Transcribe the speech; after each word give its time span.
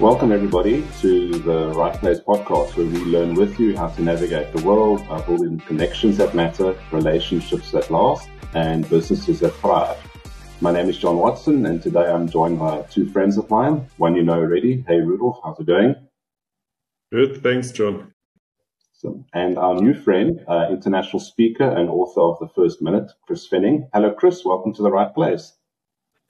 Welcome, 0.00 0.32
everybody, 0.32 0.84
to 1.02 1.38
the 1.38 1.68
Right 1.68 1.94
Place 1.94 2.18
podcast, 2.18 2.76
where 2.76 2.84
we 2.84 2.98
learn 3.04 3.34
with 3.34 3.60
you 3.60 3.76
how 3.76 3.86
to 3.86 4.02
navigate 4.02 4.52
the 4.52 4.60
world 4.64 5.06
by 5.08 5.20
building 5.20 5.60
connections 5.60 6.16
that 6.16 6.34
matter, 6.34 6.76
relationships 6.90 7.70
that 7.70 7.92
last, 7.92 8.28
and 8.54 8.90
businesses 8.90 9.38
that 9.38 9.52
thrive. 9.54 9.96
My 10.60 10.72
name 10.72 10.88
is 10.88 10.98
John 10.98 11.18
Watson, 11.18 11.64
and 11.66 11.80
today 11.80 12.06
I'm 12.10 12.28
joined 12.28 12.58
by 12.58 12.82
two 12.90 13.08
friends 13.10 13.38
of 13.38 13.48
mine. 13.48 13.86
One 13.96 14.16
you 14.16 14.24
know 14.24 14.34
already. 14.34 14.84
Hey, 14.88 14.98
Rudolf, 14.98 15.38
how's 15.44 15.60
it 15.60 15.66
going? 15.66 15.94
Good, 17.12 17.40
thanks, 17.44 17.70
John. 17.70 18.12
Awesome. 18.96 19.26
And 19.32 19.56
our 19.56 19.76
new 19.76 19.94
friend, 19.94 20.40
uh, 20.48 20.66
international 20.70 21.20
speaker 21.20 21.68
and 21.68 21.88
author 21.88 22.20
of 22.20 22.40
The 22.40 22.48
First 22.48 22.82
Minute, 22.82 23.12
Chris 23.22 23.46
Fenning. 23.48 23.88
Hello, 23.94 24.12
Chris. 24.12 24.44
Welcome 24.44 24.74
to 24.74 24.82
the 24.82 24.90
right 24.90 25.14
place. 25.14 25.52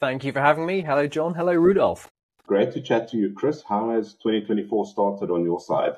Thank 0.00 0.22
you 0.22 0.32
for 0.32 0.40
having 0.40 0.66
me. 0.66 0.82
Hello, 0.82 1.06
John. 1.06 1.32
Hello, 1.32 1.54
Rudolf. 1.54 2.10
Great 2.46 2.72
to 2.72 2.80
chat 2.80 3.08
to 3.08 3.16
you, 3.16 3.32
Chris. 3.32 3.62
How 3.62 3.90
has 3.90 4.14
2024 4.14 4.86
started 4.86 5.30
on 5.30 5.44
your 5.44 5.60
side? 5.60 5.94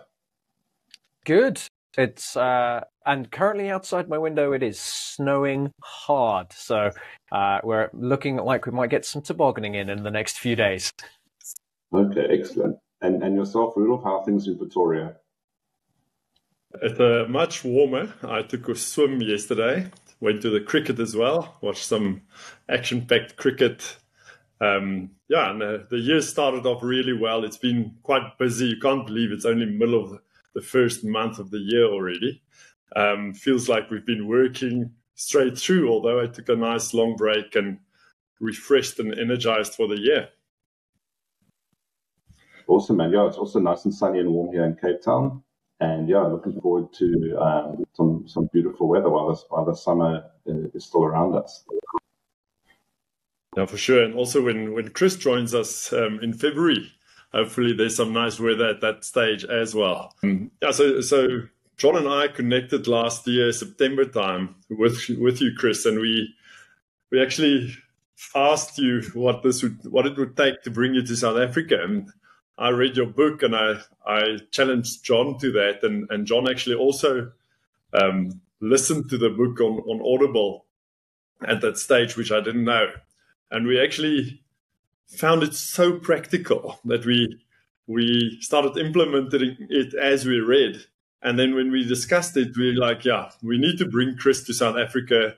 Good. 1.24 1.60
It's 1.98 2.36
uh, 2.36 2.82
and 3.06 3.30
currently 3.30 3.70
outside 3.70 4.08
my 4.08 4.18
window 4.18 4.52
it 4.52 4.62
is 4.62 4.78
snowing 4.78 5.72
hard, 5.82 6.52
so 6.52 6.90
uh, 7.32 7.58
we're 7.64 7.88
looking 7.94 8.36
like 8.36 8.66
we 8.66 8.72
might 8.72 8.90
get 8.90 9.04
some 9.04 9.22
tobogganing 9.22 9.74
in 9.74 9.88
in 9.88 10.02
the 10.02 10.10
next 10.10 10.38
few 10.38 10.54
days. 10.54 10.92
Okay, 11.92 12.26
excellent. 12.30 12.76
And 13.00 13.22
and 13.22 13.34
yourself, 13.34 13.74
Rudolf, 13.76 14.04
how 14.04 14.18
are 14.18 14.24
things 14.24 14.46
in 14.46 14.58
Pretoria? 14.58 15.16
It's 16.82 17.00
uh, 17.00 17.24
much 17.28 17.64
warmer. 17.64 18.12
I 18.22 18.42
took 18.42 18.68
a 18.68 18.74
swim 18.74 19.22
yesterday. 19.22 19.90
Went 20.20 20.42
to 20.42 20.50
the 20.50 20.60
cricket 20.60 20.98
as 20.98 21.16
well. 21.16 21.56
Watched 21.62 21.86
some 21.86 22.22
action-packed 22.68 23.36
cricket 23.36 23.96
um, 24.60 25.10
yeah, 25.28 25.50
and 25.50 25.60
the 25.60 25.98
year 25.98 26.20
started 26.20 26.66
off 26.66 26.82
really 26.82 27.12
well. 27.12 27.44
It's 27.44 27.58
been 27.58 27.94
quite 28.02 28.38
busy. 28.38 28.66
You 28.66 28.80
can't 28.80 29.06
believe 29.06 29.32
it's 29.32 29.44
only 29.44 29.66
middle 29.66 30.02
of 30.02 30.20
the 30.54 30.62
first 30.62 31.04
month 31.04 31.38
of 31.38 31.50
the 31.50 31.58
year 31.58 31.84
already. 31.84 32.42
Um, 32.94 33.34
feels 33.34 33.68
like 33.68 33.90
we've 33.90 34.06
been 34.06 34.26
working 34.26 34.90
straight 35.14 35.58
through, 35.58 35.90
although 35.90 36.20
I 36.20 36.26
took 36.26 36.48
a 36.48 36.56
nice 36.56 36.94
long 36.94 37.16
break 37.16 37.54
and 37.56 37.78
refreshed 38.40 38.98
and 38.98 39.18
energized 39.18 39.74
for 39.74 39.88
the 39.88 40.00
year. 40.00 40.28
Awesome, 42.68 42.96
man. 42.96 43.12
Yeah, 43.12 43.26
it's 43.26 43.36
also 43.36 43.60
nice 43.60 43.84
and 43.84 43.94
sunny 43.94 44.20
and 44.20 44.30
warm 44.30 44.52
here 44.52 44.64
in 44.64 44.76
Cape 44.76 45.02
Town. 45.02 45.42
And 45.80 46.08
yeah, 46.08 46.22
looking 46.22 46.58
forward 46.60 46.92
to 46.94 47.36
um, 47.38 47.84
some 47.92 48.24
some 48.26 48.48
beautiful 48.52 48.88
weather 48.88 49.10
while, 49.10 49.28
this, 49.28 49.44
while 49.50 49.64
the 49.64 49.74
summer 49.74 50.24
uh, 50.48 50.68
is 50.74 50.86
still 50.86 51.04
around 51.04 51.34
us. 51.34 51.64
Yeah, 53.56 53.66
for 53.66 53.78
sure. 53.78 54.02
And 54.02 54.14
also 54.14 54.42
when, 54.42 54.74
when 54.74 54.90
Chris 54.90 55.16
joins 55.16 55.54
us 55.54 55.92
um, 55.92 56.20
in 56.22 56.34
February, 56.34 56.92
hopefully 57.32 57.72
there's 57.72 57.96
some 57.96 58.12
nice 58.12 58.38
weather 58.38 58.68
at 58.68 58.82
that 58.82 59.04
stage 59.04 59.44
as 59.44 59.74
well. 59.74 60.14
Mm. 60.22 60.50
Yeah, 60.62 60.72
so 60.72 61.00
so 61.00 61.42
John 61.76 61.96
and 61.96 62.08
I 62.08 62.28
connected 62.28 62.86
last 62.86 63.26
year, 63.26 63.52
September 63.52 64.04
time, 64.04 64.56
with 64.68 65.08
with 65.18 65.40
you, 65.40 65.52
Chris, 65.56 65.86
and 65.86 65.98
we 65.98 66.34
we 67.10 67.22
actually 67.22 67.74
asked 68.34 68.78
you 68.78 69.02
what 69.14 69.42
this 69.42 69.62
would 69.62 69.78
what 69.90 70.06
it 70.06 70.18
would 70.18 70.36
take 70.36 70.62
to 70.62 70.70
bring 70.70 70.94
you 70.94 71.04
to 71.06 71.16
South 71.16 71.38
Africa. 71.38 71.82
And 71.82 72.10
I 72.58 72.70
read 72.70 72.96
your 72.96 73.06
book 73.06 73.42
and 73.42 73.56
I 73.56 73.80
I 74.06 74.38
challenged 74.50 75.02
John 75.02 75.38
to 75.38 75.50
that, 75.52 75.82
and 75.82 76.06
and 76.10 76.26
John 76.26 76.48
actually 76.48 76.76
also 76.76 77.32
um, 77.94 78.40
listened 78.60 79.08
to 79.10 79.16
the 79.16 79.30
book 79.30 79.60
on 79.60 79.78
on 79.80 80.02
Audible 80.04 80.66
at 81.46 81.62
that 81.62 81.78
stage, 81.78 82.16
which 82.16 82.32
I 82.32 82.40
didn't 82.40 82.64
know 82.64 82.88
and 83.50 83.66
we 83.66 83.80
actually 83.80 84.42
found 85.06 85.42
it 85.42 85.54
so 85.54 85.98
practical 85.98 86.80
that 86.84 87.06
we 87.06 87.40
we 87.86 88.38
started 88.40 88.76
implementing 88.76 89.56
it 89.70 89.94
as 89.94 90.26
we 90.26 90.40
read. 90.40 90.84
And 91.22 91.38
then 91.38 91.54
when 91.54 91.70
we 91.70 91.84
discussed 91.84 92.36
it, 92.36 92.56
we 92.56 92.70
are 92.70 92.74
like, 92.74 93.04
yeah, 93.04 93.30
we 93.42 93.58
need 93.58 93.78
to 93.78 93.88
bring 93.88 94.16
Chris 94.16 94.42
to 94.44 94.54
South 94.54 94.76
Africa. 94.76 95.34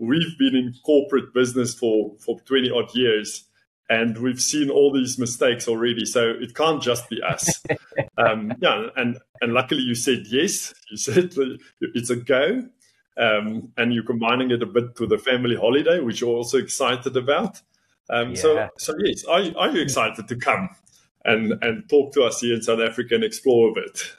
We've 0.00 0.36
been 0.38 0.56
in 0.56 0.74
corporate 0.84 1.32
business 1.32 1.74
for, 1.74 2.16
for 2.18 2.40
20 2.40 2.70
odd 2.70 2.94
years 2.94 3.44
and 3.88 4.18
we've 4.18 4.40
seen 4.40 4.70
all 4.70 4.92
these 4.92 5.18
mistakes 5.18 5.68
already. 5.68 6.04
So 6.04 6.30
it 6.30 6.54
can't 6.54 6.82
just 6.82 7.08
be 7.08 7.22
us. 7.22 7.62
um, 8.16 8.52
yeah. 8.60 8.88
And, 8.96 9.18
and 9.40 9.52
luckily 9.52 9.82
you 9.82 9.94
said 9.94 10.24
yes. 10.28 10.72
You 10.90 10.96
said 10.96 11.34
it's 11.80 12.10
a 12.10 12.16
go. 12.16 12.68
Um, 13.16 13.72
and 13.76 13.92
you're 13.92 14.04
combining 14.04 14.50
it 14.50 14.62
a 14.62 14.66
bit 14.66 14.98
with 14.98 15.12
a 15.12 15.18
family 15.18 15.56
holiday, 15.56 16.00
which 16.00 16.20
you're 16.20 16.34
also 16.34 16.58
excited 16.58 17.16
about. 17.16 17.60
Um, 18.08 18.30
yeah. 18.30 18.36
So, 18.36 18.68
so 18.78 18.94
yes, 19.04 19.24
are, 19.24 19.42
are 19.56 19.70
you 19.70 19.82
excited 19.82 20.28
to 20.28 20.36
come 20.36 20.70
and 21.24 21.52
and 21.62 21.88
talk 21.88 22.12
to 22.14 22.22
us 22.22 22.40
here 22.40 22.54
in 22.54 22.62
South 22.62 22.80
Africa 22.80 23.14
and 23.14 23.24
explore 23.24 23.70
a 23.70 23.72
bit? 23.72 24.16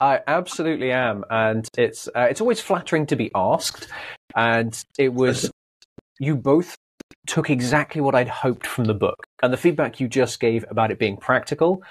I 0.00 0.20
absolutely 0.26 0.90
am, 0.90 1.24
and 1.30 1.68
it's 1.78 2.08
uh, 2.08 2.26
it's 2.28 2.40
always 2.40 2.60
flattering 2.60 3.06
to 3.06 3.16
be 3.16 3.30
asked. 3.34 3.88
And 4.34 4.76
it 4.98 5.14
was 5.14 5.50
you 6.18 6.36
both 6.36 6.74
took 7.26 7.50
exactly 7.50 8.00
what 8.00 8.14
I'd 8.14 8.28
hoped 8.28 8.66
from 8.66 8.84
the 8.86 8.94
book, 8.94 9.24
and 9.42 9.52
the 9.52 9.56
feedback 9.56 10.00
you 10.00 10.08
just 10.08 10.40
gave 10.40 10.64
about 10.68 10.90
it 10.90 10.98
being 10.98 11.16
practical. 11.16 11.82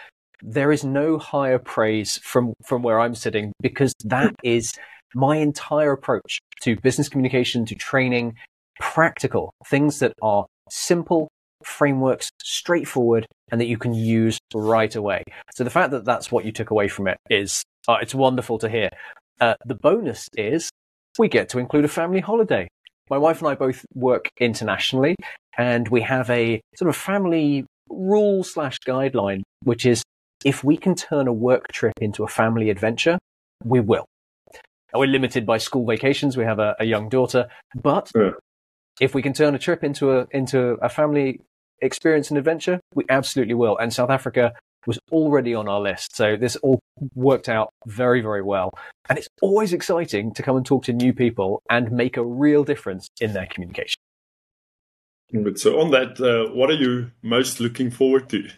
There 0.41 0.71
is 0.71 0.83
no 0.83 1.17
higher 1.19 1.59
praise 1.59 2.17
from 2.17 2.53
from 2.65 2.83
where 2.83 2.99
I'm 2.99 3.15
sitting 3.15 3.53
because 3.61 3.93
that 4.03 4.35
is 4.43 4.73
my 5.13 5.37
entire 5.37 5.91
approach 5.91 6.39
to 6.61 6.75
business 6.77 7.09
communication, 7.09 7.65
to 7.65 7.75
training, 7.75 8.35
practical 8.79 9.53
things 9.67 9.99
that 9.99 10.13
are 10.21 10.45
simple 10.69 11.29
frameworks, 11.63 12.31
straightforward, 12.41 13.27
and 13.51 13.61
that 13.61 13.67
you 13.67 13.77
can 13.77 13.93
use 13.93 14.39
right 14.53 14.95
away. 14.95 15.23
So 15.53 15.63
the 15.63 15.69
fact 15.69 15.91
that 15.91 16.05
that's 16.05 16.31
what 16.31 16.45
you 16.45 16.51
took 16.51 16.71
away 16.71 16.87
from 16.87 17.07
it 17.07 17.17
is, 17.29 17.63
uh, 17.87 17.97
it's 18.01 18.15
wonderful 18.15 18.57
to 18.59 18.69
hear. 18.69 18.89
Uh, 19.39 19.55
the 19.65 19.75
bonus 19.75 20.27
is 20.35 20.69
we 21.19 21.27
get 21.27 21.49
to 21.49 21.59
include 21.59 21.85
a 21.85 21.89
family 21.89 22.19
holiday. 22.19 22.67
My 23.09 23.17
wife 23.17 23.39
and 23.39 23.49
I 23.49 23.55
both 23.55 23.85
work 23.93 24.29
internationally, 24.39 25.15
and 25.57 25.87
we 25.89 26.01
have 26.01 26.29
a 26.29 26.61
sort 26.75 26.89
of 26.89 26.95
family 26.95 27.65
rule 27.89 28.43
slash 28.43 28.77
guideline, 28.87 29.41
which 29.63 29.85
is 29.85 30.03
if 30.45 30.63
we 30.63 30.77
can 30.77 30.95
turn 30.95 31.27
a 31.27 31.33
work 31.33 31.67
trip 31.71 31.93
into 31.99 32.23
a 32.23 32.27
family 32.27 32.69
adventure, 32.69 33.17
we 33.63 33.79
will. 33.79 34.05
We're 34.93 35.07
limited 35.07 35.45
by 35.45 35.57
school 35.57 35.85
vacations. 35.85 36.37
We 36.37 36.43
have 36.43 36.59
a, 36.59 36.75
a 36.79 36.85
young 36.85 37.09
daughter, 37.09 37.47
but 37.75 38.11
yeah. 38.15 38.31
if 38.99 39.15
we 39.15 39.21
can 39.21 39.33
turn 39.33 39.55
a 39.55 39.59
trip 39.59 39.83
into 39.83 40.11
a 40.11 40.27
into 40.31 40.77
a 40.81 40.89
family 40.89 41.41
experience 41.79 42.29
and 42.29 42.37
adventure, 42.37 42.79
we 42.93 43.05
absolutely 43.09 43.53
will. 43.53 43.77
And 43.77 43.93
South 43.93 44.09
Africa 44.09 44.53
was 44.87 44.99
already 45.11 45.53
on 45.53 45.67
our 45.67 45.79
list, 45.79 46.15
so 46.15 46.35
this 46.35 46.55
all 46.57 46.79
worked 47.15 47.47
out 47.47 47.69
very 47.85 48.21
very 48.21 48.41
well. 48.41 48.71
And 49.09 49.17
it's 49.17 49.29
always 49.41 49.73
exciting 49.73 50.33
to 50.33 50.43
come 50.43 50.57
and 50.57 50.65
talk 50.65 50.83
to 50.85 50.93
new 50.93 51.13
people 51.13 51.61
and 51.69 51.91
make 51.91 52.17
a 52.17 52.25
real 52.25 52.63
difference 52.63 53.07
in 53.19 53.33
their 53.33 53.45
communication. 53.45 53.97
Good. 55.31 55.59
So 55.59 55.79
on 55.79 55.91
that, 55.91 56.19
uh, 56.19 56.53
what 56.53 56.69
are 56.69 56.75
you 56.75 57.11
most 57.21 57.61
looking 57.61 57.89
forward 57.89 58.29
to? 58.29 58.49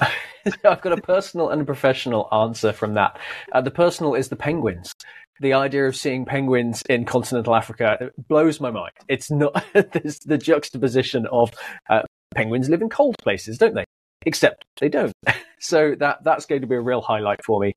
I've 0.64 0.80
got 0.80 0.92
a 0.92 1.00
personal 1.00 1.50
and 1.50 1.62
a 1.62 1.64
professional 1.64 2.28
answer 2.32 2.72
from 2.72 2.94
that. 2.94 3.18
Uh, 3.52 3.60
the 3.60 3.70
personal 3.70 4.14
is 4.14 4.28
the 4.28 4.36
penguins. 4.36 4.92
The 5.40 5.54
idea 5.54 5.86
of 5.86 5.96
seeing 5.96 6.24
penguins 6.24 6.82
in 6.88 7.04
continental 7.04 7.54
Africa 7.54 8.10
blows 8.28 8.60
my 8.60 8.70
mind. 8.70 8.92
It's 9.08 9.30
not 9.30 9.54
the 9.72 10.38
juxtaposition 10.40 11.26
of 11.26 11.52
uh, 11.88 12.02
penguins 12.34 12.68
live 12.68 12.82
in 12.82 12.90
cold 12.90 13.16
places, 13.22 13.58
don't 13.58 13.74
they? 13.74 13.84
Except 14.26 14.64
they 14.80 14.88
don't. 14.88 15.12
so 15.60 15.94
that 15.98 16.22
that's 16.24 16.44
going 16.44 16.60
to 16.60 16.66
be 16.66 16.76
a 16.76 16.80
real 16.80 17.00
highlight 17.00 17.42
for 17.44 17.60
me. 17.60 17.72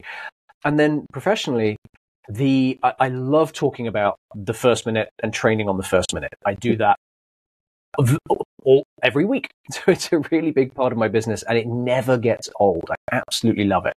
And 0.65 0.77
then 0.77 1.05
professionally, 1.13 1.77
the 2.27 2.79
I, 2.83 2.93
I 2.99 3.07
love 3.09 3.53
talking 3.53 3.87
about 3.87 4.17
the 4.35 4.53
first 4.53 4.85
minute 4.85 5.09
and 5.21 5.33
training 5.33 5.69
on 5.69 5.77
the 5.77 5.83
first 5.83 6.13
minute. 6.13 6.33
I 6.45 6.55
do 6.55 6.75
that 6.77 6.97
all, 8.65 8.83
every 9.01 9.25
week. 9.25 9.49
So 9.71 9.81
it's 9.87 10.11
a 10.11 10.19
really 10.31 10.51
big 10.51 10.75
part 10.75 10.91
of 10.91 10.99
my 10.99 11.07
business 11.07 11.41
and 11.43 11.57
it 11.57 11.67
never 11.67 12.17
gets 12.17 12.49
old. 12.59 12.89
I 12.91 12.95
absolutely 13.11 13.63
love 13.63 13.85
it. 13.85 13.95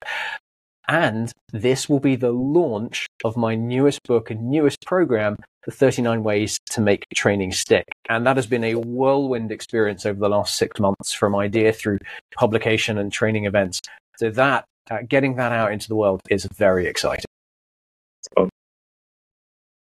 And 0.88 1.32
this 1.52 1.88
will 1.88 2.00
be 2.00 2.16
the 2.16 2.32
launch 2.32 3.08
of 3.24 3.38
my 3.38 3.56
newest 3.56 4.04
book 4.04 4.30
and 4.30 4.50
newest 4.50 4.82
program, 4.86 5.38
The 5.66 5.72
39 5.72 6.24
Ways 6.24 6.60
to 6.72 6.82
Make 6.82 7.06
Training 7.16 7.54
Stick. 7.54 7.86
And 8.10 8.28
that 8.28 8.36
has 8.36 8.48
been 8.48 8.66
a 8.66 8.76
whirlwind 8.76 9.52
experience 9.52 10.06
over 10.06 10.20
the 10.20 10.30
last 10.30 10.56
six 10.56 10.80
months 10.80 11.14
from 11.14 11.36
idea 11.36 11.72
through 11.72 12.00
publication 12.36 12.98
and 12.98 13.12
training 13.12 13.46
events. 13.46 13.80
So 14.18 14.30
that, 14.32 14.66
uh, 14.92 15.00
getting 15.08 15.38
that 15.38 15.54
out 15.54 15.72
into 15.72 15.88
the 15.88 15.96
world 15.96 16.22
is 16.30 16.46
very 16.46 16.86
exciting. 16.86 17.26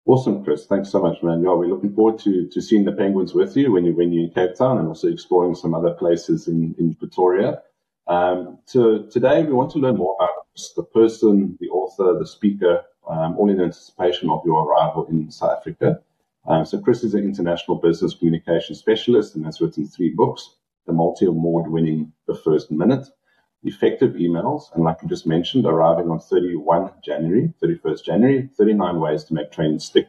Awesome, 0.08 0.44
Chris. 0.44 0.68
Thanks 0.68 0.92
so 0.92 1.02
much, 1.02 1.24
man. 1.24 1.42
Yeah, 1.42 1.54
we're 1.54 1.68
looking 1.68 1.94
forward 1.94 2.20
to, 2.20 2.48
to 2.48 2.62
seeing 2.62 2.86
the 2.86 2.92
penguins 2.92 3.34
with 3.34 3.58
you 3.58 3.72
when 3.72 3.86
you 3.86 3.94
when 3.96 4.14
you're 4.14 4.26
in 4.26 4.30
Cape 4.32 4.56
Town 4.56 4.78
and 4.78 4.88
also 4.88 5.08
exploring 5.08 5.56
some 5.56 5.74
other 5.74 5.92
places 5.96 6.48
in, 6.48 6.76
in 6.78 6.94
Pretoria. 6.94 7.64
Um, 8.08 8.60
so 8.66 9.04
today 9.04 9.44
we 9.44 9.54
want 9.54 9.72
to 9.72 9.80
learn 9.80 9.98
more 9.98 10.16
about 10.20 10.46
the 10.76 10.84
person, 10.84 11.58
the 11.60 11.70
author, 11.70 12.20
the 12.20 12.28
speaker, 12.28 12.84
um, 13.10 13.36
all 13.38 13.50
in 13.50 13.60
anticipation 13.60 14.30
of 14.30 14.44
your 14.46 14.66
arrival 14.66 15.08
in 15.08 15.32
South 15.32 15.58
Africa. 15.58 16.00
Um, 16.48 16.66
so 16.66 16.80
Chris 16.80 17.04
is 17.04 17.16
an 17.16 17.24
international 17.24 17.78
business 17.78 18.14
communication 18.14 18.76
specialist 18.76 19.36
and 19.36 19.44
has 19.46 19.60
written 19.60 19.88
three 19.88 20.12
books, 20.12 20.58
the 20.86 20.94
multi-award 20.94 21.72
winning 21.72 22.14
The 22.28 22.36
First 22.36 22.70
Minute, 22.70 23.08
effective 23.66 24.14
emails, 24.14 24.74
and 24.74 24.84
like 24.84 24.98
you 25.02 25.10
just 25.10 25.28
mentioned, 25.28 25.66
arriving 25.66 26.10
on 26.10 26.20
31 26.20 26.92
January, 27.04 27.54
31st 27.62 28.04
January, 28.04 28.50
39 28.58 29.00
ways 29.00 29.24
to 29.26 29.34
make 29.34 29.52
training 29.52 29.80
stick. 29.80 30.08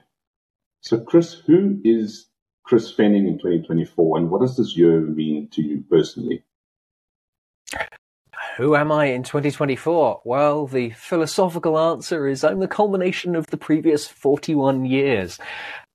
So, 0.81 1.00
Chris, 1.00 1.35
who 1.35 1.81
is 1.82 2.26
Chris 2.64 2.93
Fenning 2.93 3.26
in 3.26 3.38
2024, 3.38 4.19
and 4.19 4.31
what 4.31 4.41
does 4.41 4.56
this 4.56 4.76
year 4.76 5.00
mean 5.00 5.49
to 5.53 5.62
you 5.62 5.85
personally? 5.91 6.44
Who 8.56 8.75
am 8.75 8.91
I 8.91 9.06
in 9.06 9.23
2024? 9.23 10.23
Well, 10.25 10.67
the 10.67 10.91
philosophical 10.91 11.79
answer 11.79 12.26
is 12.26 12.43
I'm 12.43 12.61
the 12.61 12.69
culmination 12.69 13.37
of 13.37 13.47
the 13.49 13.59
previous 13.59 14.06
41 14.06 14.87
years. 14.87 15.38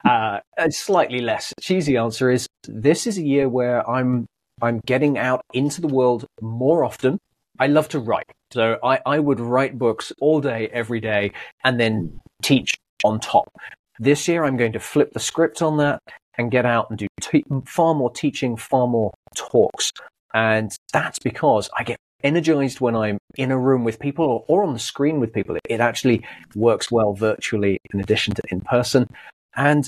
Uh, 0.06 0.40
a 0.58 0.72
slightly 0.72 1.22
less 1.22 1.54
cheesy 1.60 1.98
answer 1.98 2.30
is 2.30 2.48
this 2.68 3.08
is 3.08 3.18
a 3.18 3.24
year 3.24 3.50
where 3.50 3.88
I'm 3.90 4.28
I'm 4.62 4.80
getting 4.86 5.18
out 5.18 5.42
into 5.54 5.82
the 5.82 5.88
world 5.88 6.28
more 6.40 6.84
often. 6.84 7.18
I 7.60 7.68
love 7.68 7.90
to 7.90 8.00
write. 8.00 8.32
So 8.52 8.78
I, 8.84 9.00
I 9.06 9.20
would 9.20 9.40
write 9.40 9.78
books 9.78 10.12
all 10.20 10.42
day, 10.42 10.70
every 10.74 11.00
day, 11.00 11.32
and 11.64 11.80
then 11.80 12.08
hmm. 12.08 12.18
teach 12.42 12.74
on 13.04 13.20
top. 13.20 13.52
This 14.00 14.28
year, 14.28 14.44
I'm 14.44 14.58
going 14.58 14.74
to 14.74 14.80
flip 14.80 15.14
the 15.14 15.20
script 15.20 15.62
on 15.62 15.78
that 15.78 16.02
and 16.38 16.50
get 16.50 16.66
out 16.66 16.90
and 16.90 16.98
do 16.98 17.08
te- 17.20 17.44
far 17.66 17.94
more 17.94 18.12
teaching, 18.12 18.56
far 18.58 18.88
more 18.88 19.12
talks. 19.36 19.92
And 20.34 20.72
that's 20.94 21.20
because 21.20 21.70
I 21.78 21.84
get 21.84 21.98
energized 22.24 22.80
when 22.80 22.96
I'm 22.96 23.18
in 23.36 23.52
a 23.52 23.58
room 23.58 23.84
with 23.84 24.00
people 24.00 24.26
or, 24.26 24.46
or 24.48 24.64
on 24.64 24.74
the 24.74 24.80
screen 24.80 25.20
with 25.20 25.34
people. 25.34 25.56
It, 25.56 25.62
it 25.70 25.80
actually 25.80 26.26
works 26.56 26.92
well 26.92 27.14
virtually 27.14 27.80
in 27.94 28.00
addition 28.00 28.34
to 28.36 28.42
in 28.50 28.62
person. 28.62 29.08
And 29.56 29.88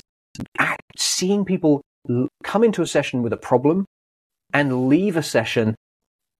seeing 0.96 1.44
people 1.44 1.82
come 2.42 2.64
into 2.64 2.82
a 2.82 2.86
session 2.86 3.22
with 3.22 3.32
a 3.32 3.38
problem 3.38 3.86
and 4.52 4.88
leave 4.88 5.16
a 5.16 5.22
session 5.22 5.74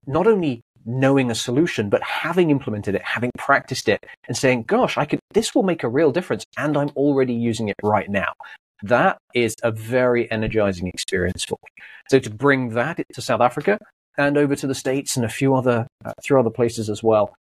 not 0.06 0.26
only 0.26 0.60
knowing 0.84 1.30
a 1.30 1.34
solution, 1.34 1.88
but 1.88 2.02
having 2.02 2.50
implemented 2.50 2.94
it, 2.94 3.02
having 3.02 3.30
practiced 3.36 3.88
it, 3.88 4.04
and 4.28 4.36
saying, 4.36 4.64
gosh, 4.64 4.98
I 4.98 5.04
could, 5.04 5.20
this 5.32 5.54
will 5.54 5.62
make 5.62 5.82
a 5.82 5.88
real 5.88 6.10
difference. 6.10 6.44
And 6.56 6.76
I'm 6.76 6.90
already 6.96 7.34
using 7.34 7.68
it 7.68 7.76
right 7.82 8.08
now. 8.08 8.32
That 8.82 9.18
is 9.34 9.54
a 9.62 9.70
very 9.70 10.30
energizing 10.30 10.88
experience 10.88 11.44
for 11.44 11.58
me. 11.62 11.84
So 12.10 12.18
to 12.18 12.30
bring 12.30 12.70
that 12.70 13.00
to 13.14 13.22
South 13.22 13.40
Africa 13.40 13.78
and 14.18 14.36
over 14.36 14.54
to 14.56 14.66
the 14.66 14.74
States 14.74 15.16
and 15.16 15.24
a 15.24 15.28
few 15.28 15.54
other, 15.54 15.86
uh, 16.04 16.12
few 16.22 16.38
other 16.38 16.50
places 16.50 16.90
as 16.90 17.02
well, 17.02 17.34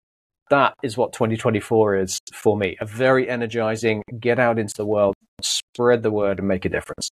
that 0.50 0.75
is 0.82 0.96
what 0.96 1.12
2024 1.12 1.96
is 1.96 2.19
for 2.32 2.56
me. 2.56 2.76
A 2.81 2.84
very 2.84 3.28
energizing, 3.31 4.02
get 4.19 4.38
out 4.38 4.58
into 4.58 4.75
the 4.76 4.84
world, 4.84 5.14
spread 5.40 6.02
the 6.02 6.10
word 6.10 6.40
and 6.40 6.48
make 6.48 6.64
a 6.64 6.69
difference. 6.69 7.08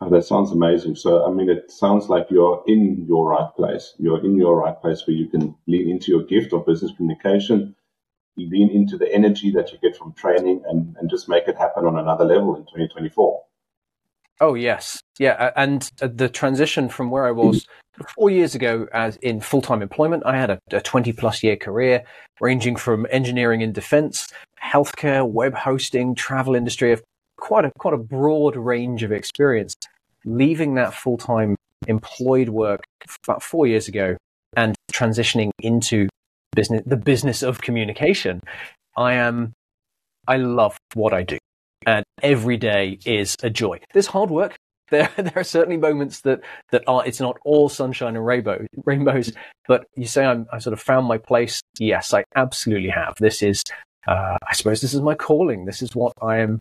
Oh, 0.00 0.10
that 0.10 0.24
sounds 0.24 0.52
amazing. 0.52 0.94
So, 0.94 1.26
I 1.26 1.32
mean, 1.32 1.48
it 1.48 1.70
sounds 1.70 2.08
like 2.10 2.26
you're 2.30 2.62
in 2.66 3.06
your 3.08 3.30
right 3.30 3.48
place. 3.56 3.94
You're 3.98 4.22
in 4.22 4.36
your 4.36 4.56
right 4.56 4.78
place 4.78 5.06
where 5.06 5.16
you 5.16 5.28
can 5.28 5.54
lean 5.66 5.88
into 5.88 6.12
your 6.12 6.22
gift 6.24 6.52
of 6.52 6.66
business 6.66 6.92
communication, 6.96 7.74
you 8.36 8.50
lean 8.50 8.70
into 8.70 8.98
the 8.98 9.12
energy 9.12 9.50
that 9.52 9.72
you 9.72 9.78
get 9.78 9.96
from 9.96 10.12
training 10.12 10.62
and, 10.68 10.94
and 11.00 11.08
just 11.08 11.28
make 11.28 11.48
it 11.48 11.56
happen 11.56 11.86
on 11.86 11.98
another 11.98 12.24
level 12.24 12.54
in 12.54 12.62
2024. 12.62 13.42
Oh, 14.40 14.52
yes. 14.52 15.00
Yeah. 15.18 15.50
And 15.56 15.90
the 15.98 16.28
transition 16.28 16.90
from 16.90 17.10
where 17.10 17.26
I 17.26 17.30
was 17.30 17.66
four 18.14 18.28
years 18.28 18.54
ago 18.54 18.86
as 18.92 19.16
in 19.16 19.40
full 19.40 19.62
time 19.62 19.80
employment, 19.80 20.24
I 20.26 20.36
had 20.36 20.50
a, 20.50 20.58
a 20.72 20.82
20 20.82 21.14
plus 21.14 21.42
year 21.42 21.56
career 21.56 22.04
ranging 22.38 22.76
from 22.76 23.06
engineering 23.10 23.62
and 23.62 23.72
defense, 23.72 24.28
healthcare, 24.62 25.26
web 25.26 25.54
hosting, 25.54 26.14
travel 26.14 26.54
industry, 26.54 26.92
quite 27.36 27.64
a, 27.64 27.72
quite 27.78 27.94
a 27.94 27.98
broad 27.98 28.56
range 28.56 29.02
of 29.02 29.12
experience. 29.12 29.74
Leaving 30.24 30.74
that 30.74 30.94
full 30.94 31.16
time 31.16 31.56
employed 31.86 32.48
work 32.48 32.82
about 33.24 33.42
four 33.42 33.66
years 33.66 33.88
ago 33.88 34.16
and 34.56 34.74
transitioning 34.92 35.50
into 35.60 36.08
business, 36.54 36.82
the 36.86 36.96
business 36.96 37.42
of 37.42 37.60
communication, 37.60 38.40
I 38.96 39.14
am, 39.14 39.52
I 40.26 40.38
love 40.38 40.76
what 40.94 41.12
I 41.12 41.22
do. 41.22 41.38
And 41.86 42.04
every 42.22 42.56
day 42.56 42.98
is 43.04 43.36
a 43.42 43.50
joy. 43.50 43.78
There's 43.92 44.08
hard 44.08 44.30
work. 44.30 44.56
There, 44.88 45.10
there 45.16 45.32
are 45.34 45.42
certainly 45.42 45.78
moments 45.78 46.20
that, 46.20 46.42
that 46.70 46.84
are, 46.86 47.04
it's 47.04 47.18
not 47.18 47.38
all 47.44 47.68
sunshine 47.68 48.14
and 48.14 48.24
rainbow, 48.24 48.64
rainbows, 48.84 49.32
but 49.66 49.84
you 49.96 50.06
say 50.06 50.24
I'm, 50.24 50.46
I 50.52 50.60
sort 50.60 50.74
of 50.74 50.80
found 50.80 51.08
my 51.08 51.18
place. 51.18 51.60
Yes, 51.80 52.14
I 52.14 52.22
absolutely 52.36 52.90
have. 52.90 53.14
This 53.18 53.42
is, 53.42 53.64
uh, 54.06 54.36
I 54.48 54.52
suppose 54.52 54.82
this 54.82 54.94
is 54.94 55.00
my 55.00 55.16
calling. 55.16 55.64
This 55.64 55.82
is 55.82 55.96
what 55.96 56.12
I 56.22 56.36
am, 56.36 56.60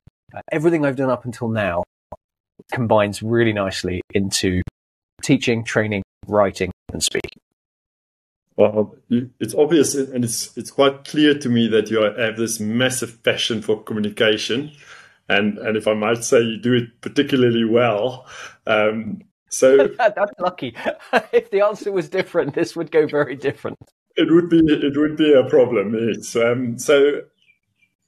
everything 0.51 0.85
I've 0.85 0.95
done 0.95 1.09
up 1.09 1.25
until 1.25 1.49
now 1.49 1.83
combines 2.71 3.21
really 3.21 3.53
nicely 3.53 4.01
into 4.13 4.61
teaching, 5.21 5.63
training, 5.63 6.03
writing, 6.27 6.71
and 6.91 7.03
speaking. 7.03 7.39
Well, 8.57 8.95
it's 9.09 9.53
obvious 9.53 9.95
and 9.95 10.23
it's 10.23 10.57
it's 10.57 10.71
quite 10.71 11.03
clear 11.03 11.37
to 11.37 11.49
me 11.49 11.67
that 11.67 11.89
you 11.89 12.01
have 12.01 12.37
this 12.37 12.59
massive 12.59 13.21
passion 13.21 13.61
for 13.61 13.83
communication, 13.83 14.71
and 15.27 15.57
and 15.57 15.75
if 15.75 15.87
I 15.87 15.93
might 15.93 16.23
say, 16.23 16.39
you 16.39 16.57
do 16.57 16.73
it 16.73 17.01
particularly 17.01 17.65
well. 17.65 18.25
Um, 18.65 19.21
so 19.49 19.87
that's 19.97 20.31
lucky. 20.39 20.73
if 21.33 21.51
the 21.51 21.61
answer 21.65 21.91
was 21.91 22.07
different, 22.07 22.53
this 22.53 22.77
would 22.77 22.91
go 22.91 23.05
very 23.07 23.35
different. 23.35 23.77
It 24.15 24.31
would 24.31 24.49
be 24.49 24.61
it 24.65 24.95
would 24.95 25.17
be 25.17 25.33
a 25.33 25.43
problem. 25.43 25.93
Yes. 25.93 26.33
Um, 26.37 26.79
so 26.79 27.23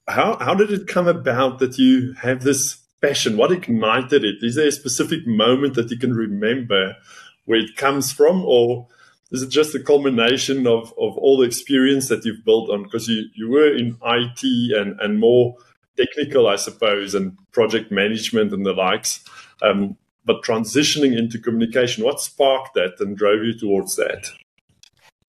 how 0.08 0.38
how 0.38 0.54
did 0.54 0.72
it 0.72 0.86
come 0.86 1.06
about 1.06 1.58
that 1.58 1.78
you 1.78 2.14
have 2.14 2.42
this 2.42 2.78
passion? 3.00 3.36
What 3.36 3.52
ignited 3.52 4.24
it? 4.24 4.36
Is 4.42 4.56
there 4.56 4.68
a 4.68 4.72
specific 4.72 5.26
moment 5.26 5.74
that 5.74 5.90
you 5.90 5.98
can 5.98 6.14
remember 6.14 6.96
where 7.44 7.60
it 7.60 7.76
comes 7.76 8.12
from, 8.12 8.44
or 8.44 8.88
is 9.30 9.42
it 9.42 9.50
just 9.50 9.74
a 9.74 9.80
culmination 9.80 10.66
of, 10.66 10.92
of 10.98 11.16
all 11.18 11.38
the 11.38 11.46
experience 11.46 12.08
that 12.08 12.24
you've 12.24 12.44
built 12.44 12.70
on? 12.70 12.84
Because 12.84 13.08
you, 13.08 13.24
you 13.34 13.50
were 13.50 13.74
in 13.74 13.96
IT 14.02 14.42
and, 14.76 14.98
and 15.00 15.20
more 15.20 15.56
technical, 15.96 16.46
I 16.46 16.56
suppose, 16.56 17.14
and 17.14 17.36
project 17.52 17.90
management 17.90 18.52
and 18.52 18.64
the 18.64 18.72
likes. 18.72 19.24
Um, 19.62 19.96
but 20.24 20.42
transitioning 20.42 21.16
into 21.16 21.38
communication, 21.38 22.04
what 22.04 22.20
sparked 22.20 22.74
that 22.74 22.96
and 23.00 23.16
drove 23.16 23.42
you 23.44 23.58
towards 23.58 23.96
that? 23.96 24.30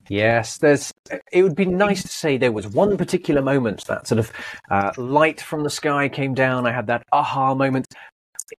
Yes, 0.10 0.58
there's. 0.58 0.92
It 1.32 1.44
would 1.44 1.56
be 1.56 1.66
nice 1.66 2.02
to 2.02 2.08
say 2.08 2.38
there 2.38 2.52
was 2.52 2.68
one 2.68 2.98
particular 2.98 3.42
moment 3.44 3.86
that 3.86 4.08
sort 4.08 4.20
of 4.20 4.32
uh, 4.70 4.92
light 4.98 5.40
from 5.40 5.64
the 5.64 5.70
sky 5.70 6.10
came 6.10 6.34
down. 6.34 6.66
I 6.66 6.72
had 6.72 6.88
that 6.88 7.04
aha 7.12 7.54
moment. 7.54 7.88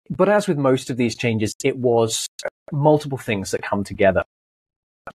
But 0.08 0.29
as 0.29 0.47
with 0.47 0.58
most 0.58 0.88
of 0.91 0.97
these 0.97 1.17
changes, 1.17 1.55
it 1.64 1.76
was 1.76 2.29
multiple 2.70 3.19
things 3.19 3.50
that 3.50 3.62
come 3.62 3.82
together. 3.82 4.23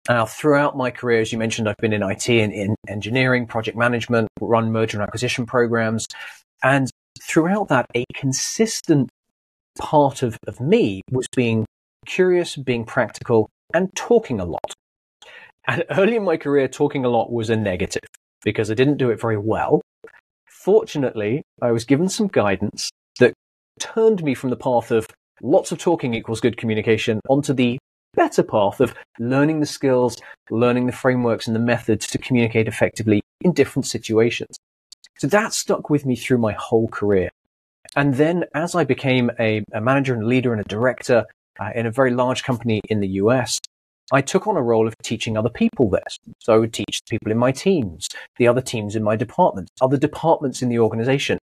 Now, 0.09 0.27
throughout 0.27 0.77
my 0.77 0.93
career, 0.93 1.21
as 1.21 1.33
you 1.33 1.39
mentioned, 1.39 1.69
I've 1.69 1.77
been 1.79 1.93
in 1.93 2.03
IT 2.03 2.29
and 2.29 2.53
in 2.53 2.77
engineering, 2.89 3.47
project 3.47 3.77
management, 3.77 4.29
run 4.41 4.71
merger 4.71 4.99
and 4.99 5.03
acquisition 5.03 5.47
programs. 5.47 6.07
And 6.63 6.89
throughout 7.21 7.69
that, 7.69 7.87
a 7.97 8.05
consistent 8.15 9.11
part 9.79 10.23
of, 10.23 10.39
of 10.47 10.61
me 10.61 11.03
was 11.11 11.27
being 11.35 11.67
curious, 12.07 12.57
being 12.57 12.85
practical, 12.85 13.49
and 13.75 13.95
talking 13.97 14.39
a 14.39 14.45
lot. 14.45 14.75
And 15.67 15.85
early 15.91 16.17
in 16.17 16.25
my 16.25 16.37
career, 16.37 16.69
talking 16.69 17.05
a 17.05 17.09
lot 17.09 17.33
was 17.33 17.51
a 17.51 17.57
negative 17.57 18.03
because 18.43 18.71
I 18.71 18.75
didn't 18.75 18.97
do 18.97 19.11
it 19.11 19.21
very 19.21 19.37
well. 19.37 19.81
Fortunately, 20.47 21.43
I 21.63 21.71
was 21.71 21.85
given 21.85 22.09
some 22.09 22.29
guidance 22.29 22.91
that 23.19 23.35
turned 23.79 24.23
me 24.23 24.35
from 24.35 24.51
the 24.51 24.57
path 24.57 24.91
of 24.91 25.07
lots 25.43 25.73
of 25.73 25.79
talking 25.79 26.15
equals 26.15 26.41
good 26.41 26.57
communication 26.57 27.21
onto 27.29 27.53
the 27.53 27.79
better 28.15 28.43
path 28.43 28.81
of 28.81 28.95
learning 29.19 29.61
the 29.61 29.67
skills, 29.67 30.19
learning 30.51 30.87
the 30.87 30.93
frameworks 30.93 31.47
and 31.47 31.55
the 31.55 31.61
methods 31.61 32.07
to 32.09 32.19
communicate 32.19 32.69
effectively 32.69 33.23
in 33.41 33.53
different 33.53 33.87
situations. 33.87 34.59
So 35.19 35.27
that 35.29 35.53
stuck 35.53 35.91
with 35.91 36.07
me 36.07 36.17
through 36.17 36.39
my 36.39 36.53
whole 36.53 36.89
career. 36.89 37.31
And 37.97 38.15
then 38.15 38.45
as 38.55 38.75
I 38.75 38.85
became 38.85 39.31
a, 39.39 39.63
a 39.73 39.81
manager 39.81 40.15
and 40.15 40.27
leader 40.27 40.53
and 40.53 40.61
a 40.61 40.69
director 40.69 41.25
uh, 41.59 41.71
in 41.75 41.87
a 41.87 41.91
very 41.91 42.13
large 42.13 42.43
company 42.43 42.81
in 42.89 43.01
the 43.01 43.09
US, 43.09 43.59
I 44.13 44.21
took 44.21 44.47
on 44.47 44.57
a 44.57 44.63
role 44.63 44.89
of 44.89 44.95
teaching 45.03 45.37
other 45.37 45.49
people 45.49 45.89
this. 45.89 46.19
So 46.39 46.55
I 46.55 46.59
would 46.59 46.73
teach 46.73 47.01
people 47.09 47.31
in 47.31 47.39
my 47.39 47.53
teams, 47.53 48.09
the 48.37 48.49
other 48.49 48.61
teams 48.61 48.97
in 48.97 49.03
my 49.03 49.17
department, 49.17 49.71
other 49.81 49.97
departments 49.97 50.63
in 50.63 50.69
the 50.69 50.79
organization. 50.79 51.39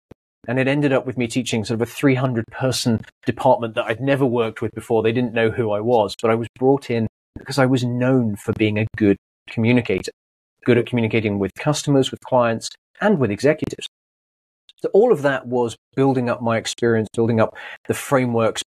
And 0.47 0.59
it 0.59 0.67
ended 0.67 0.91
up 0.91 1.05
with 1.05 1.17
me 1.17 1.27
teaching 1.27 1.63
sort 1.63 1.81
of 1.81 1.87
a 1.87 1.91
300 1.91 2.45
person 2.51 3.01
department 3.25 3.75
that 3.75 3.85
I'd 3.85 4.01
never 4.01 4.25
worked 4.25 4.61
with 4.61 4.73
before. 4.73 5.01
They 5.01 5.11
didn't 5.11 5.33
know 5.33 5.51
who 5.51 5.71
I 5.71 5.79
was, 5.79 6.15
but 6.21 6.31
I 6.31 6.35
was 6.35 6.47
brought 6.57 6.89
in 6.89 7.07
because 7.37 7.57
I 7.57 7.65
was 7.65 7.83
known 7.83 8.35
for 8.35 8.53
being 8.53 8.77
a 8.77 8.87
good 8.97 9.17
communicator, 9.49 10.11
good 10.65 10.77
at 10.77 10.85
communicating 10.85 11.39
with 11.39 11.53
customers, 11.55 12.11
with 12.11 12.19
clients, 12.21 12.69
and 13.01 13.19
with 13.19 13.31
executives. 13.31 13.87
So 14.77 14.89
all 14.93 15.13
of 15.13 15.21
that 15.21 15.47
was 15.47 15.77
building 15.95 16.29
up 16.29 16.41
my 16.41 16.57
experience, 16.57 17.07
building 17.13 17.39
up 17.39 17.55
the 17.87 17.93
frameworks, 17.93 18.61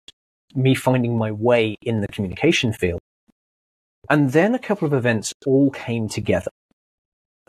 me 0.54 0.74
finding 0.74 1.18
my 1.18 1.30
way 1.30 1.76
in 1.82 2.00
the 2.00 2.08
communication 2.08 2.72
field. 2.72 3.00
And 4.08 4.32
then 4.32 4.54
a 4.54 4.58
couple 4.58 4.86
of 4.86 4.94
events 4.94 5.32
all 5.46 5.70
came 5.70 6.08
together. 6.08 6.50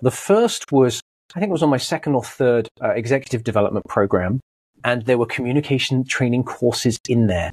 The 0.01 0.11
first 0.11 0.71
was 0.71 1.01
I 1.35 1.39
think 1.39 1.49
it 1.49 1.53
was 1.53 1.63
on 1.63 1.69
my 1.69 1.77
second 1.77 2.15
or 2.15 2.23
third 2.23 2.69
uh, 2.81 2.91
executive 2.91 3.43
development 3.43 3.85
program, 3.87 4.39
and 4.83 5.05
there 5.05 5.17
were 5.17 5.25
communication 5.25 6.05
training 6.05 6.43
courses 6.43 6.99
in 7.09 7.27
there. 7.27 7.51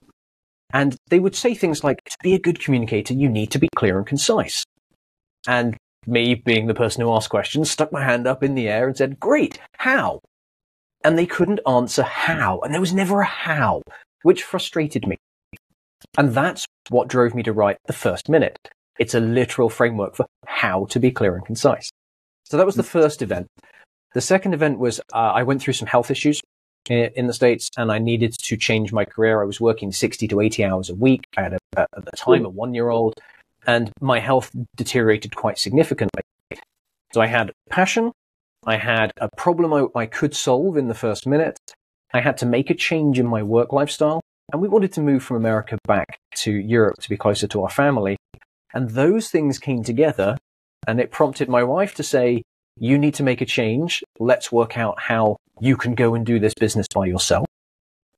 And 0.72 0.96
they 1.08 1.18
would 1.18 1.34
say 1.34 1.54
things 1.54 1.82
like, 1.82 2.02
to 2.04 2.16
be 2.22 2.34
a 2.34 2.38
good 2.38 2.60
communicator, 2.60 3.14
you 3.14 3.28
need 3.28 3.50
to 3.50 3.58
be 3.58 3.68
clear 3.74 3.98
and 3.98 4.06
concise. 4.06 4.64
And 5.46 5.76
me 6.06 6.34
being 6.34 6.66
the 6.66 6.74
person 6.74 7.02
who 7.02 7.12
asked 7.12 7.30
questions, 7.30 7.70
stuck 7.70 7.92
my 7.92 8.04
hand 8.04 8.26
up 8.26 8.42
in 8.42 8.54
the 8.54 8.68
air 8.68 8.86
and 8.86 8.96
said, 8.96 9.20
great, 9.20 9.60
how? 9.76 10.20
And 11.02 11.18
they 11.18 11.26
couldn't 11.26 11.60
answer 11.66 12.02
how. 12.02 12.60
And 12.60 12.72
there 12.72 12.80
was 12.80 12.94
never 12.94 13.20
a 13.20 13.26
how, 13.26 13.82
which 14.22 14.42
frustrated 14.42 15.06
me. 15.06 15.16
And 16.16 16.34
that's 16.34 16.64
what 16.90 17.08
drove 17.08 17.34
me 17.34 17.42
to 17.42 17.52
write 17.52 17.78
the 17.86 17.92
first 17.92 18.28
minute. 18.28 18.58
It's 18.98 19.14
a 19.14 19.20
literal 19.20 19.68
framework 19.68 20.14
for 20.14 20.26
how 20.46 20.86
to 20.86 21.00
be 21.00 21.10
clear 21.10 21.34
and 21.34 21.44
concise. 21.44 21.90
So 22.44 22.56
that 22.56 22.66
was 22.66 22.76
the 22.76 22.82
first 22.82 23.22
event. 23.22 23.48
The 24.14 24.20
second 24.20 24.54
event 24.54 24.78
was 24.78 25.00
uh, 25.12 25.16
I 25.16 25.42
went 25.42 25.60
through 25.60 25.74
some 25.74 25.88
health 25.88 26.10
issues 26.10 26.40
in 26.88 27.26
the 27.26 27.32
States 27.32 27.68
and 27.76 27.90
I 27.90 27.98
needed 27.98 28.34
to 28.44 28.56
change 28.56 28.92
my 28.92 29.04
career. 29.04 29.42
I 29.42 29.46
was 29.46 29.60
working 29.60 29.90
60 29.90 30.28
to 30.28 30.40
80 30.40 30.64
hours 30.64 30.90
a 30.90 30.94
week. 30.94 31.24
I 31.36 31.42
had, 31.42 31.54
a, 31.54 31.58
at 31.80 32.04
the 32.04 32.10
time, 32.16 32.44
a 32.44 32.48
one 32.48 32.74
year 32.74 32.90
old, 32.90 33.14
and 33.66 33.90
my 34.00 34.20
health 34.20 34.50
deteriorated 34.76 35.34
quite 35.34 35.58
significantly. 35.58 36.22
So 37.12 37.20
I 37.20 37.26
had 37.26 37.52
passion. 37.70 38.12
I 38.66 38.76
had 38.76 39.12
a 39.18 39.28
problem 39.36 39.72
I, 39.72 40.00
I 40.00 40.06
could 40.06 40.34
solve 40.34 40.76
in 40.76 40.88
the 40.88 40.94
first 40.94 41.26
minute. 41.26 41.58
I 42.12 42.20
had 42.20 42.36
to 42.38 42.46
make 42.46 42.70
a 42.70 42.74
change 42.74 43.18
in 43.18 43.26
my 43.26 43.42
work 43.42 43.72
lifestyle. 43.72 44.20
And 44.52 44.60
we 44.60 44.68
wanted 44.68 44.92
to 44.92 45.00
move 45.00 45.22
from 45.22 45.36
America 45.36 45.78
back 45.86 46.18
to 46.36 46.52
Europe 46.52 46.96
to 47.00 47.08
be 47.08 47.16
closer 47.16 47.46
to 47.48 47.62
our 47.62 47.70
family. 47.70 48.16
And 48.74 48.90
those 48.90 49.30
things 49.30 49.58
came 49.58 49.82
together 49.82 50.36
and 50.86 51.00
it 51.00 51.10
prompted 51.10 51.48
my 51.48 51.62
wife 51.62 51.94
to 51.94 52.02
say, 52.02 52.42
you 52.76 52.98
need 52.98 53.14
to 53.14 53.22
make 53.22 53.40
a 53.40 53.46
change. 53.46 54.02
Let's 54.18 54.50
work 54.50 54.76
out 54.76 55.00
how 55.00 55.36
you 55.60 55.76
can 55.76 55.94
go 55.94 56.14
and 56.14 56.26
do 56.26 56.40
this 56.40 56.54
business 56.54 56.86
by 56.92 57.06
yourself. 57.06 57.46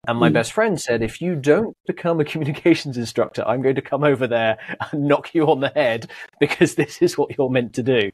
And 0.09 0.19
my 0.19 0.31
mm. 0.31 0.35
best 0.35 0.53
friend 0.53 0.81
said, 0.81 1.03
if 1.03 1.21
you 1.21 1.35
don't 1.35 1.77
become 1.87 2.21
a 2.21 2.25
communications 2.25 2.97
instructor, 2.97 3.47
I'm 3.47 3.61
going 3.61 3.75
to 3.75 3.83
come 3.83 4.03
over 4.03 4.27
there 4.27 4.59
and 4.93 5.05
knock 5.05 5.35
you 5.35 5.47
on 5.51 5.61
the 5.61 5.69
head 5.69 6.11
because 6.41 6.75
this 6.75 7.03
is 7.03 7.19
what 7.19 7.37
you're 7.37 7.51
meant 7.51 7.75
to 7.75 7.83
do. 7.83 8.11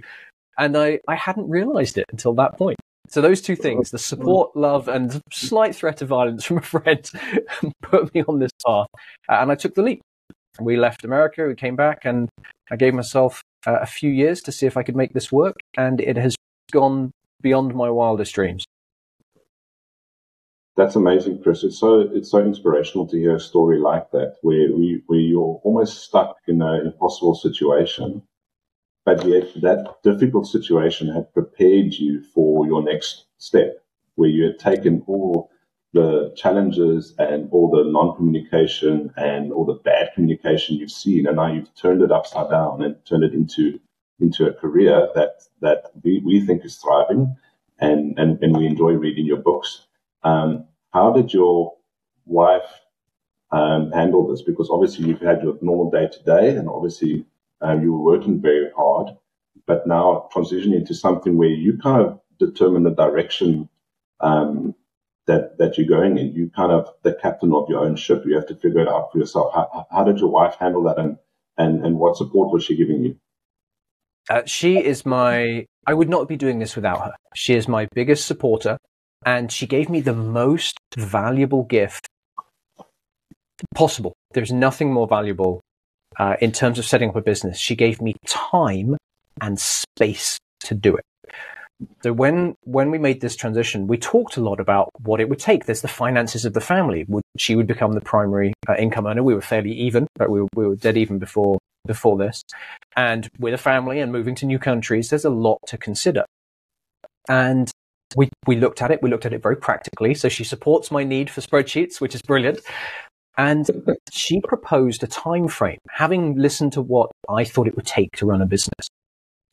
And 0.58 0.76
I, 0.76 1.00
I 1.08 1.14
hadn't 1.14 1.48
realized 1.48 1.96
it 1.96 2.06
until 2.10 2.34
that 2.34 2.58
point. 2.58 2.78
So 3.08 3.20
those 3.20 3.42
two 3.42 3.56
things, 3.56 3.90
the 3.90 3.98
support, 3.98 4.56
love, 4.56 4.88
and 4.88 5.20
slight 5.30 5.74
threat 5.74 6.02
of 6.02 6.08
violence 6.08 6.44
from 6.44 6.58
a 6.58 6.62
friend 6.62 7.10
put 7.82 8.14
me 8.14 8.22
on 8.26 8.38
this 8.38 8.52
path. 8.64 8.86
And 9.28 9.52
I 9.52 9.54
took 9.54 9.74
the 9.74 9.82
leap. 9.82 10.00
We 10.60 10.76
left 10.76 11.04
America, 11.04 11.46
we 11.46 11.54
came 11.54 11.76
back, 11.76 12.04
and 12.04 12.28
I 12.70 12.76
gave 12.76 12.94
myself 12.94 13.42
uh, 13.66 13.78
a 13.80 13.86
few 13.86 14.10
years 14.10 14.40
to 14.42 14.52
see 14.52 14.66
if 14.66 14.76
I 14.76 14.82
could 14.82 14.96
make 14.96 15.14
this 15.14 15.32
work. 15.32 15.56
And 15.76 16.00
it 16.00 16.16
has 16.16 16.36
gone 16.70 17.12
beyond 17.40 17.74
my 17.74 17.90
wildest 17.90 18.34
dreams. 18.34 18.64
That's 20.76 20.96
amazing, 20.96 21.42
Chris. 21.42 21.64
It's 21.64 21.78
so 21.78 22.00
it's 22.00 22.30
so 22.30 22.38
inspirational 22.38 23.06
to 23.08 23.18
hear 23.18 23.36
a 23.36 23.40
story 23.40 23.78
like 23.78 24.10
that, 24.12 24.36
where 24.42 24.74
we, 24.74 25.02
where 25.06 25.18
you're 25.18 25.60
almost 25.64 26.02
stuck 26.04 26.36
in 26.48 26.62
an 26.62 26.86
impossible 26.86 27.34
situation, 27.34 28.22
but 29.04 29.24
yet 29.26 29.52
that 29.60 29.96
difficult 30.02 30.46
situation 30.46 31.08
had 31.08 31.32
prepared 31.34 31.92
you 31.92 32.22
for 32.22 32.66
your 32.66 32.82
next 32.82 33.26
step, 33.36 33.84
where 34.14 34.30
you 34.30 34.44
had 34.44 34.58
taken 34.58 35.02
all 35.06 35.50
the 35.92 36.32
challenges 36.36 37.14
and 37.18 37.48
all 37.50 37.70
the 37.70 37.84
non-communication 37.84 39.12
and 39.16 39.52
all 39.52 39.66
the 39.66 39.74
bad 39.74 40.10
communication 40.14 40.76
you've 40.76 40.90
seen, 40.90 41.26
and 41.26 41.36
now 41.36 41.52
you've 41.52 41.74
turned 41.74 42.02
it 42.02 42.10
upside 42.10 42.50
down 42.50 42.82
and 42.82 42.96
turned 43.04 43.24
it 43.24 43.34
into 43.34 43.78
into 44.20 44.46
a 44.46 44.52
career 44.52 45.08
that 45.14 45.42
that 45.60 45.90
we, 46.02 46.20
we 46.24 46.44
think 46.46 46.64
is 46.64 46.76
thriving, 46.76 47.36
and, 47.78 48.18
and 48.18 48.42
and 48.42 48.56
we 48.56 48.66
enjoy 48.66 48.92
reading 48.92 49.26
your 49.26 49.38
books. 49.38 49.86
Um, 50.22 50.66
how 50.92 51.12
did 51.12 51.32
your 51.32 51.74
wife 52.24 52.80
um, 53.50 53.90
handle 53.92 54.26
this? 54.26 54.42
Because 54.42 54.70
obviously 54.70 55.06
you've 55.06 55.20
had 55.20 55.42
your 55.42 55.58
normal 55.60 55.90
day 55.90 56.08
to 56.08 56.22
day, 56.24 56.56
and 56.56 56.68
obviously 56.68 57.26
um, 57.60 57.82
you 57.82 57.92
were 57.92 58.16
working 58.16 58.40
very 58.40 58.70
hard, 58.74 59.08
but 59.66 59.86
now 59.86 60.28
transitioning 60.34 60.76
into 60.76 60.94
something 60.94 61.36
where 61.36 61.48
you 61.48 61.76
kind 61.78 62.00
of 62.00 62.20
determine 62.38 62.82
the 62.82 62.90
direction 62.90 63.68
um, 64.20 64.74
that 65.26 65.58
that 65.58 65.78
you're 65.78 65.86
going 65.86 66.18
in. 66.18 66.32
You 66.32 66.50
kind 66.54 66.72
of 66.72 66.88
the 67.02 67.14
captain 67.14 67.52
of 67.52 67.68
your 67.68 67.80
own 67.80 67.96
ship. 67.96 68.24
You 68.26 68.34
have 68.34 68.46
to 68.46 68.56
figure 68.56 68.80
it 68.80 68.88
out 68.88 69.12
for 69.12 69.18
yourself. 69.18 69.52
How, 69.54 69.86
how 69.90 70.04
did 70.04 70.18
your 70.18 70.30
wife 70.30 70.56
handle 70.58 70.82
that, 70.84 70.98
and 70.98 71.16
and 71.58 71.84
and 71.84 71.98
what 71.98 72.16
support 72.16 72.52
was 72.52 72.64
she 72.64 72.76
giving 72.76 73.04
you? 73.04 73.16
Uh, 74.30 74.42
she 74.46 74.78
is 74.78 75.04
my. 75.04 75.66
I 75.86 75.94
would 75.94 76.08
not 76.08 76.28
be 76.28 76.36
doing 76.36 76.58
this 76.58 76.76
without 76.76 77.04
her. 77.04 77.12
She 77.34 77.54
is 77.54 77.66
my 77.66 77.88
biggest 77.94 78.26
supporter, 78.26 78.78
and 79.24 79.50
she 79.50 79.66
gave 79.66 79.88
me 79.88 80.00
the 80.00 80.14
most 80.14 80.78
valuable 80.96 81.64
gift 81.64 82.08
possible. 83.74 84.14
There's 84.32 84.52
nothing 84.52 84.92
more 84.92 85.06
valuable 85.06 85.60
uh, 86.18 86.36
in 86.40 86.52
terms 86.52 86.78
of 86.78 86.84
setting 86.84 87.10
up 87.10 87.16
a 87.16 87.20
business. 87.20 87.58
She 87.58 87.76
gave 87.76 88.00
me 88.00 88.14
time 88.26 88.96
and 89.40 89.58
space 89.58 90.38
to 90.60 90.74
do 90.74 90.96
it. 90.96 91.04
So 92.02 92.12
when 92.12 92.54
when 92.64 92.90
we 92.90 92.98
made 92.98 93.20
this 93.20 93.36
transition, 93.36 93.86
we 93.86 93.98
talked 93.98 94.36
a 94.36 94.40
lot 94.40 94.60
about 94.60 94.90
what 95.00 95.20
it 95.20 95.28
would 95.28 95.38
take. 95.38 95.64
There's 95.64 95.82
the 95.82 95.88
finances 95.88 96.44
of 96.44 96.54
the 96.54 96.60
family. 96.60 97.04
Would 97.08 97.24
she 97.36 97.56
would 97.56 97.66
become 97.66 97.92
the 97.92 98.00
primary 98.00 98.52
uh, 98.68 98.74
income 98.78 99.06
earner? 99.06 99.22
We 99.22 99.34
were 99.34 99.40
fairly 99.40 99.72
even, 99.72 100.06
but 100.16 100.30
we 100.30 100.42
were, 100.42 100.48
we 100.54 100.66
were 100.66 100.76
dead 100.76 100.96
even 100.96 101.18
before 101.18 101.58
before 101.86 102.16
this. 102.16 102.42
And 102.96 103.28
with 103.38 103.54
a 103.54 103.58
family 103.58 104.00
and 104.00 104.12
moving 104.12 104.34
to 104.36 104.46
new 104.46 104.58
countries, 104.58 105.10
there's 105.10 105.24
a 105.24 105.30
lot 105.30 105.58
to 105.66 105.78
consider. 105.78 106.24
And 107.28 107.70
we 108.16 108.28
we 108.46 108.56
looked 108.56 108.82
at 108.82 108.90
it. 108.90 109.02
We 109.02 109.10
looked 109.10 109.26
at 109.26 109.32
it 109.32 109.42
very 109.42 109.56
practically. 109.56 110.14
So 110.14 110.28
she 110.28 110.44
supports 110.44 110.90
my 110.90 111.04
need 111.04 111.30
for 111.30 111.40
spreadsheets, 111.40 112.00
which 112.00 112.14
is 112.14 112.22
brilliant. 112.22 112.60
And 113.38 113.66
she 114.12 114.40
proposed 114.42 115.02
a 115.02 115.06
time 115.06 115.48
frame, 115.48 115.78
having 115.88 116.36
listened 116.36 116.74
to 116.74 116.82
what 116.82 117.10
I 117.30 117.44
thought 117.44 117.66
it 117.66 117.76
would 117.76 117.86
take 117.86 118.12
to 118.16 118.26
run 118.26 118.42
a 118.42 118.46
business. 118.46 118.88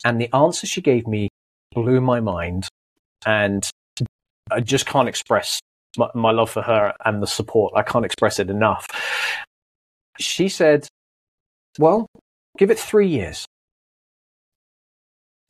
And 0.04 0.20
the 0.20 0.34
answer 0.34 0.66
she 0.66 0.82
gave 0.82 1.06
me 1.06 1.30
blew 1.72 2.00
my 2.00 2.20
mind. 2.20 2.68
And 3.26 3.68
I 4.50 4.60
just 4.60 4.86
can't 4.86 5.08
express 5.08 5.60
my, 5.96 6.08
my, 6.14 6.30
love 6.30 6.50
for 6.50 6.62
her 6.62 6.94
and 7.04 7.22
the 7.22 7.26
support. 7.26 7.72
I 7.76 7.82
can't 7.82 8.04
express 8.04 8.38
it 8.38 8.50
enough. 8.50 8.86
She 10.18 10.48
said, 10.48 10.88
well, 11.78 12.06
give 12.58 12.70
it 12.70 12.78
three 12.78 13.08
years. 13.08 13.46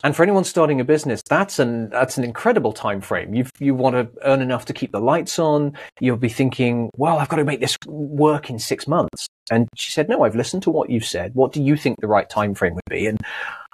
And 0.03 0.15
for 0.15 0.23
anyone 0.23 0.43
starting 0.43 0.79
a 0.81 0.83
business, 0.83 1.21
that's 1.29 1.59
an 1.59 1.89
that's 1.89 2.17
an 2.17 2.23
incredible 2.23 2.73
time 2.73 3.01
frame. 3.01 3.35
You 3.35 3.45
you 3.59 3.75
want 3.75 3.95
to 3.95 4.09
earn 4.23 4.41
enough 4.41 4.65
to 4.65 4.73
keep 4.73 4.91
the 4.91 4.99
lights 4.99 5.37
on. 5.37 5.77
You'll 5.99 6.17
be 6.17 6.29
thinking, 6.29 6.89
well, 6.97 7.19
I've 7.19 7.29
got 7.29 7.35
to 7.35 7.43
make 7.43 7.59
this 7.59 7.77
work 7.85 8.49
in 8.49 8.57
six 8.57 8.87
months. 8.87 9.27
And 9.51 9.67
she 9.75 9.91
said, 9.91 10.09
no, 10.09 10.23
I've 10.23 10.35
listened 10.35 10.63
to 10.63 10.71
what 10.71 10.89
you've 10.89 11.05
said. 11.05 11.35
What 11.35 11.51
do 11.51 11.61
you 11.61 11.75
think 11.75 11.99
the 11.99 12.07
right 12.07 12.27
time 12.27 12.55
frame 12.55 12.73
would 12.73 12.81
be? 12.89 13.05
And 13.05 13.19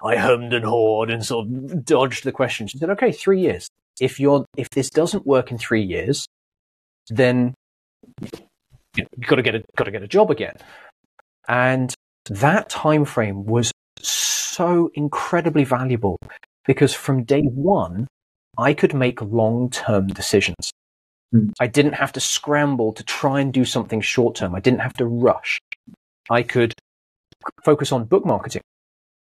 I 0.04 0.16
hummed 0.16 0.54
and 0.54 0.64
hawed 0.64 1.10
and 1.10 1.26
sort 1.26 1.48
of 1.48 1.86
dodged 1.86 2.24
the 2.24 2.32
question. 2.32 2.68
She 2.68 2.78
said, 2.78 2.90
okay, 2.92 3.12
three 3.12 3.42
years. 3.42 3.68
If 4.00 4.20
you're, 4.20 4.46
if 4.56 4.70
this 4.70 4.90
doesn't 4.90 5.26
work 5.26 5.52
in 5.52 5.58
three 5.58 5.82
years, 5.82 6.28
then 7.10 7.56
you've 8.96 9.28
got 9.28 9.38
to 9.38 9.42
get 9.42 9.56
a, 9.56 9.64
got 9.76 9.86
to 9.86 9.92
get 9.92 10.04
a 10.04 10.08
job 10.08 10.30
again. 10.30 10.56
And 11.48 11.94
that 12.30 12.70
time 12.70 13.06
frame 13.06 13.46
was 13.46 13.72
so 14.00 14.92
incredibly 14.94 15.64
valuable 15.64 16.18
because 16.66 16.94
from 16.94 17.24
day 17.24 17.44
one, 17.44 18.08
I 18.58 18.74
could 18.74 18.94
make 18.94 19.22
long 19.22 19.70
term 19.70 20.08
decisions. 20.08 20.72
Mm. 21.34 21.52
I 21.60 21.68
didn't 21.68 21.94
have 21.94 22.12
to 22.14 22.20
scramble 22.20 22.94
to 22.94 23.04
try 23.04 23.40
and 23.40 23.54
do 23.54 23.66
something 23.66 24.02
short 24.02 24.36
term. 24.36 24.56
I 24.56 24.60
didn't 24.60 24.82
have 24.82 24.94
to 24.94 25.06
rush. 25.06 25.60
I 26.30 26.44
could 26.44 26.74
focus 27.64 27.92
on 27.92 28.06
book 28.06 28.26
marketing. 28.26 28.62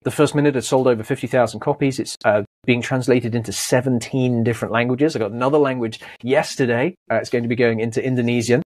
The 0.03 0.11
first 0.11 0.35
minute 0.35 0.55
had 0.55 0.65
sold 0.65 0.87
over 0.87 1.03
50,000 1.03 1.61
copies. 1.61 1.99
It's 1.99 2.17
uh, 2.25 2.43
being 2.65 2.81
translated 2.81 3.35
into 3.35 3.53
17 3.53 4.43
different 4.45 4.73
languages. 4.73 5.15
I 5.15 5.19
got 5.19 5.31
another 5.31 5.59
language 5.59 6.01
yesterday. 6.23 6.95
Uh, 7.11 7.17
it's 7.17 7.29
going 7.29 7.43
to 7.43 7.49
be 7.49 7.57
going 7.57 7.81
into 7.81 8.03
Indonesian. 8.03 8.63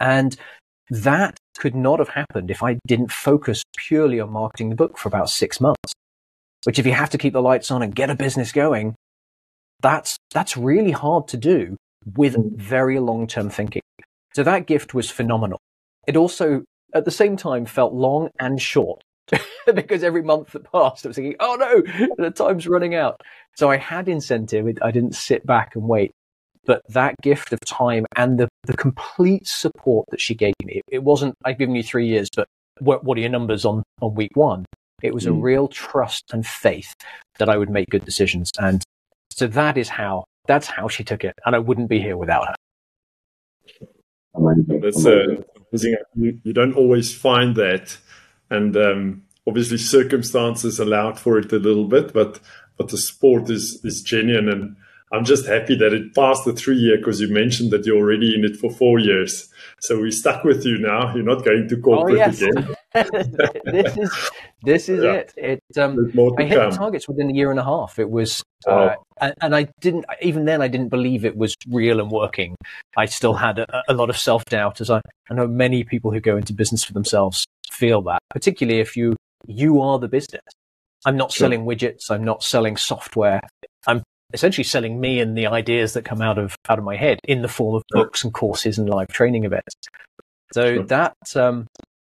And 0.00 0.36
that 0.88 1.36
could 1.58 1.76
not 1.76 2.00
have 2.00 2.08
happened 2.08 2.50
if 2.50 2.64
I 2.64 2.80
didn't 2.84 3.12
focus 3.12 3.62
purely 3.76 4.18
on 4.18 4.32
marketing 4.32 4.70
the 4.70 4.74
book 4.74 4.98
for 4.98 5.08
about 5.08 5.30
six 5.30 5.60
months. 5.60 5.92
Which 6.64 6.80
if 6.80 6.86
you 6.86 6.92
have 6.92 7.10
to 7.10 7.18
keep 7.18 7.32
the 7.32 7.40
lights 7.40 7.70
on 7.70 7.82
and 7.82 7.94
get 7.94 8.10
a 8.10 8.16
business 8.16 8.50
going, 8.50 8.96
that's, 9.80 10.16
that's 10.32 10.56
really 10.56 10.90
hard 10.90 11.28
to 11.28 11.36
do 11.36 11.76
with 12.16 12.36
very 12.58 12.98
long 12.98 13.28
term 13.28 13.50
thinking. 13.50 13.82
So 14.34 14.42
that 14.42 14.66
gift 14.66 14.94
was 14.94 15.10
phenomenal. 15.10 15.60
It 16.08 16.16
also, 16.16 16.64
at 16.92 17.04
the 17.04 17.10
same 17.12 17.36
time, 17.36 17.66
felt 17.66 17.92
long 17.92 18.30
and 18.40 18.60
short 18.60 19.02
because 19.74 20.02
every 20.02 20.22
month 20.22 20.52
that 20.52 20.70
passed, 20.70 21.04
I 21.04 21.08
was 21.08 21.16
thinking, 21.16 21.36
oh 21.40 21.56
no, 21.58 22.06
the 22.16 22.30
time's 22.30 22.66
running 22.66 22.94
out. 22.94 23.20
So 23.56 23.70
I 23.70 23.76
had 23.76 24.08
incentive. 24.08 24.66
I 24.82 24.90
didn't 24.90 25.14
sit 25.14 25.46
back 25.46 25.74
and 25.74 25.84
wait. 25.84 26.12
But 26.66 26.82
that 26.90 27.14
gift 27.22 27.52
of 27.52 27.60
time 27.60 28.06
and 28.16 28.38
the, 28.38 28.48
the 28.64 28.76
complete 28.76 29.46
support 29.46 30.06
that 30.10 30.20
she 30.20 30.34
gave 30.34 30.54
me, 30.62 30.82
it 30.88 31.02
wasn't, 31.02 31.34
I've 31.44 31.58
given 31.58 31.74
you 31.74 31.82
three 31.82 32.06
years, 32.06 32.28
but 32.34 32.46
what, 32.80 33.02
what 33.02 33.16
are 33.16 33.20
your 33.20 33.30
numbers 33.30 33.64
on, 33.64 33.82
on 34.00 34.14
week 34.14 34.32
one? 34.34 34.66
It 35.02 35.14
was 35.14 35.24
mm. 35.24 35.30
a 35.30 35.32
real 35.32 35.68
trust 35.68 36.24
and 36.32 36.46
faith 36.46 36.92
that 37.38 37.48
I 37.48 37.56
would 37.56 37.70
make 37.70 37.88
good 37.88 38.04
decisions. 38.04 38.50
And 38.58 38.82
so 39.30 39.46
that 39.48 39.78
is 39.78 39.88
how, 39.88 40.24
that's 40.46 40.66
how 40.66 40.88
she 40.88 41.02
took 41.02 41.24
it. 41.24 41.34
And 41.46 41.56
I 41.56 41.58
wouldn't 41.58 41.88
be 41.88 42.00
here 42.00 42.16
without 42.16 42.48
her. 42.48 42.54
That's 44.80 45.04
uh, 45.04 45.42
you, 46.14 46.40
you 46.44 46.52
don't 46.52 46.74
always 46.74 47.14
find 47.14 47.56
that. 47.56 47.96
And 48.50 48.76
um, 48.76 49.22
obviously 49.46 49.78
circumstances 49.78 50.78
allowed 50.78 51.18
for 51.18 51.38
it 51.38 51.52
a 51.52 51.58
little 51.58 51.86
bit, 51.86 52.12
but 52.12 52.40
but 52.76 52.88
the 52.88 52.98
sport 52.98 53.50
is 53.50 53.80
is 53.84 54.02
genuine, 54.02 54.48
and 54.48 54.76
I'm 55.12 55.24
just 55.24 55.46
happy 55.46 55.76
that 55.76 55.92
it 55.92 56.14
passed 56.14 56.44
the 56.44 56.52
three 56.52 56.76
year 56.76 56.98
because 56.98 57.20
you 57.20 57.28
mentioned 57.28 57.72
that 57.72 57.84
you're 57.84 57.98
already 57.98 58.34
in 58.34 58.44
it 58.44 58.56
for 58.56 58.70
four 58.70 58.98
years. 58.98 59.48
So 59.80 60.00
we 60.00 60.10
stuck 60.12 60.44
with 60.44 60.64
you 60.64 60.78
now. 60.78 61.14
You're 61.14 61.24
not 61.24 61.44
going 61.44 61.68
to 61.68 61.76
corporate 61.76 62.14
oh, 62.14 62.18
yes. 62.18 62.40
again. 62.40 62.76
this 63.64 63.96
is 63.96 64.30
this 64.62 64.88
is 64.88 65.02
yeah. 65.02 65.12
it. 65.12 65.34
It 65.36 65.78
um, 65.78 66.12
I 66.38 66.44
hit 66.44 66.58
come. 66.58 66.70
the 66.70 66.76
targets 66.76 67.08
within 67.08 67.30
a 67.30 67.32
year 67.32 67.50
and 67.50 67.58
a 67.58 67.64
half. 67.64 67.98
It 67.98 68.10
was, 68.10 68.42
uh, 68.66 68.70
oh. 68.70 69.04
and, 69.20 69.34
and, 69.40 69.56
I 69.56 69.68
didn't 69.80 70.06
even 70.22 70.44
then. 70.44 70.60
I 70.60 70.68
didn't 70.68 70.88
believe 70.88 71.24
it 71.24 71.36
was 71.36 71.54
real 71.68 72.00
and 72.00 72.10
working. 72.10 72.56
I 72.96 73.06
still 73.06 73.34
had 73.34 73.58
a, 73.58 73.82
a 73.88 73.94
lot 73.94 74.10
of 74.10 74.18
self 74.18 74.44
doubt, 74.46 74.80
as 74.80 74.90
I, 74.90 75.00
I 75.30 75.34
know 75.34 75.46
many 75.46 75.84
people 75.84 76.10
who 76.10 76.20
go 76.20 76.36
into 76.36 76.52
business 76.52 76.82
for 76.82 76.92
themselves 76.92 77.46
feel 77.80 78.02
that, 78.02 78.20
particularly 78.30 78.80
if 78.80 78.96
you 78.96 79.16
you 79.46 79.80
are 79.80 79.98
the 79.98 80.08
business. 80.08 80.42
I'm 81.06 81.16
not 81.16 81.32
sure. 81.32 81.46
selling 81.46 81.64
widgets. 81.64 82.10
I'm 82.10 82.22
not 82.22 82.42
selling 82.42 82.76
software. 82.76 83.40
I'm 83.86 84.02
essentially 84.34 84.64
selling 84.64 85.00
me 85.00 85.18
and 85.18 85.36
the 85.36 85.46
ideas 85.46 85.94
that 85.94 86.04
come 86.04 86.20
out 86.20 86.38
of 86.38 86.54
out 86.68 86.78
of 86.78 86.84
my 86.84 86.96
head 86.96 87.18
in 87.24 87.42
the 87.42 87.48
form 87.48 87.74
of 87.74 87.82
books 87.90 88.22
and 88.22 88.32
courses 88.34 88.78
and 88.78 88.88
live 88.88 89.08
training 89.08 89.44
events. 89.44 89.74
So 90.52 90.74
sure. 90.74 90.82
that 90.84 91.16
um, 91.34 91.66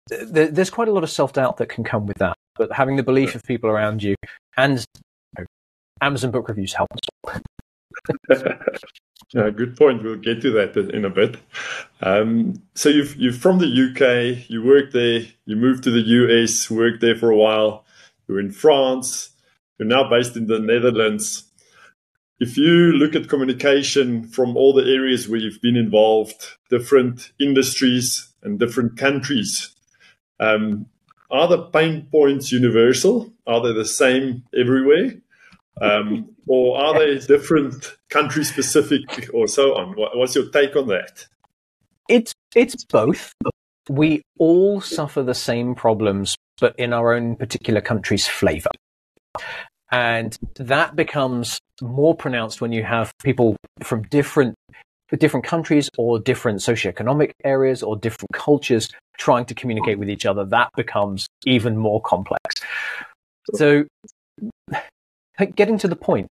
th- 0.09 0.51
there's 0.51 0.71
quite 0.71 0.89
a 0.89 0.93
lot 0.93 1.05
of 1.05 1.11
self 1.11 1.33
doubt 1.33 1.59
that 1.59 1.69
can 1.69 1.85
come 1.85 2.07
with 2.07 2.19
that. 2.19 2.37
But 2.57 2.73
having 2.73 2.97
the 2.97 3.03
belief 3.03 3.35
of 3.35 3.45
people 3.45 3.71
around 3.71 4.03
you 4.03 4.17
and 4.57 4.79
you 4.79 4.85
know, 5.39 5.47
Amazon 6.03 6.33
book 6.33 6.49
reviews 6.49 6.75
help 6.75 6.89
yeah, 9.35 9.51
good 9.51 9.77
point. 9.77 10.03
We'll 10.03 10.17
get 10.17 10.43
to 10.43 10.51
that 10.53 10.77
in 10.77 11.05
a 11.05 11.11
bit. 11.11 11.37
Um, 12.01 12.63
so 12.75 12.89
you've 12.89 13.17
you're 13.17 13.33
from 13.33 13.59
the 13.59 13.67
UK. 13.67 14.49
You 14.49 14.65
worked 14.65 14.93
there. 14.93 15.23
You 15.45 15.57
moved 15.57 15.85
to 15.85 15.91
the 15.91 16.01
US. 16.01 16.71
Worked 16.71 17.01
there 17.01 17.17
for 17.17 17.31
a 17.31 17.37
while. 17.37 17.85
You're 18.29 18.41
in 18.41 18.53
France. 18.53 19.31
You're 19.79 19.89
now 19.89 20.09
based 20.09 20.37
in 20.37 20.47
the 20.47 20.59
Netherlands 20.59 21.51
if 22.41 22.57
you 22.57 22.93
look 22.93 23.15
at 23.15 23.29
communication 23.29 24.27
from 24.27 24.57
all 24.57 24.73
the 24.73 24.91
areas 24.91 25.29
where 25.29 25.39
you've 25.39 25.61
been 25.61 25.77
involved, 25.77 26.57
different 26.71 27.33
industries 27.39 28.33
and 28.43 28.59
different 28.59 28.97
countries, 28.97 29.75
um, 30.41 30.87
are 31.31 31.47
the 31.47 31.63
pain 31.65 32.09
points 32.11 32.51
universal? 32.51 33.31
Are 33.47 33.61
they 33.61 33.75
the 33.75 33.85
same 33.85 34.45
everywhere? 34.59 35.17
Um, 35.81 36.29
or 36.47 36.79
are 36.79 36.99
they 36.99 37.19
different 37.19 37.97
country 38.09 38.45
specific 38.45 39.31
or 39.33 39.49
so 39.49 39.77
on? 39.77 39.95
What's 39.97 40.35
your 40.35 40.49
take 40.51 40.77
on 40.77 40.89
that? 40.89 41.27
It's 42.09 42.33
it's 42.55 42.85
both. 42.85 43.33
We 43.89 44.23
all 44.39 44.81
suffer 44.81 45.23
the 45.23 45.35
same 45.35 45.75
problems, 45.75 46.37
but 46.61 46.79
in 46.79 46.93
our 46.93 47.15
own 47.15 47.37
particular 47.37 47.81
country's 47.81 48.27
flavor. 48.27 48.71
And 49.91 50.37
that 50.57 50.95
becomes 50.95 51.59
more 51.81 52.15
pronounced 52.15 52.61
when 52.61 52.73
you 52.73 52.85
have 52.85 53.13
people 53.23 53.57
from 53.83 54.03
different 54.05 54.55
different 55.19 55.45
countries 55.45 55.89
or 55.99 56.21
different 56.21 56.61
socioeconomic 56.61 57.33
areas 57.43 57.83
or 57.83 57.97
different 57.97 58.33
cultures 58.33 58.89
trying 59.19 59.45
to 59.45 59.55
communicate 59.55 59.99
with 59.99 60.09
each 60.09 60.25
other. 60.25 60.45
That 60.45 60.71
becomes 60.77 61.27
even 61.45 61.77
more 61.77 62.01
complex. 62.03 62.55
So, 63.55 63.85
getting 65.47 65.79
to 65.79 65.89
the 65.89 65.97
point, 65.97 66.29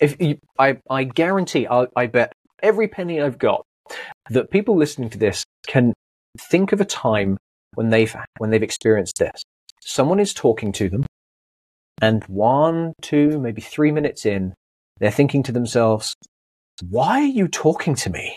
if 0.00 0.20
you, 0.20 0.38
I, 0.58 0.78
I 0.90 1.04
guarantee, 1.04 1.66
I, 1.66 1.86
I 1.96 2.06
bet 2.06 2.32
every 2.62 2.88
penny 2.88 3.20
I've 3.20 3.38
got 3.38 3.64
that 4.30 4.50
people 4.50 4.76
listening 4.76 5.10
to 5.10 5.18
this 5.18 5.44
can 5.66 5.92
think 6.50 6.72
of 6.72 6.80
a 6.80 6.84
time 6.84 7.36
when 7.74 7.90
they've 7.90 8.14
when 8.38 8.50
they've 8.50 8.62
experienced 8.62 9.18
this. 9.18 9.42
Someone 9.80 10.20
is 10.20 10.32
talking 10.32 10.72
to 10.72 10.88
them 10.88 11.04
and 12.00 12.24
one, 12.24 12.94
two, 13.02 13.38
maybe 13.38 13.60
three 13.60 13.92
minutes 13.92 14.26
in, 14.26 14.54
they're 14.98 15.10
thinking 15.10 15.42
to 15.44 15.52
themselves, 15.52 16.14
why 16.88 17.20
are 17.20 17.26
you 17.26 17.48
talking 17.48 17.94
to 17.96 18.10
me? 18.10 18.36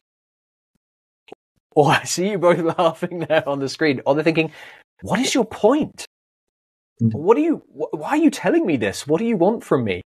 Or 1.76 1.92
I 1.92 2.04
see 2.04 2.32
you 2.32 2.38
both 2.38 2.60
laughing 2.78 3.20
there 3.20 3.48
on 3.48 3.60
the 3.60 3.70
screen. 3.70 4.02
Or 4.06 4.15
they're 4.15 4.24
thinking, 4.24 4.52
what 5.02 5.20
is 5.20 5.34
your 5.34 5.46
point? 5.46 6.06
Hmm. 7.00 7.10
What 7.10 7.36
do 7.36 7.42
you, 7.42 7.63
why 7.68 8.10
are 8.10 8.18
you 8.18 8.32
telling 8.32 8.65
me 8.65 8.78
this? 8.78 9.08
What 9.08 9.20
do 9.20 9.26
you 9.26 9.38
want 9.38 9.63
from 9.63 9.84
me? 9.84 10.02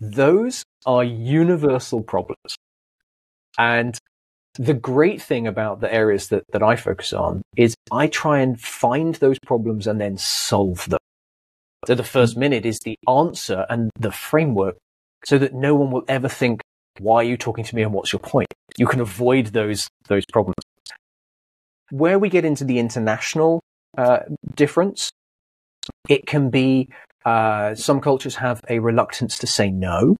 Those 0.00 0.64
are 0.84 1.04
universal 1.04 2.02
problems. 2.02 2.56
And 3.58 3.98
the 4.58 4.74
great 4.74 5.20
thing 5.20 5.46
about 5.46 5.80
the 5.80 5.92
areas 5.92 6.28
that, 6.28 6.44
that 6.52 6.62
I 6.62 6.76
focus 6.76 7.12
on 7.12 7.42
is 7.56 7.74
I 7.90 8.06
try 8.06 8.40
and 8.40 8.60
find 8.60 9.14
those 9.16 9.38
problems 9.38 9.86
and 9.86 10.00
then 10.00 10.16
solve 10.16 10.88
them. 10.88 10.98
So 11.86 11.94
the 11.94 12.04
first 12.04 12.36
minute 12.36 12.66
is 12.66 12.78
the 12.80 12.98
answer 13.08 13.66
and 13.68 13.90
the 13.98 14.10
framework 14.10 14.76
so 15.24 15.38
that 15.38 15.54
no 15.54 15.74
one 15.74 15.90
will 15.90 16.04
ever 16.08 16.28
think, 16.28 16.62
why 16.98 17.16
are 17.16 17.24
you 17.24 17.36
talking 17.36 17.64
to 17.64 17.74
me 17.76 17.82
and 17.82 17.92
what's 17.92 18.12
your 18.12 18.20
point? 18.20 18.48
You 18.76 18.86
can 18.86 19.00
avoid 19.00 19.48
those, 19.48 19.88
those 20.08 20.24
problems. 20.32 20.56
Where 21.90 22.18
we 22.18 22.28
get 22.28 22.44
into 22.44 22.64
the 22.64 22.78
international 22.78 23.60
uh, 23.96 24.20
difference, 24.54 25.10
it 26.08 26.26
can 26.26 26.50
be 26.50 26.88
uh, 27.26 27.74
some 27.74 28.00
cultures 28.00 28.36
have 28.36 28.62
a 28.70 28.78
reluctance 28.78 29.36
to 29.38 29.46
say 29.46 29.70
no 29.70 30.16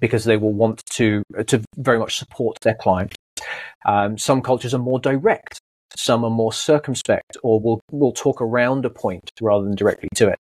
because 0.00 0.24
they 0.24 0.36
will 0.36 0.52
want 0.52 0.84
to 0.90 1.22
to 1.46 1.62
very 1.76 1.98
much 1.98 2.18
support 2.18 2.58
their 2.60 2.74
client. 2.74 3.16
Um, 3.86 4.18
some 4.18 4.42
cultures 4.42 4.74
are 4.74 4.78
more 4.78 5.00
direct. 5.00 5.58
Some 5.96 6.22
are 6.24 6.30
more 6.30 6.52
circumspect, 6.52 7.36
or 7.42 7.58
will 7.58 7.80
will 7.90 8.12
talk 8.12 8.40
around 8.40 8.84
a 8.84 8.90
point 8.90 9.30
rather 9.40 9.64
than 9.64 9.74
directly 9.74 10.10
to 10.16 10.28
it. 10.28 10.38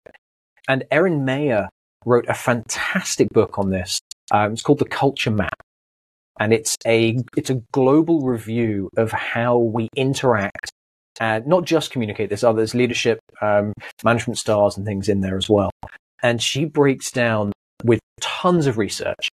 And 0.69 0.85
Erin 0.91 1.25
Meyer 1.25 1.69
wrote 2.05 2.27
a 2.29 2.35
fantastic 2.35 3.29
book 3.31 3.59
on 3.59 3.71
this. 3.71 4.01
Um, 4.33 4.53
it's 4.53 4.63
called 4.63 4.81
The 4.81 4.85
Culture 4.85 5.31
Map. 5.31 5.61
And 6.39 6.53
it's 6.53 6.77
a, 6.87 7.17
it's 7.37 7.49
a 7.49 7.63
global 7.73 8.21
review 8.21 8.91
of 8.97 9.11
how 9.11 9.57
we 9.57 9.89
interact 9.97 10.71
and 11.21 11.47
not 11.47 11.65
just 11.65 11.91
communicate. 11.91 12.29
There's 12.29 12.45
others, 12.45 12.75
leadership, 12.75 13.21
um, 13.41 13.73
management 14.05 14.39
stars 14.39 14.77
and 14.77 14.87
things 14.87 15.09
in 15.09 15.21
there 15.21 15.37
as 15.37 15.49
well. 15.49 15.71
And 16.23 16.43
she 16.43 16.65
breaks 16.65 17.11
down 17.11 17.53
with 17.85 18.01
tons 18.21 18.67
of 18.67 18.79
research 18.79 19.29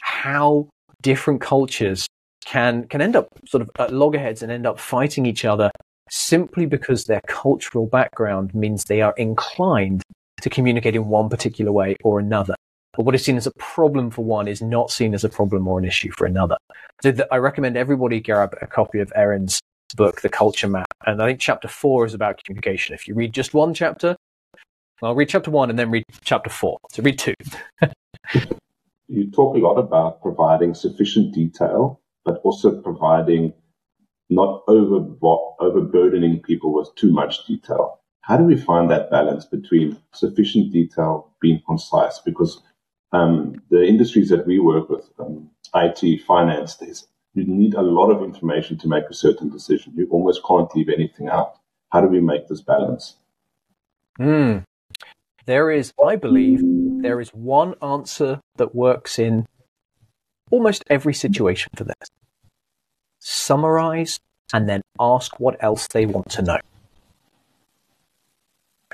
how 0.00 0.68
different 1.02 1.40
cultures 1.40 2.06
can, 2.44 2.86
can 2.88 3.00
end 3.00 3.16
up 3.16 3.28
sort 3.46 3.62
of 3.62 3.70
at 3.78 3.92
loggerheads 3.92 4.42
and 4.42 4.50
end 4.50 4.66
up 4.66 4.78
fighting 4.78 5.26
each 5.26 5.44
other 5.44 5.70
simply 6.10 6.66
because 6.66 7.04
their 7.04 7.20
cultural 7.26 7.86
background 7.86 8.54
means 8.54 8.84
they 8.84 9.02
are 9.02 9.14
inclined 9.16 10.02
to 10.40 10.50
communicate 10.50 10.96
in 10.96 11.08
one 11.08 11.28
particular 11.28 11.72
way 11.72 11.96
or 12.02 12.18
another. 12.18 12.54
But 12.94 13.04
what 13.04 13.14
is 13.14 13.24
seen 13.24 13.36
as 13.36 13.46
a 13.46 13.52
problem 13.58 14.10
for 14.10 14.24
one 14.24 14.48
is 14.48 14.62
not 14.62 14.90
seen 14.90 15.14
as 15.14 15.24
a 15.24 15.28
problem 15.28 15.68
or 15.68 15.78
an 15.78 15.84
issue 15.84 16.10
for 16.10 16.26
another. 16.26 16.56
So 17.02 17.14
I 17.30 17.36
recommend 17.36 17.76
everybody 17.76 18.20
grab 18.20 18.56
a 18.60 18.66
copy 18.66 18.98
of 18.98 19.12
Erin's 19.14 19.60
book, 19.96 20.20
The 20.20 20.28
Culture 20.28 20.68
Map. 20.68 20.86
And 21.06 21.22
I 21.22 21.26
think 21.26 21.40
chapter 21.40 21.68
four 21.68 22.06
is 22.06 22.14
about 22.14 22.42
communication. 22.44 22.94
If 22.94 23.08
you 23.08 23.14
read 23.14 23.32
just 23.32 23.54
one 23.54 23.74
chapter, 23.74 24.16
I'll 25.02 25.14
read 25.14 25.28
chapter 25.28 25.50
one 25.50 25.70
and 25.70 25.78
then 25.78 25.90
read 25.90 26.04
chapter 26.22 26.50
four. 26.50 26.78
So 26.90 27.02
read 27.02 27.18
two. 27.18 27.34
you 29.08 29.30
talk 29.30 29.56
a 29.56 29.60
lot 29.60 29.76
about 29.76 30.20
providing 30.22 30.74
sufficient 30.74 31.34
detail, 31.34 32.00
but 32.24 32.40
also 32.44 32.80
providing 32.80 33.52
not 34.30 34.62
over 34.68 35.06
overburdening 35.60 36.40
people 36.40 36.74
with 36.74 36.94
too 36.96 37.12
much 37.12 37.46
detail. 37.46 38.00
How 38.20 38.36
do 38.36 38.44
we 38.44 38.56
find 38.56 38.90
that 38.90 39.10
balance 39.10 39.46
between 39.46 39.96
sufficient 40.12 40.70
detail, 40.72 41.32
being 41.40 41.62
concise? 41.66 42.18
Because 42.18 42.60
um, 43.12 43.62
the 43.70 43.86
industries 43.86 44.28
that 44.28 44.46
we 44.46 44.58
work 44.58 44.90
with, 44.90 45.08
um, 45.18 45.48
IT, 45.74 46.22
finance, 46.26 46.76
you 47.34 47.44
need 47.44 47.74
a 47.74 47.82
lot 47.82 48.10
of 48.10 48.22
information 48.22 48.78
to 48.78 48.88
make 48.88 49.04
a 49.10 49.14
certain 49.14 49.48
decision. 49.48 49.92
You 49.96 50.08
almost 50.10 50.42
can't 50.46 50.74
leave 50.74 50.88
anything 50.88 51.28
out. 51.28 51.54
How 51.90 52.00
do 52.00 52.08
we 52.08 52.20
make 52.20 52.48
this 52.48 52.60
balance? 52.60 53.16
Mm. 54.18 54.64
There 55.46 55.70
is, 55.70 55.92
I 56.04 56.16
believe, 56.16 56.60
there 57.02 57.20
is 57.20 57.30
one 57.30 57.74
answer 57.82 58.40
that 58.56 58.74
works 58.74 59.18
in 59.18 59.46
almost 60.50 60.84
every 60.90 61.14
situation 61.14 61.70
for 61.76 61.84
this. 61.84 62.08
Summarize 63.20 64.18
and 64.52 64.68
then 64.68 64.82
ask 65.00 65.38
what 65.38 65.62
else 65.62 65.86
they 65.88 66.06
want 66.06 66.30
to 66.30 66.42
know. 66.42 66.58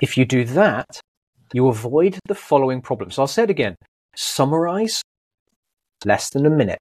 If 0.01 0.17
you 0.17 0.25
do 0.25 0.45
that, 0.45 1.01
you 1.53 1.69
avoid 1.69 2.19
the 2.27 2.35
following 2.35 2.81
problems. 2.81 3.19
I'll 3.19 3.27
say 3.27 3.45
it 3.45 3.51
again. 3.51 3.77
Summarize 4.17 5.03
less 6.05 6.31
than 6.31 6.47
a 6.47 6.51
minute. 6.51 6.81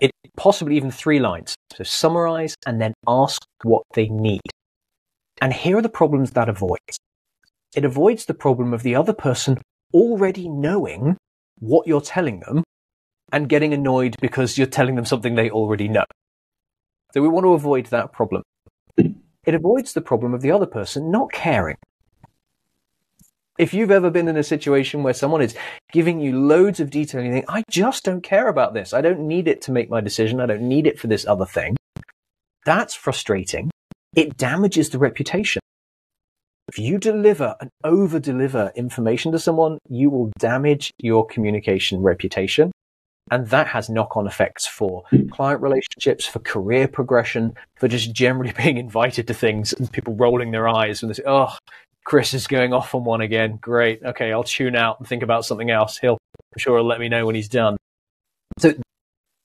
It 0.00 0.10
possibly 0.36 0.76
even 0.76 0.90
three 0.90 1.18
lines. 1.18 1.54
So 1.74 1.84
summarize 1.84 2.54
and 2.66 2.80
then 2.80 2.94
ask 3.06 3.42
what 3.62 3.82
they 3.94 4.08
need. 4.08 4.40
And 5.40 5.52
here 5.52 5.78
are 5.78 5.82
the 5.82 5.88
problems 5.88 6.32
that 6.32 6.48
avoids. 6.48 6.98
It 7.74 7.84
avoids 7.84 8.24
the 8.24 8.34
problem 8.34 8.72
of 8.72 8.82
the 8.82 8.94
other 8.94 9.12
person 9.12 9.58
already 9.94 10.48
knowing 10.48 11.16
what 11.58 11.86
you're 11.86 12.00
telling 12.00 12.40
them 12.40 12.64
and 13.32 13.48
getting 13.48 13.74
annoyed 13.74 14.16
because 14.20 14.56
you're 14.56 14.66
telling 14.66 14.94
them 14.94 15.04
something 15.04 15.34
they 15.34 15.50
already 15.50 15.88
know. 15.88 16.04
So 17.12 17.22
we 17.22 17.28
want 17.28 17.44
to 17.44 17.52
avoid 17.52 17.86
that 17.86 18.12
problem. 18.12 18.42
It 18.96 19.54
avoids 19.54 19.92
the 19.92 20.00
problem 20.00 20.34
of 20.34 20.42
the 20.42 20.50
other 20.50 20.66
person 20.66 21.10
not 21.10 21.32
caring 21.32 21.76
if 23.58 23.74
you've 23.74 23.90
ever 23.90 24.08
been 24.08 24.28
in 24.28 24.36
a 24.36 24.44
situation 24.44 25.02
where 25.02 25.12
someone 25.12 25.42
is 25.42 25.54
giving 25.92 26.20
you 26.20 26.38
loads 26.38 26.78
of 26.78 26.90
detail 26.90 27.20
and 27.20 27.28
you 27.28 27.34
think, 27.34 27.46
I 27.48 27.64
just 27.68 28.04
don't 28.04 28.22
care 28.22 28.48
about 28.48 28.72
this. 28.72 28.94
I 28.94 29.00
don't 29.00 29.26
need 29.26 29.48
it 29.48 29.60
to 29.62 29.72
make 29.72 29.90
my 29.90 30.00
decision. 30.00 30.40
I 30.40 30.46
don't 30.46 30.62
need 30.62 30.86
it 30.86 30.98
for 30.98 31.08
this 31.08 31.26
other 31.26 31.44
thing. 31.44 31.76
That's 32.64 32.94
frustrating. 32.94 33.70
It 34.14 34.36
damages 34.36 34.90
the 34.90 34.98
reputation. 34.98 35.60
If 36.68 36.78
you 36.78 36.98
deliver 36.98 37.56
and 37.60 37.70
over 37.82 38.20
deliver 38.20 38.72
information 38.76 39.32
to 39.32 39.38
someone, 39.38 39.78
you 39.88 40.10
will 40.10 40.30
damage 40.38 40.92
your 40.98 41.26
communication 41.26 42.00
reputation. 42.00 42.70
And 43.30 43.48
that 43.48 43.66
has 43.68 43.90
knock 43.90 44.16
on 44.16 44.26
effects 44.26 44.66
for 44.66 45.02
client 45.30 45.60
relationships, 45.62 46.26
for 46.26 46.38
career 46.38 46.88
progression, 46.88 47.54
for 47.76 47.88
just 47.88 48.12
generally 48.12 48.52
being 48.56 48.76
invited 48.76 49.26
to 49.26 49.34
things 49.34 49.72
and 49.72 49.90
people 49.90 50.14
rolling 50.14 50.50
their 50.50 50.68
eyes 50.68 51.02
and 51.02 51.10
they 51.10 51.14
say, 51.14 51.24
oh, 51.26 51.56
Chris 52.08 52.32
is 52.32 52.46
going 52.46 52.72
off 52.72 52.94
on 52.94 53.04
one 53.04 53.20
again. 53.20 53.58
Great. 53.60 54.02
Okay, 54.02 54.32
I'll 54.32 54.42
tune 54.42 54.74
out 54.74 54.98
and 54.98 55.06
think 55.06 55.22
about 55.22 55.44
something 55.44 55.70
else. 55.70 55.98
He'll, 55.98 56.16
I'm 56.54 56.58
sure 56.58 56.78
he'll 56.78 56.86
let 56.86 57.00
me 57.00 57.10
know 57.10 57.26
when 57.26 57.34
he's 57.34 57.50
done. 57.50 57.76
So 58.58 58.72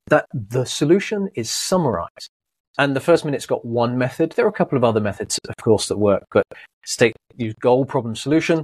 that 0.07 0.27
the 0.33 0.63
solution 0.63 1.27
is 1.35 1.49
summarize. 1.49 2.29
And 2.77 2.95
the 2.95 3.01
first 3.01 3.25
minute's 3.25 3.45
got 3.45 3.65
one 3.65 3.97
method. 3.97 4.31
There 4.31 4.45
are 4.45 4.49
a 4.49 4.53
couple 4.53 4.77
of 4.77 4.85
other 4.85 5.01
methods, 5.01 5.37
of 5.49 5.55
course, 5.61 5.89
that 5.89 5.97
work, 5.97 6.23
but 6.31 6.45
state 6.85 7.17
use 7.35 7.53
goal, 7.59 7.83
problem, 7.83 8.15
solution. 8.15 8.63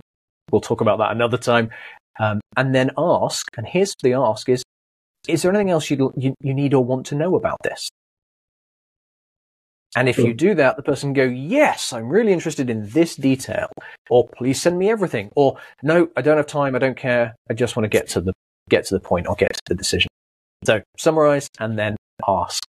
We'll 0.49 0.62
talk 0.62 0.79
about 0.79 0.99
that 0.99 1.12
another 1.12 1.38
time. 1.38 1.69
Um, 2.21 2.39
and 2.55 2.73
then 2.73 2.91
ask, 2.97 3.47
and 3.57 3.67
here's 3.67 3.93
the 4.01 4.13
ask 4.13 4.47
is, 4.47 4.63
is 5.27 5.41
there 5.41 5.51
anything 5.51 5.71
else 5.71 5.89
you, 5.89 6.13
you, 6.15 6.33
you 6.39 6.53
need 6.53 6.73
or 6.73 6.85
want 6.85 7.05
to 7.07 7.15
know 7.15 7.35
about 7.35 7.57
this? 7.65 7.89
And 9.95 10.08
if 10.08 10.19
you 10.19 10.34
do 10.36 10.54
that, 10.54 10.78
the 10.78 10.84
person 10.84 11.13
go, 11.13 11.23
yes, 11.23 11.93
I'm 11.93 12.10
really 12.10 12.32
interested 12.32 12.69
in 12.69 12.88
this 12.89 13.15
detail, 13.15 13.69
or 14.10 14.28
please 14.38 14.62
send 14.62 14.78
me 14.78 14.89
everything, 14.89 15.32
or 15.36 15.58
no, 15.82 16.10
I 16.15 16.21
don't 16.21 16.38
have 16.38 16.45
time, 16.45 16.75
I 16.75 16.80
don't 16.80 16.97
care, 16.97 17.36
I 17.49 17.56
just 17.56 17.75
want 17.75 17.86
to 17.86 17.89
get 17.89 18.08
to 18.10 18.21
the 18.21 18.34
get 18.69 18.86
to 18.86 18.93
the 18.93 18.99
point 18.99 19.25
or 19.28 19.36
get 19.36 19.52
to 19.52 19.62
the 19.67 19.75
decision. 19.75 20.10
So 20.63 20.82
summarize 20.97 21.49
and 21.60 21.80
then 21.80 21.95
ask. 22.28 22.63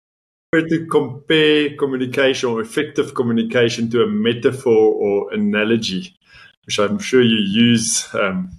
To 0.54 0.88
compare 0.90 1.76
communication 1.76 2.50
or 2.50 2.62
effective 2.62 3.14
communication 3.14 3.90
to 3.92 4.04
a 4.04 4.08
metaphor 4.08 4.94
or 4.94 5.34
analogy, 5.34 6.16
which 6.66 6.80
I'm 6.80 7.00
sure 7.00 7.22
you 7.22 7.38
use 7.38 8.08
um, 8.16 8.50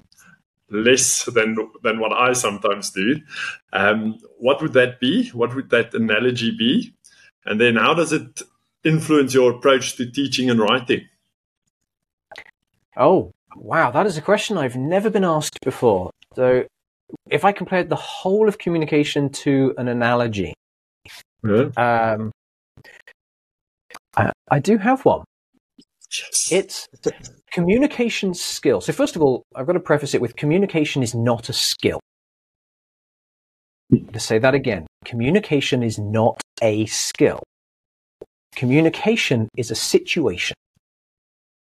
less 0.70 1.25
than 1.25 1.57
than 1.83 1.99
what 1.99 2.12
I 2.12 2.35
sometimes 2.35 2.90
do. 2.90 3.20
Um, 3.73 4.18
what 4.38 4.62
would 4.62 4.75
that 4.75 5.01
be? 5.01 5.31
What 5.31 5.55
would 5.55 5.70
that 5.70 5.94
analogy 5.94 6.51
be? 6.57 6.94
And 7.44 7.61
then 7.61 7.76
how 7.76 7.94
does 7.94 8.12
it 8.12 8.42
influence 8.85 9.35
your 9.35 9.53
approach 9.53 9.96
to 9.96 10.11
teaching 10.11 10.50
and 10.50 10.61
writing? 10.61 11.09
Oh, 12.96 13.33
wow. 13.57 13.90
That 13.90 14.07
is 14.07 14.16
a 14.16 14.22
question 14.22 14.59
I've 14.59 14.76
never 14.76 15.11
been 15.11 15.24
asked 15.24 15.59
before. 15.62 16.11
So 16.35 16.64
if 17.31 17.44
I 17.44 17.53
compared 17.53 17.88
the 17.88 17.96
whole 17.96 18.48
of 18.48 18.59
communication 18.59 19.31
to 19.31 19.74
an 19.79 19.88
analogy, 19.88 20.55
yeah. 21.44 21.70
um, 21.76 22.31
I, 24.16 24.33
I 24.50 24.59
do 24.59 24.79
have 24.79 25.05
one. 25.05 25.24
Yes. 26.12 26.48
It's 26.50 26.88
communication 27.53 28.35
skill. 28.35 28.81
So 28.81 28.92
first 28.92 29.16
of 29.16 29.22
all, 29.22 29.44
I've 29.55 29.66
got 29.66 29.74
to 29.74 29.81
preface 29.81 30.14
it 30.14 30.20
with 30.20 30.37
communication 30.37 31.03
is 31.03 31.14
not 31.14 31.48
a 31.48 31.53
skill. 31.53 32.00
To 33.90 34.20
say 34.20 34.38
that 34.38 34.55
again, 34.55 34.87
communication 35.05 35.83
is 35.83 35.98
not 35.98 36.40
a 36.62 36.87
skill. 36.87 37.42
Communication 38.55 39.48
is 39.57 39.70
a 39.70 39.74
situation 39.74 40.55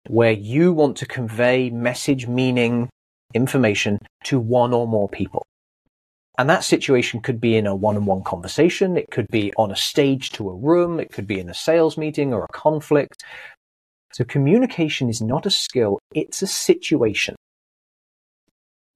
where 0.09 0.33
you 0.33 0.73
want 0.73 0.97
to 0.99 1.07
convey 1.07 1.71
message, 1.71 2.27
meaning, 2.27 2.89
information 3.35 3.99
to 4.25 4.41
one 4.41 4.73
or 4.73 4.87
more 4.87 5.09
people. 5.09 5.45
And 6.39 6.51
that 6.51 6.65
situation 6.65 7.21
could 7.21 7.41
be 7.41 7.57
in 7.57 7.67
a 7.67 7.75
one-on-one 7.75 8.23
conversation. 8.25 8.97
It 8.97 9.11
could 9.11 9.27
be 9.29 9.53
on 9.57 9.71
a 9.71 9.77
stage 9.77 10.31
to 10.33 10.51
a 10.51 10.55
room. 10.55 11.01
It 11.01 11.13
could 11.13 11.27
be 11.27 11.41
in 11.41 11.49
a 11.49 11.55
sales 11.55 11.97
meeting 11.97 12.35
or 12.35 12.45
a 12.45 12.53
conflict. 12.53 13.23
So 14.13 14.25
communication 14.25 15.09
is 15.09 15.23
not 15.23 15.47
a 15.47 15.51
skill. 15.51 15.99
It's 16.15 16.43
a 16.43 16.47
situation. 16.47 17.37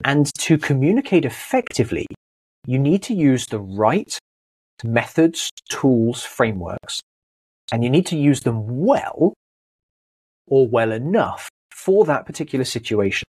And 0.04 0.32
to 0.40 0.58
communicate 0.58 1.24
effectively, 1.24 2.06
you 2.66 2.78
need 2.78 3.02
to 3.04 3.14
use 3.14 3.46
the 3.46 3.60
right 3.60 4.18
methods, 4.84 5.50
tools, 5.68 6.22
frameworks, 6.22 7.00
and 7.72 7.84
you 7.84 7.90
need 7.90 8.06
to 8.06 8.16
use 8.16 8.40
them 8.40 8.84
well 8.84 9.34
or 10.46 10.66
well 10.66 10.92
enough 10.92 11.48
for 11.70 12.04
that 12.04 12.26
particular 12.26 12.64
situation. 12.64 13.26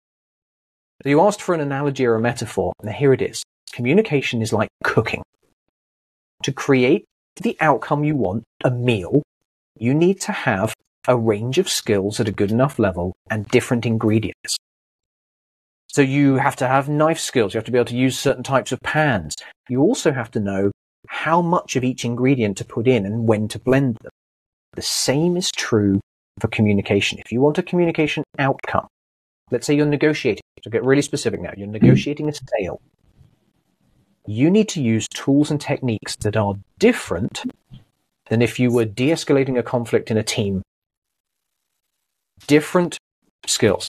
So 1.03 1.09
you 1.09 1.21
asked 1.21 1.41
for 1.41 1.55
an 1.55 1.61
analogy 1.61 2.05
or 2.05 2.15
a 2.15 2.21
metaphor, 2.21 2.73
and 2.81 2.93
here 2.93 3.13
it 3.13 3.21
is. 3.21 3.43
Communication 3.71 4.41
is 4.41 4.51
like 4.51 4.69
cooking. 4.83 5.23
To 6.43 6.51
create 6.51 7.05
the 7.37 7.55
outcome 7.59 8.03
you 8.03 8.15
want, 8.15 8.43
a 8.63 8.71
meal, 8.71 9.21
you 9.77 9.93
need 9.93 10.19
to 10.21 10.31
have 10.31 10.73
a 11.07 11.17
range 11.17 11.57
of 11.57 11.69
skills 11.69 12.19
at 12.19 12.27
a 12.27 12.33
good 12.33 12.51
enough 12.51 12.79
level 12.79 13.13
and 13.29 13.47
different 13.47 13.85
ingredients. 13.85 14.57
So 15.91 16.01
you 16.01 16.35
have 16.35 16.55
to 16.57 16.67
have 16.67 16.87
knife 16.87 17.19
skills. 17.19 17.53
You 17.53 17.57
have 17.57 17.65
to 17.65 17.71
be 17.71 17.77
able 17.77 17.85
to 17.85 17.97
use 17.97 18.17
certain 18.17 18.43
types 18.43 18.71
of 18.71 18.79
pans. 18.81 19.35
You 19.69 19.81
also 19.81 20.11
have 20.11 20.29
to 20.31 20.39
know 20.39 20.71
how 21.07 21.41
much 21.41 21.75
of 21.75 21.83
each 21.83 22.05
ingredient 22.05 22.57
to 22.57 22.65
put 22.65 22.87
in 22.87 23.05
and 23.05 23.27
when 23.27 23.47
to 23.49 23.59
blend 23.59 23.97
them. 24.01 24.11
The 24.73 24.83
same 24.83 25.35
is 25.35 25.51
true 25.51 25.99
for 26.39 26.47
communication. 26.47 27.17
If 27.19 27.31
you 27.31 27.41
want 27.41 27.57
a 27.57 27.63
communication 27.63 28.23
outcome, 28.37 28.87
let's 29.49 29.65
say 29.65 29.75
you're 29.75 29.87
negotiating, 29.87 30.43
to 30.61 30.69
get 30.69 30.83
really 30.83 31.01
specific 31.01 31.41
now, 31.41 31.53
you're 31.57 31.67
negotiating 31.67 32.29
a 32.29 32.33
sale. 32.33 32.79
You 34.27 34.51
need 34.51 34.69
to 34.69 34.81
use 34.81 35.07
tools 35.07 35.49
and 35.49 35.59
techniques 35.59 36.15
that 36.17 36.37
are 36.37 36.53
different 36.77 37.43
than 38.29 38.43
if 38.43 38.59
you 38.59 38.71
were 38.71 38.85
de 38.85 39.09
escalating 39.09 39.57
a 39.57 39.63
conflict 39.63 40.11
in 40.11 40.17
a 40.17 40.23
team. 40.23 40.61
Different 42.45 42.97
skills, 43.47 43.87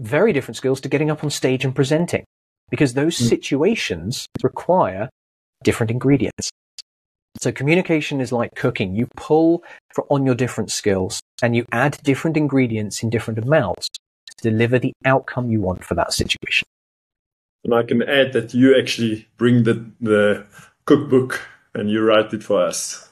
very 0.00 0.32
different 0.32 0.56
skills 0.56 0.80
to 0.82 0.88
getting 0.88 1.10
up 1.10 1.22
on 1.24 1.30
stage 1.30 1.64
and 1.64 1.74
presenting 1.74 2.24
because 2.70 2.94
those 2.94 3.16
mm. 3.16 3.28
situations 3.28 4.26
require 4.42 5.08
different 5.62 5.90
ingredients. 5.90 6.50
So 7.40 7.52
communication 7.52 8.20
is 8.20 8.32
like 8.32 8.54
cooking. 8.54 8.94
You 8.94 9.08
pull 9.16 9.62
for, 9.92 10.06
on 10.10 10.24
your 10.24 10.34
different 10.34 10.70
skills 10.70 11.20
and 11.42 11.54
you 11.56 11.66
add 11.72 11.98
different 12.02 12.36
ingredients 12.36 13.02
in 13.02 13.10
different 13.10 13.38
amounts 13.38 13.88
to 13.88 14.50
deliver 14.50 14.78
the 14.78 14.92
outcome 15.04 15.50
you 15.50 15.60
want 15.60 15.84
for 15.84 15.94
that 15.94 16.12
situation. 16.12 16.66
And 17.64 17.74
I 17.74 17.82
can 17.82 18.02
add 18.02 18.32
that 18.34 18.54
you 18.54 18.78
actually 18.78 19.26
bring 19.36 19.64
the, 19.64 19.84
the 20.00 20.46
cookbook 20.84 21.40
and 21.74 21.90
you 21.90 22.02
write 22.02 22.32
it 22.32 22.42
for 22.42 22.62
us. 22.62 23.10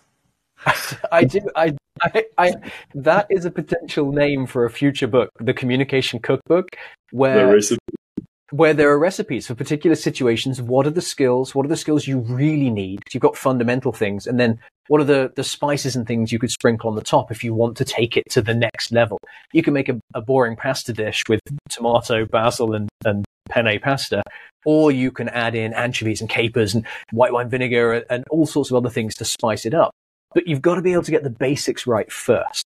I 1.12 1.25
do. 1.25 1.40
I, 1.57 1.75
I, 2.03 2.25
I, 2.38 2.55
that 2.94 3.27
is 3.31 3.44
a 3.44 3.51
potential 3.51 4.12
name 4.12 4.46
for 4.46 4.64
a 4.64 4.70
future 4.70 5.07
book, 5.07 5.31
the 5.38 5.55
communication 5.55 6.20
cookbook, 6.20 6.77
where 7.11 7.61
where 8.53 8.75
there 8.75 8.90
are 8.90 8.98
recipes 8.98 9.46
for 9.46 9.55
particular 9.55 9.96
situations. 9.96 10.61
What 10.61 10.87
are 10.87 10.90
the 10.90 11.01
skills? 11.01 11.55
What 11.55 11.64
are 11.64 11.70
the 11.70 11.77
skills 11.77 12.07
you 12.07 12.18
really 12.18 12.68
need? 12.68 13.01
You've 13.11 13.22
got 13.22 13.37
fundamental 13.37 13.92
things. 13.92 14.27
And 14.27 14.38
then 14.38 14.61
what 14.88 15.01
are 15.01 15.05
the, 15.05 15.33
the 15.35 15.42
spices 15.42 15.96
and 15.96 16.07
things 16.07 16.33
you 16.33 16.38
could 16.38 16.51
sprinkle 16.51 16.90
on 16.90 16.96
the 16.96 17.03
top 17.03 17.31
if 17.31 17.42
you 17.42 17.55
want 17.55 17.79
to 17.79 17.85
take 17.85 18.14
it 18.14 18.25
to 18.31 18.42
the 18.42 18.55
next 18.55 18.92
level? 18.92 19.18
You 19.55 19.62
can 19.62 19.72
make 19.72 19.88
a, 19.88 19.98
a 20.12 20.20
boring 20.20 20.57
pasta 20.57 20.92
dish 20.92 21.22
with 21.31 21.40
tomato, 21.70 22.27
basil, 22.27 22.75
and, 22.75 22.90
and 23.07 23.25
penne 23.48 23.81
pasta, 23.81 24.22
or 24.66 24.92
you 24.92 25.11
can 25.11 25.31
add 25.31 25.55
in 25.55 25.72
anchovies 25.72 26.20
and 26.20 26.29
capers 26.29 26.75
and 26.75 26.87
white 27.11 27.33
wine 27.33 27.48
vinegar 27.48 28.05
and 28.11 28.25
all 28.31 28.44
sorts 28.44 28.70
of 28.70 28.77
other 28.77 28.90
things 28.90 29.14
to 29.14 29.25
spice 29.25 29.64
it 29.64 29.72
up. 29.72 29.92
But 30.35 30.47
you've 30.47 30.62
got 30.62 30.77
to 30.77 30.83
be 30.83 30.92
able 30.92 31.03
to 31.03 31.11
get 31.11 31.23
the 31.23 31.31
basics 31.31 31.87
right 31.87 32.11
first. 32.11 32.64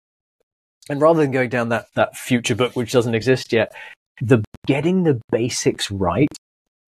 And 0.90 1.02
rather 1.02 1.22
than 1.22 1.32
going 1.32 1.50
down 1.50 1.70
that, 1.70 1.88
that 1.96 2.16
future 2.16 2.56
book, 2.56 2.76
which 2.76 2.92
doesn't 2.92 3.16
exist 3.16 3.52
yet, 3.52 3.74
the 4.22 4.44
getting 4.68 5.04
the 5.04 5.20
basics 5.32 5.90
right, 5.90 6.28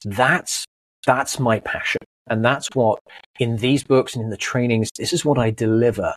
that's, 0.04 0.66
that's 1.06 1.40
my 1.40 1.60
passion. 1.60 2.02
And 2.30 2.44
that's 2.44 2.68
what 2.74 3.00
in 3.40 3.58
these 3.58 3.84
books 3.84 4.16
and 4.16 4.24
in 4.24 4.30
the 4.30 4.38
trainings, 4.38 4.90
this 4.98 5.14
is 5.14 5.26
what 5.26 5.38
I 5.38 5.50
deliver 5.50 6.14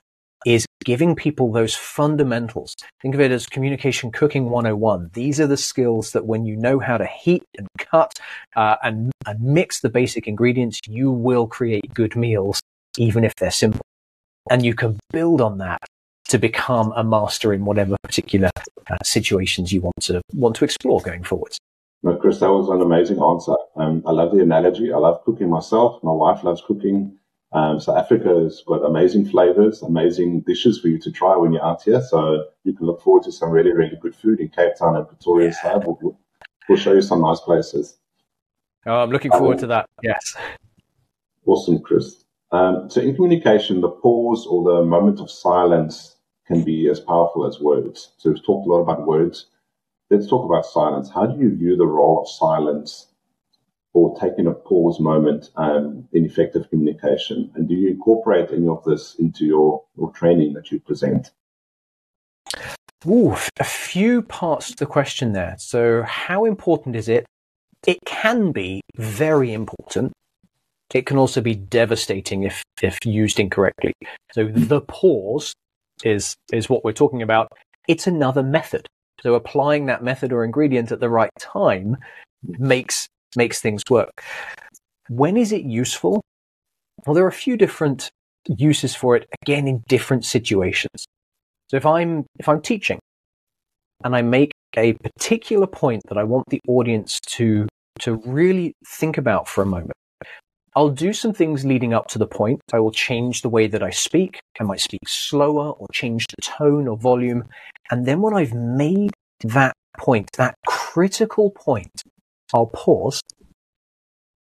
is 0.46 0.66
giving 0.84 1.14
people 1.14 1.52
those 1.52 1.74
fundamentals. 1.74 2.74
Think 3.02 3.14
of 3.14 3.20
it 3.20 3.30
as 3.30 3.46
communication 3.46 4.10
cooking 4.10 4.48
101. 4.48 5.10
These 5.12 5.38
are 5.40 5.46
the 5.46 5.56
skills 5.56 6.12
that 6.12 6.26
when 6.26 6.46
you 6.46 6.56
know 6.56 6.78
how 6.78 6.96
to 6.96 7.06
heat 7.06 7.44
and 7.58 7.68
cut 7.78 8.18
uh, 8.56 8.76
and, 8.82 9.12
and 9.26 9.40
mix 9.40 9.80
the 9.80 9.90
basic 9.90 10.26
ingredients, 10.26 10.80
you 10.86 11.10
will 11.10 11.46
create 11.46 11.92
good 11.92 12.16
meals, 12.16 12.60
even 12.96 13.24
if 13.24 13.34
they're 13.34 13.50
simple. 13.50 13.82
And 14.48 14.64
you 14.64 14.74
can 14.74 14.98
build 15.12 15.40
on 15.40 15.58
that 15.58 15.80
to 16.28 16.38
become 16.38 16.92
a 16.96 17.02
master 17.02 17.52
in 17.52 17.64
whatever 17.64 17.96
particular 18.02 18.50
uh, 18.90 18.96
situations 19.02 19.72
you 19.72 19.80
want 19.80 20.00
to 20.02 20.22
want 20.32 20.56
to 20.56 20.64
explore 20.64 21.00
going 21.00 21.24
forward. 21.24 21.56
No, 22.02 22.16
Chris, 22.16 22.38
that 22.40 22.50
was 22.50 22.68
an 22.70 22.80
amazing 22.80 23.20
answer. 23.20 23.54
Um, 23.76 24.02
I 24.06 24.12
love 24.12 24.32
the 24.32 24.40
analogy. 24.40 24.92
I 24.92 24.96
love 24.96 25.22
cooking 25.24 25.50
myself. 25.50 26.02
My 26.02 26.12
wife 26.12 26.42
loves 26.44 26.62
cooking. 26.66 27.18
Um, 27.52 27.80
so 27.80 27.96
Africa 27.96 28.28
has 28.44 28.62
got 28.66 28.84
amazing 28.84 29.26
flavors, 29.26 29.82
amazing 29.82 30.42
dishes 30.42 30.78
for 30.80 30.88
you 30.88 30.98
to 31.00 31.10
try 31.10 31.36
when 31.36 31.52
you're 31.52 31.64
out 31.64 31.82
here. 31.82 32.00
So 32.00 32.44
you 32.62 32.72
can 32.72 32.86
look 32.86 33.02
forward 33.02 33.24
to 33.24 33.32
some 33.32 33.50
really, 33.50 33.72
really 33.72 33.96
good 34.00 34.14
food 34.14 34.40
in 34.40 34.48
Cape 34.48 34.76
Town 34.76 34.96
and 34.96 35.06
Pretoria 35.06 35.48
yeah. 35.48 35.62
side. 35.62 35.84
We'll, 35.84 36.18
we'll 36.68 36.78
show 36.78 36.92
you 36.94 37.02
some 37.02 37.22
nice 37.22 37.40
places. 37.40 37.98
Oh, 38.86 39.02
I'm 39.02 39.10
looking 39.10 39.32
forward 39.32 39.54
um, 39.54 39.60
to 39.60 39.66
that. 39.66 39.86
Yes. 40.02 40.36
Awesome, 41.44 41.80
Chris. 41.80 42.24
Um, 42.52 42.90
so 42.90 43.00
in 43.00 43.14
communication, 43.14 43.80
the 43.80 43.88
pause 43.88 44.46
or 44.46 44.64
the 44.64 44.84
moment 44.84 45.20
of 45.20 45.30
silence 45.30 46.16
can 46.46 46.64
be 46.64 46.88
as 46.88 46.98
powerful 46.98 47.46
as 47.46 47.60
words. 47.60 48.12
So 48.18 48.30
we've 48.30 48.44
talked 48.44 48.66
a 48.66 48.70
lot 48.70 48.80
about 48.80 49.06
words. 49.06 49.46
Let's 50.10 50.28
talk 50.28 50.44
about 50.44 50.66
silence. 50.66 51.08
How 51.08 51.26
do 51.26 51.40
you 51.40 51.54
view 51.54 51.76
the 51.76 51.86
role 51.86 52.20
of 52.20 52.28
silence 52.28 53.06
or 53.92 54.18
taking 54.20 54.48
a 54.48 54.52
pause 54.52 54.98
moment 54.98 55.50
um, 55.56 56.08
in 56.12 56.24
effective 56.24 56.68
communication? 56.70 57.52
And 57.54 57.68
do 57.68 57.74
you 57.74 57.88
incorporate 57.88 58.50
any 58.50 58.66
of 58.66 58.82
this 58.84 59.14
into 59.20 59.44
your, 59.44 59.84
your 59.96 60.10
training 60.10 60.54
that 60.54 60.72
you 60.72 60.80
present? 60.80 61.30
Ooh, 63.06 63.36
a 63.58 63.64
few 63.64 64.22
parts 64.22 64.70
to 64.70 64.76
the 64.76 64.86
question 64.86 65.32
there. 65.32 65.54
So, 65.58 66.02
how 66.02 66.44
important 66.44 66.96
is 66.96 67.08
it? 67.08 67.24
It 67.86 67.98
can 68.04 68.52
be 68.52 68.82
very 68.96 69.54
important. 69.54 70.12
It 70.94 71.06
can 71.06 71.18
also 71.18 71.40
be 71.40 71.54
devastating 71.54 72.42
if, 72.42 72.62
if 72.82 72.98
used 73.04 73.38
incorrectly. 73.38 73.92
So, 74.32 74.46
hmm. 74.46 74.64
the 74.64 74.80
pause 74.80 75.54
is, 76.04 76.34
is 76.52 76.68
what 76.68 76.84
we're 76.84 76.92
talking 76.92 77.22
about. 77.22 77.48
It's 77.88 78.06
another 78.06 78.42
method. 78.42 78.86
So, 79.22 79.34
applying 79.34 79.86
that 79.86 80.02
method 80.02 80.32
or 80.32 80.44
ingredient 80.44 80.92
at 80.92 81.00
the 81.00 81.10
right 81.10 81.30
time 81.38 81.96
makes, 82.42 83.06
makes 83.36 83.60
things 83.60 83.82
work. 83.90 84.22
When 85.08 85.36
is 85.36 85.52
it 85.52 85.62
useful? 85.62 86.22
Well, 87.06 87.14
there 87.14 87.24
are 87.24 87.28
a 87.28 87.32
few 87.32 87.56
different 87.56 88.10
uses 88.46 88.94
for 88.94 89.16
it, 89.16 89.28
again, 89.42 89.68
in 89.68 89.82
different 89.88 90.24
situations. 90.24 91.06
So 91.70 91.76
if 91.76 91.86
I'm 91.86 92.26
if 92.40 92.48
I'm 92.48 92.60
teaching 92.60 92.98
and 94.02 94.16
I 94.16 94.22
make 94.22 94.50
a 94.76 94.94
particular 94.94 95.68
point 95.68 96.02
that 96.08 96.18
I 96.18 96.24
want 96.24 96.46
the 96.48 96.60
audience 96.66 97.20
to 97.36 97.68
to 98.00 98.16
really 98.26 98.74
think 98.86 99.18
about 99.18 99.46
for 99.46 99.62
a 99.62 99.66
moment, 99.66 99.92
I'll 100.76 100.90
do 100.90 101.12
some 101.12 101.32
things 101.32 101.64
leading 101.64 101.92
up 101.92 102.06
to 102.08 102.18
the 102.18 102.26
point. 102.26 102.60
I 102.72 102.78
will 102.78 102.92
change 102.92 103.42
the 103.42 103.48
way 103.48 103.66
that 103.66 103.82
I 103.82 103.90
speak. 103.90 104.40
I 104.60 104.64
might 104.64 104.80
speak 104.80 105.00
slower 105.06 105.70
or 105.70 105.86
change 105.92 106.26
the 106.28 106.42
tone 106.42 106.86
or 106.86 106.96
volume. 106.96 107.44
And 107.90 108.06
then 108.06 108.20
when 108.20 108.34
I've 108.34 108.54
made 108.54 109.12
that 109.42 109.74
point, 109.98 110.30
that 110.36 110.54
critical 110.66 111.50
point, 111.50 112.02
I'll 112.54 112.66
pause 112.66 113.20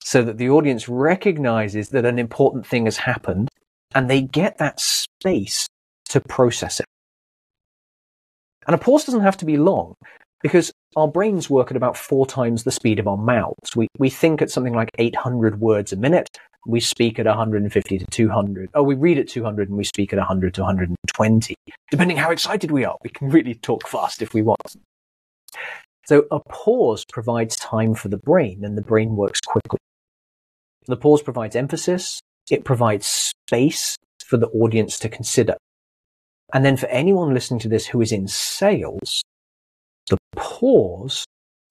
so 0.04 0.24
that 0.24 0.38
the 0.38 0.50
audience 0.50 0.90
recognizes 0.90 1.90
that 1.90 2.06
an 2.06 2.20
important 2.20 2.66
thing 2.66 2.86
has 2.86 2.98
happened 2.98 3.48
and 3.96 4.10
they 4.10 4.22
get 4.22 4.58
that 4.58 4.80
space 4.80 5.68
to 6.10 6.20
process 6.20 6.80
it. 6.82 6.86
And 8.68 8.76
a 8.76 8.78
pause 8.78 9.06
doesn't 9.06 9.22
have 9.22 9.38
to 9.38 9.46
be 9.46 9.58
long 9.58 9.96
because 10.44 10.72
our 10.96 11.08
brains 11.08 11.50
work 11.50 11.72
at 11.72 11.78
about 11.78 11.98
four 11.98 12.26
times 12.26 12.64
the 12.64 12.72
speed 12.72 13.00
of 13.00 13.08
our 13.08 13.18
mouths. 13.18 13.76
We, 13.76 13.88
we 13.98 14.10
think 14.10 14.42
at 14.42 14.52
something 14.52 14.74
like 14.74 14.90
800 14.98 15.60
words 15.60 15.94
a 15.94 15.96
minute. 15.96 16.28
We 16.68 16.80
speak 16.80 17.18
at 17.18 17.26
150 17.26 17.98
to 17.98 18.06
200. 18.06 18.70
Oh, 18.74 18.84
we 18.84 18.96
read 18.96 19.18
at 19.18 19.28
200 19.28 19.70
and 19.70 19.78
we 19.78 19.84
speak 19.84 20.14
at 20.14 20.18
100 20.18 20.54
to 20.56 20.62
120. 20.62 21.56
Depending 21.90 22.18
how 22.18 22.32
excited 22.32 22.72
we 22.72 22.86
are, 22.86 22.98
we 23.04 23.10
can 23.10 23.30
really 23.30 23.56
talk 23.56 23.88
fast 23.88 24.22
if 24.22 24.34
we 24.34 24.42
want. 24.42 24.76
So 26.06 26.26
a 26.32 26.40
pause 26.40 27.06
provides 27.06 27.56
time 27.56 27.96
for 27.96 28.10
the 28.10 28.18
brain 28.18 28.64
and 28.64 28.78
the 28.78 28.82
brain 28.82 29.16
works 29.16 29.40
quickly. 29.40 29.80
The 30.88 30.98
pause 30.98 31.22
provides 31.22 31.56
emphasis. 31.56 32.22
It 32.50 32.66
provides 32.66 33.06
space 33.06 33.96
for 34.26 34.38
the 34.38 34.48
audience 34.48 35.00
to 35.00 35.10
consider. 35.10 35.56
And 36.54 36.66
then 36.66 36.76
for 36.76 36.88
anyone 36.88 37.34
listening 37.34 37.60
to 37.62 37.70
this 37.70 37.88
who 37.88 38.02
is 38.02 38.12
in 38.12 38.28
sales, 38.28 39.24
the 40.10 40.18
pause 40.36 41.26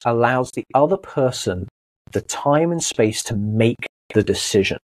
allows 0.05 0.51
the 0.53 0.65
other 0.75 0.97
person 0.97 1.69
the 2.13 2.21
time 2.21 2.73
and 2.73 2.83
space 2.83 3.23
to 3.25 3.37
make 3.37 3.87
the 4.15 4.23
decision. 4.23 4.79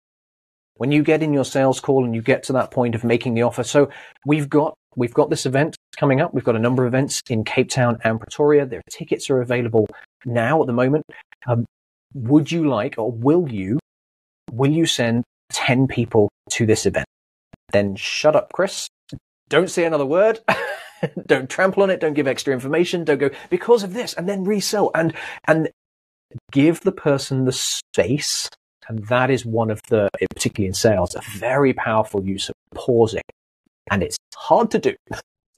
When 0.76 0.90
you 0.90 1.02
get 1.02 1.22
in 1.22 1.32
your 1.32 1.44
sales 1.44 1.80
call 1.80 2.04
and 2.04 2.14
you 2.14 2.22
get 2.22 2.42
to 2.44 2.52
that 2.54 2.70
point 2.70 2.94
of 2.94 3.04
making 3.04 3.34
the 3.34 3.42
offer, 3.42 3.62
so 3.62 3.90
we've 4.26 4.48
got 4.48 4.74
we've 4.96 5.14
got 5.14 5.30
this 5.30 5.46
event 5.46 5.76
coming 5.96 6.20
up. 6.20 6.34
We've 6.34 6.44
got 6.44 6.56
a 6.56 6.60
number 6.60 6.84
of 6.84 6.92
events 6.92 7.20
in 7.30 7.44
Cape 7.44 7.68
Town 7.68 7.98
and 8.04 8.18
Pretoria. 8.18 8.66
Their 8.66 8.82
tickets 8.90 9.30
are 9.30 9.40
available 9.40 9.86
now 10.24 10.60
at 10.60 10.66
the 10.66 10.72
moment. 10.72 11.04
Um, 11.46 11.66
would 12.14 12.50
you 12.50 12.68
like, 12.68 12.96
or 12.98 13.12
will 13.12 13.48
you, 13.48 13.78
will 14.50 14.70
you 14.70 14.86
send 14.86 15.24
ten 15.50 15.86
people 15.86 16.28
to 16.50 16.66
this 16.66 16.86
event? 16.86 17.06
Then 17.70 17.94
shut 17.94 18.34
up, 18.34 18.52
Chris, 18.52 18.88
don't 19.48 19.70
say 19.70 19.84
another 19.84 20.06
word. 20.06 20.40
don't 21.26 21.50
trample 21.50 21.82
on 21.82 21.90
it. 21.90 22.00
Don't 22.00 22.14
give 22.14 22.26
extra 22.26 22.52
information. 22.52 23.04
Don't 23.04 23.18
go 23.18 23.30
because 23.50 23.82
of 23.82 23.94
this 23.94 24.14
and 24.14 24.28
then 24.28 24.44
resell 24.44 24.90
and, 24.94 25.14
and 25.46 25.70
give 26.50 26.80
the 26.80 26.92
person 26.92 27.44
the 27.44 27.52
space. 27.52 28.48
And 28.88 29.06
that 29.06 29.30
is 29.30 29.46
one 29.46 29.70
of 29.70 29.80
the, 29.88 30.08
particularly 30.30 30.68
in 30.68 30.74
sales, 30.74 31.14
a 31.14 31.20
very 31.38 31.72
powerful 31.72 32.24
use 32.24 32.48
of 32.48 32.54
pausing. 32.74 33.22
And 33.90 34.02
it's 34.02 34.16
hard 34.34 34.70
to 34.72 34.78
do. 34.78 34.94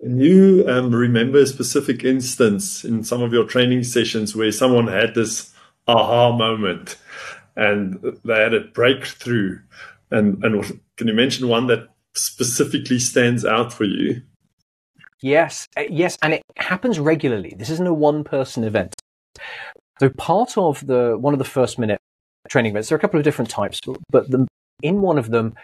Can 0.01 0.21
you 0.21 0.65
um, 0.69 0.95
remember 0.95 1.39
a 1.39 1.47
specific 1.47 2.05
instance 2.05 2.85
in 2.85 3.05
some 3.05 3.23
of 3.23 3.33
your 3.33 3.45
training 3.45 3.85
sessions 3.85 4.37
where 4.37 4.53
someone 4.53 4.89
had 4.89 5.15
this 5.15 5.55
aha 5.87 6.33
moment 6.37 6.97
and 7.57 8.19
they 8.25 8.41
had 8.41 8.53
a 8.53 8.61
breakthrough? 8.61 9.61
And, 10.11 10.45
and 10.45 10.81
can 10.97 11.09
you 11.09 11.15
mention 11.15 11.49
one 11.49 11.69
that 11.69 11.89
specifically 12.15 12.99
stands 12.99 13.45
out 13.45 13.73
for 13.73 13.85
you? 13.85 14.23
Yes, 15.21 15.67
uh, 15.77 15.83
yes, 15.89 16.19
and 16.23 16.35
it 16.35 16.43
happens 16.57 16.99
regularly. 16.99 17.55
This 17.57 17.71
isn't 17.71 17.87
a 17.87 17.95
one-person 17.95 18.65
event. 18.65 18.95
So 20.01 20.11
part 20.11 20.59
of 20.59 20.87
the 20.87 21.17
one 21.19 21.33
of 21.35 21.39
the 21.39 21.45
first 21.45 21.79
minute 21.79 21.99
training 22.49 22.73
events, 22.73 22.89
there 22.89 22.97
are 22.97 22.99
a 22.99 23.01
couple 23.01 23.19
of 23.19 23.25
different 23.25 23.51
types, 23.51 23.81
but 24.11 24.31
the, 24.31 24.47
in 24.83 25.01
one 25.01 25.19
of 25.19 25.31
them, 25.31 25.55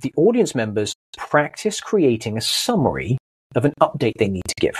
the 0.00 0.12
audience 0.16 0.54
members 0.54 0.94
practice 1.16 1.80
creating 1.80 2.36
a 2.36 2.40
summary 2.40 3.18
of 3.54 3.64
an 3.64 3.72
update 3.80 4.12
they 4.18 4.28
need 4.28 4.44
to 4.46 4.54
give. 4.60 4.78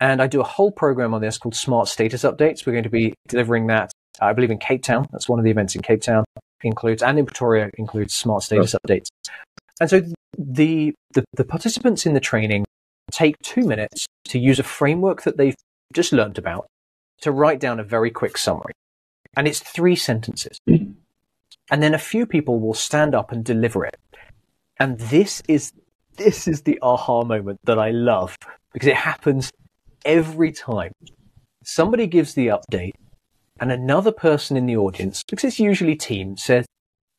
And 0.00 0.22
I 0.22 0.26
do 0.26 0.40
a 0.40 0.44
whole 0.44 0.70
program 0.70 1.14
on 1.14 1.20
this 1.20 1.38
called 1.38 1.54
Smart 1.54 1.88
Status 1.88 2.22
Updates. 2.22 2.66
We're 2.66 2.72
going 2.72 2.84
to 2.84 2.90
be 2.90 3.14
delivering 3.28 3.66
that, 3.68 3.90
I 4.20 4.32
believe, 4.32 4.50
in 4.50 4.58
Cape 4.58 4.82
Town. 4.82 5.06
That's 5.10 5.28
one 5.28 5.38
of 5.38 5.44
the 5.44 5.50
events 5.50 5.74
in 5.74 5.82
Cape 5.82 6.02
Town. 6.02 6.24
Includes 6.62 7.02
and 7.02 7.18
in 7.18 7.26
Pretoria 7.26 7.70
includes 7.76 8.14
Smart 8.14 8.42
Status 8.42 8.74
Updates. 8.74 9.08
And 9.80 9.90
so 9.90 10.02
the, 10.38 10.94
the, 11.12 11.24
the 11.32 11.44
participants 11.44 12.06
in 12.06 12.14
the 12.14 12.20
training 12.20 12.64
take 13.10 13.38
two 13.40 13.64
minutes 13.66 14.06
to 14.26 14.38
use 14.38 14.58
a 14.58 14.64
framework 14.64 15.22
that 15.22 15.36
they've 15.36 15.56
just 15.92 16.12
learned 16.12 16.38
about 16.38 16.66
to 17.22 17.32
write 17.32 17.60
down 17.60 17.80
a 17.80 17.84
very 17.84 18.10
quick 18.10 18.36
summary. 18.36 18.72
And 19.36 19.46
it's 19.46 19.60
three 19.60 19.96
sentences. 19.96 20.58
Hmm. 20.68 20.92
And 21.70 21.82
then 21.82 21.94
a 21.94 21.98
few 21.98 22.26
people 22.26 22.60
will 22.60 22.74
stand 22.74 23.14
up 23.14 23.32
and 23.32 23.44
deliver 23.44 23.84
it. 23.84 23.96
And 24.78 24.98
this 24.98 25.42
is, 25.48 25.72
this 26.16 26.46
is 26.46 26.62
the 26.62 26.78
aha 26.82 27.24
moment 27.24 27.60
that 27.64 27.78
I 27.78 27.90
love 27.90 28.36
because 28.72 28.88
it 28.88 28.96
happens 28.96 29.50
every 30.04 30.52
time. 30.52 30.92
Somebody 31.64 32.06
gives 32.06 32.34
the 32.34 32.48
update 32.48 32.92
and 33.58 33.72
another 33.72 34.12
person 34.12 34.56
in 34.56 34.66
the 34.66 34.76
audience, 34.76 35.22
because 35.28 35.44
it's 35.44 35.58
usually 35.58 35.96
team, 35.96 36.36
says, 36.36 36.66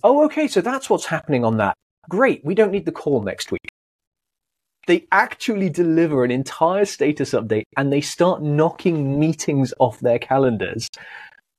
Oh, 0.04 0.24
okay, 0.26 0.48
so 0.48 0.62
that's 0.62 0.90
what's 0.90 1.08
happening 1.08 1.44
on 1.44 1.58
that. 1.58 1.76
Great, 2.08 2.46
we 2.46 2.54
don't 2.54 2.72
need 2.72 2.86
the 2.86 2.92
call 2.92 3.22
next 3.24 3.52
week. 3.52 3.68
They 4.88 5.06
actually 5.12 5.70
deliver 5.70 6.24
an 6.24 6.32
entire 6.32 6.86
status 6.86 7.32
update 7.32 7.64
and 7.76 7.92
they 7.92 8.02
start 8.02 8.42
knocking 8.42 9.20
meetings 9.20 9.74
off 9.80 10.00
their 10.00 10.18
calendars 10.18 10.88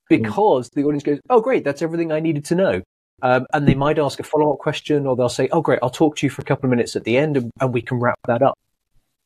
because 0.08 0.70
mm. 0.70 0.74
the 0.74 0.84
audience 0.84 1.02
goes, 1.02 1.20
Oh, 1.28 1.40
great, 1.40 1.62
that's 1.62 1.82
everything 1.82 2.10
I 2.10 2.20
needed 2.20 2.46
to 2.46 2.54
know. 2.54 2.82
Um, 3.20 3.46
and 3.52 3.66
they 3.66 3.74
might 3.74 3.98
ask 3.98 4.18
a 4.18 4.22
follow 4.22 4.52
up 4.52 4.58
question 4.58 5.06
or 5.06 5.14
they'll 5.14 5.28
say, 5.28 5.48
Oh, 5.52 5.60
great, 5.60 5.80
I'll 5.82 5.90
talk 5.90 6.16
to 6.16 6.26
you 6.26 6.30
for 6.30 6.40
a 6.40 6.44
couple 6.44 6.66
of 6.66 6.70
minutes 6.70 6.96
at 6.96 7.04
the 7.04 7.18
end 7.18 7.36
and, 7.36 7.50
and 7.60 7.72
we 7.72 7.82
can 7.82 8.00
wrap 8.00 8.18
that 8.26 8.42
up. 8.42 8.54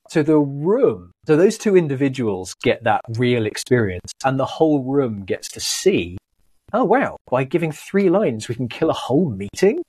So 0.09 0.23
the 0.23 0.39
room, 0.39 1.13
so 1.27 1.37
those 1.37 1.57
two 1.57 1.77
individuals 1.77 2.55
get 2.63 2.83
that 2.85 3.03
real 3.17 3.47
experience 3.47 4.13
and 4.25 4.39
the 4.39 4.45
whole 4.45 4.83
room 4.83 5.25
gets 5.25 5.49
to 5.53 5.61
see, 5.61 6.19
oh 6.73 6.85
wow, 6.85 7.17
by 7.31 7.45
giving 7.45 7.71
three 7.71 8.11
lines, 8.11 8.49
we 8.49 8.57
can 8.57 8.69
kill 8.69 8.91
a 8.91 8.95
whole 8.95 9.31
meeting 9.31 9.81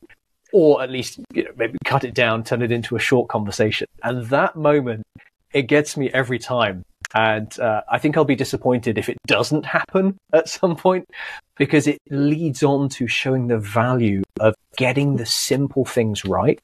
or 0.54 0.84
at 0.84 0.90
least 0.90 1.20
you 1.34 1.44
know, 1.44 1.52
maybe 1.58 1.78
cut 1.84 2.06
it 2.06 2.14
down, 2.14 2.44
turn 2.44 2.62
it 2.62 2.72
into 2.72 2.96
a 2.96 3.00
short 3.00 3.28
conversation. 3.28 3.88
And 4.04 4.26
that 4.28 4.56
moment, 4.56 5.04
it 5.52 5.64
gets 5.64 5.98
me 5.98 6.10
every 6.12 6.40
time. 6.40 6.86
And 7.16 7.60
uh, 7.60 7.82
I 7.92 8.00
think 8.00 8.16
I'll 8.16 8.24
be 8.24 8.36
disappointed 8.36 8.98
if 8.98 9.10
it 9.10 9.18
doesn't 9.28 9.66
happen 9.66 10.18
at 10.34 10.48
some 10.48 10.76
point 10.76 11.10
because 11.58 11.88
it 11.88 12.00
leads 12.10 12.64
on 12.64 12.88
to 12.90 13.08
showing 13.08 13.48
the 13.48 13.58
value 13.58 14.24
of 14.40 14.56
getting 14.78 15.18
the 15.18 15.26
simple 15.26 15.86
things 15.86 16.24
right. 16.24 16.60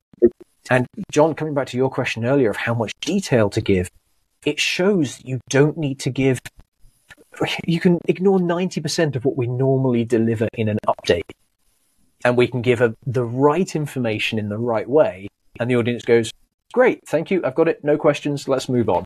And 0.69 0.85
John, 1.11 1.33
coming 1.33 1.55
back 1.55 1.67
to 1.67 1.77
your 1.77 1.89
question 1.89 2.25
earlier 2.25 2.51
of 2.51 2.57
how 2.57 2.75
much 2.75 2.91
detail 3.01 3.49
to 3.49 3.61
give, 3.61 3.89
it 4.45 4.59
shows 4.59 5.19
you 5.25 5.39
don't 5.49 5.77
need 5.77 5.99
to 6.01 6.11
give, 6.11 6.39
you 7.65 7.79
can 7.79 7.97
ignore 8.07 8.37
90% 8.37 9.15
of 9.15 9.25
what 9.25 9.35
we 9.35 9.47
normally 9.47 10.05
deliver 10.05 10.47
in 10.53 10.69
an 10.69 10.77
update 10.87 11.23
and 12.23 12.37
we 12.37 12.47
can 12.47 12.61
give 12.61 12.81
a, 12.81 12.95
the 13.05 13.23
right 13.23 13.75
information 13.75 14.39
in 14.39 14.49
the 14.49 14.57
right 14.57 14.89
way, 14.89 15.27
and 15.59 15.69
the 15.69 15.75
audience 15.75 16.03
goes, 16.03 16.31
Great, 16.73 17.07
thank 17.07 17.31
you, 17.31 17.41
I've 17.43 17.55
got 17.55 17.67
it, 17.67 17.83
no 17.83 17.97
questions, 17.97 18.47
let's 18.47 18.69
move 18.69 18.89
on. 18.89 19.05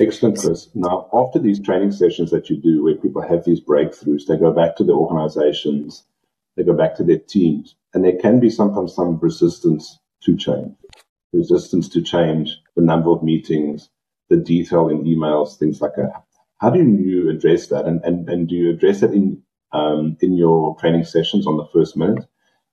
Excellent, 0.00 0.38
Chris. 0.38 0.68
Now, 0.74 1.08
after 1.12 1.40
these 1.40 1.60
training 1.60 1.90
sessions 1.90 2.30
that 2.30 2.48
you 2.48 2.56
do, 2.56 2.84
where 2.84 2.94
people 2.94 3.20
have 3.20 3.44
these 3.44 3.60
breakthroughs, 3.60 4.26
they 4.26 4.36
go 4.36 4.52
back 4.52 4.76
to 4.76 4.84
their 4.84 4.94
organizations, 4.94 6.04
they 6.56 6.62
go 6.62 6.72
back 6.72 6.94
to 6.96 7.04
their 7.04 7.18
teams, 7.18 7.74
and 7.94 8.04
there 8.04 8.16
can 8.16 8.38
be 8.38 8.48
sometimes 8.48 8.94
some 8.94 9.18
resistance 9.18 9.98
to 10.22 10.36
change. 10.36 10.72
Resistance 11.32 11.88
to 11.88 12.00
change, 12.00 12.60
the 12.76 12.82
number 12.82 13.10
of 13.10 13.24
meetings, 13.24 13.90
the 14.28 14.36
detail 14.36 14.88
in 14.88 15.02
emails, 15.02 15.58
things 15.58 15.80
like 15.80 15.96
that. 15.96 16.22
How 16.58 16.70
do 16.70 16.80
you 16.80 17.28
address 17.30 17.66
that? 17.68 17.84
And, 17.84 18.00
and, 18.04 18.28
and 18.28 18.48
do 18.48 18.54
you 18.54 18.70
address 18.70 19.02
it 19.02 19.12
in, 19.12 19.42
um, 19.72 20.16
in 20.20 20.36
your 20.36 20.76
training 20.76 21.04
sessions 21.04 21.46
on 21.46 21.56
the 21.56 21.66
first 21.72 21.96
minute? 21.96 22.24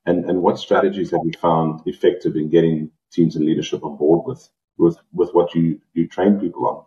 And, 0.06 0.26
and 0.30 0.42
what 0.42 0.60
strategies 0.60 1.12
have 1.12 1.22
you 1.24 1.32
found 1.40 1.82
effective 1.86 2.36
in 2.36 2.50
getting 2.50 2.92
teams 3.12 3.36
and 3.36 3.46
leadership 3.46 3.84
on 3.84 3.98
board 3.98 4.26
with, 4.26 4.48
with, 4.78 4.98
with 5.14 5.32
what 5.34 5.56
you, 5.56 5.80
you 5.94 6.08
train 6.08 6.40
people 6.40 6.68
on? 6.68 6.84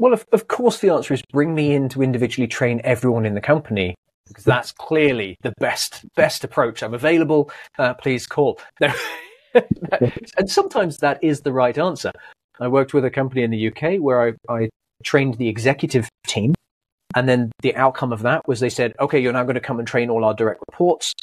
Well, 0.00 0.12
of, 0.12 0.26
of 0.32 0.48
course, 0.48 0.80
the 0.80 0.90
answer 0.90 1.14
is 1.14 1.22
bring 1.32 1.54
me 1.54 1.72
in 1.74 1.88
to 1.90 2.02
individually 2.02 2.48
train 2.48 2.80
everyone 2.84 3.24
in 3.24 3.34
the 3.34 3.40
company 3.40 3.94
because 4.26 4.44
that's 4.44 4.72
clearly 4.72 5.36
the 5.42 5.52
best 5.60 6.04
best 6.16 6.44
approach. 6.44 6.82
I'm 6.82 6.94
available. 6.94 7.50
Uh, 7.78 7.94
please 7.94 8.26
call. 8.26 8.58
and 8.80 10.50
sometimes 10.50 10.98
that 10.98 11.22
is 11.22 11.42
the 11.42 11.52
right 11.52 11.76
answer. 11.78 12.10
I 12.60 12.68
worked 12.68 12.94
with 12.94 13.04
a 13.04 13.10
company 13.10 13.42
in 13.42 13.50
the 13.50 13.68
UK 13.68 14.00
where 14.00 14.28
I, 14.48 14.52
I 14.52 14.68
trained 15.04 15.34
the 15.34 15.48
executive 15.48 16.08
team, 16.26 16.54
and 17.14 17.28
then 17.28 17.52
the 17.62 17.74
outcome 17.76 18.12
of 18.12 18.22
that 18.22 18.42
was 18.46 18.60
they 18.60 18.68
said, 18.68 18.94
"Okay, 19.00 19.20
you're 19.20 19.32
now 19.32 19.44
going 19.44 19.54
to 19.54 19.60
come 19.60 19.78
and 19.78 19.88
train 19.88 20.10
all 20.10 20.24
our 20.24 20.34
direct 20.34 20.60
reports." 20.68 21.14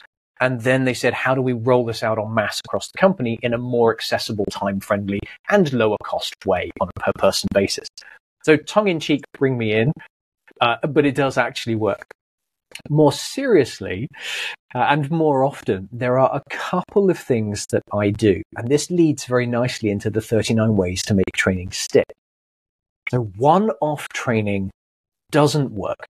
And 0.41 0.61
then 0.61 0.85
they 0.85 0.95
said, 0.95 1.13
how 1.13 1.35
do 1.35 1.41
we 1.41 1.53
roll 1.53 1.85
this 1.85 2.01
out 2.01 2.17
en 2.17 2.33
masse 2.33 2.61
across 2.65 2.89
the 2.91 2.97
company 2.97 3.37
in 3.43 3.53
a 3.53 3.59
more 3.59 3.93
accessible, 3.93 4.45
time 4.49 4.79
friendly, 4.79 5.19
and 5.51 5.71
lower 5.71 5.97
cost 6.03 6.33
way 6.47 6.71
on 6.81 6.89
a 6.95 6.99
per 6.99 7.11
person 7.13 7.47
basis? 7.53 7.87
So 8.43 8.57
tongue 8.57 8.87
in 8.87 8.99
cheek, 8.99 9.21
bring 9.37 9.55
me 9.55 9.71
in, 9.71 9.93
uh, 10.59 10.77
but 10.87 11.05
it 11.05 11.13
does 11.13 11.37
actually 11.37 11.75
work. 11.75 12.07
More 12.89 13.11
seriously, 13.11 14.07
uh, 14.73 14.79
and 14.79 15.11
more 15.11 15.43
often, 15.43 15.89
there 15.91 16.17
are 16.17 16.33
a 16.33 16.41
couple 16.49 17.11
of 17.11 17.19
things 17.19 17.67
that 17.71 17.83
I 17.93 18.09
do, 18.09 18.41
and 18.57 18.67
this 18.67 18.89
leads 18.89 19.25
very 19.25 19.45
nicely 19.45 19.91
into 19.91 20.09
the 20.09 20.21
39 20.21 20.75
ways 20.75 21.03
to 21.03 21.13
make 21.13 21.25
training 21.35 21.71
stick. 21.71 22.11
So 23.09 23.25
one-off 23.37 24.07
training 24.09 24.71
doesn't 25.31 25.71
work. 25.71 26.05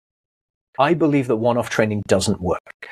I 0.79 0.95
believe 0.95 1.27
that 1.29 1.37
one-off 1.37 1.71
training 1.71 2.03
doesn't 2.07 2.41
work. 2.41 2.89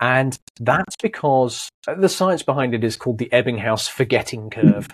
And 0.00 0.38
that's 0.60 0.96
because 1.02 1.68
the 1.86 2.08
science 2.08 2.42
behind 2.42 2.74
it 2.74 2.84
is 2.84 2.96
called 2.96 3.18
the 3.18 3.28
Ebbinghaus 3.32 3.88
forgetting 3.88 4.50
curve 4.50 4.88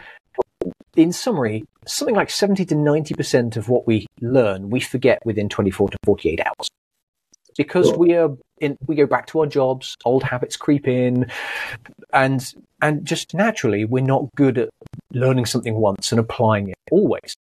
in 0.97 1.13
summary, 1.13 1.65
something 1.87 2.15
like 2.15 2.31
70 2.31 2.65
to 2.67 2.75
90% 2.75 3.57
of 3.57 3.69
what 3.69 3.87
we 3.87 4.07
learn, 4.21 4.71
we 4.71 4.81
forget 4.81 5.19
within 5.25 5.49
24 5.49 5.91
to 5.91 5.97
48 6.05 6.41
hours. 6.41 6.69
Because 7.57 7.93
we 7.93 8.15
are 8.15 8.31
in, 8.61 8.77
we 8.87 8.95
go 8.95 9.07
back 9.07 9.27
to 9.29 9.41
our 9.41 9.47
jobs, 9.47 9.97
old 10.05 10.23
habits 10.23 10.57
creep 10.57 10.89
in, 10.89 11.31
and, 12.13 12.55
and 12.81 13.05
just 13.05 13.35
naturally, 13.35 13.85
we're 13.85 14.05
not 14.05 14.29
good 14.37 14.57
at 14.57 14.71
learning 15.13 15.47
something 15.47 15.75
once 15.75 16.13
and 16.13 16.21
applying 16.21 16.69
it 16.69 16.77
always. 16.91 17.35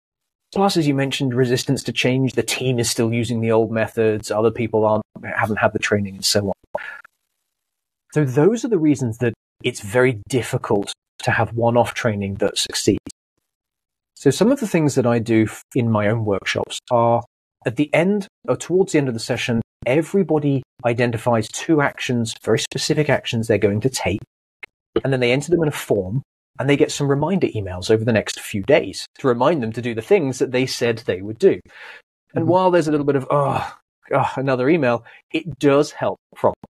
Plus, 0.53 0.77
as 0.77 0.89
you 0.89 0.95
mentioned, 0.95 1.35
resistance 1.35 1.83
to 1.85 1.93
change. 1.93 2.33
The 2.33 2.43
team 2.43 2.79
is 2.79 2.91
still 2.91 3.13
using 3.13 3.41
the 3.41 3.53
old 3.53 3.71
methods. 3.71 4.31
Other 4.31 4.51
people 4.51 4.85
aren't, 4.85 5.05
haven't 5.23 5.59
had 5.59 5.73
the 5.73 5.79
training 5.79 6.17
and 6.17 6.25
so 6.25 6.49
on. 6.49 6.83
So 8.13 8.25
those 8.25 8.65
are 8.65 8.69
the 8.69 8.79
reasons 8.79 9.19
that 9.19 9.33
it's 9.63 9.81
very 9.81 10.21
difficult 10.29 10.93
to 11.23 11.31
have 11.31 11.55
one-off 11.55 11.95
training 11.95 12.35
that 12.37 12.59
succeeds. 12.59 12.99
So 14.17 14.31
some 14.31 14.51
of 14.51 14.61
the 14.61 14.67
things 14.67 14.97
that 14.97 15.07
I 15.07 15.19
do 15.19 15.47
in 15.75 15.91
my 15.91 16.09
own 16.09 16.25
workshops 16.25 16.79
are 16.91 17.23
at 17.65 17.77
the 17.77 17.93
end 17.95 18.27
or 18.49 18.57
towards 18.57 18.93
the 18.93 18.99
end 18.99 19.09
of 19.09 19.15
the 19.15 19.21
session, 19.21 19.61
everybody 19.87 20.63
identifies 20.85 21.47
two 21.49 21.81
actions, 21.81 22.35
very 22.43 22.59
specific 22.59 23.09
actions 23.09 23.47
they're 23.47 23.59
going 23.59 23.81
to 23.83 23.91
take. 23.91 24.21
And 25.05 25.13
then 25.13 25.21
they 25.21 25.33
enter 25.33 25.51
them 25.51 25.63
in 25.63 25.69
a 25.69 25.73
form 25.73 26.23
and 26.61 26.69
they 26.69 26.77
get 26.77 26.93
some 26.93 27.09
reminder 27.09 27.47
emails 27.49 27.91
over 27.91 28.05
the 28.05 28.13
next 28.13 28.39
few 28.39 28.63
days 28.63 29.07
to 29.19 29.27
remind 29.27 29.63
them 29.63 29.73
to 29.73 29.81
do 29.81 29.95
the 29.95 30.03
things 30.03 30.39
that 30.39 30.53
they 30.53 30.67
said 30.67 30.99
they 30.99 31.23
would 31.23 31.39
do. 31.39 31.59
And 32.35 32.43
mm-hmm. 32.43 32.51
while 32.51 32.71
there's 32.71 32.87
a 32.87 32.91
little 32.91 33.07
bit 33.07 33.17
of, 33.17 33.27
oh, 33.31 33.75
oh, 34.13 34.33
another 34.37 34.69
email, 34.69 35.03
it 35.33 35.59
does 35.59 35.91
help 35.93 36.19
problem. 36.37 36.63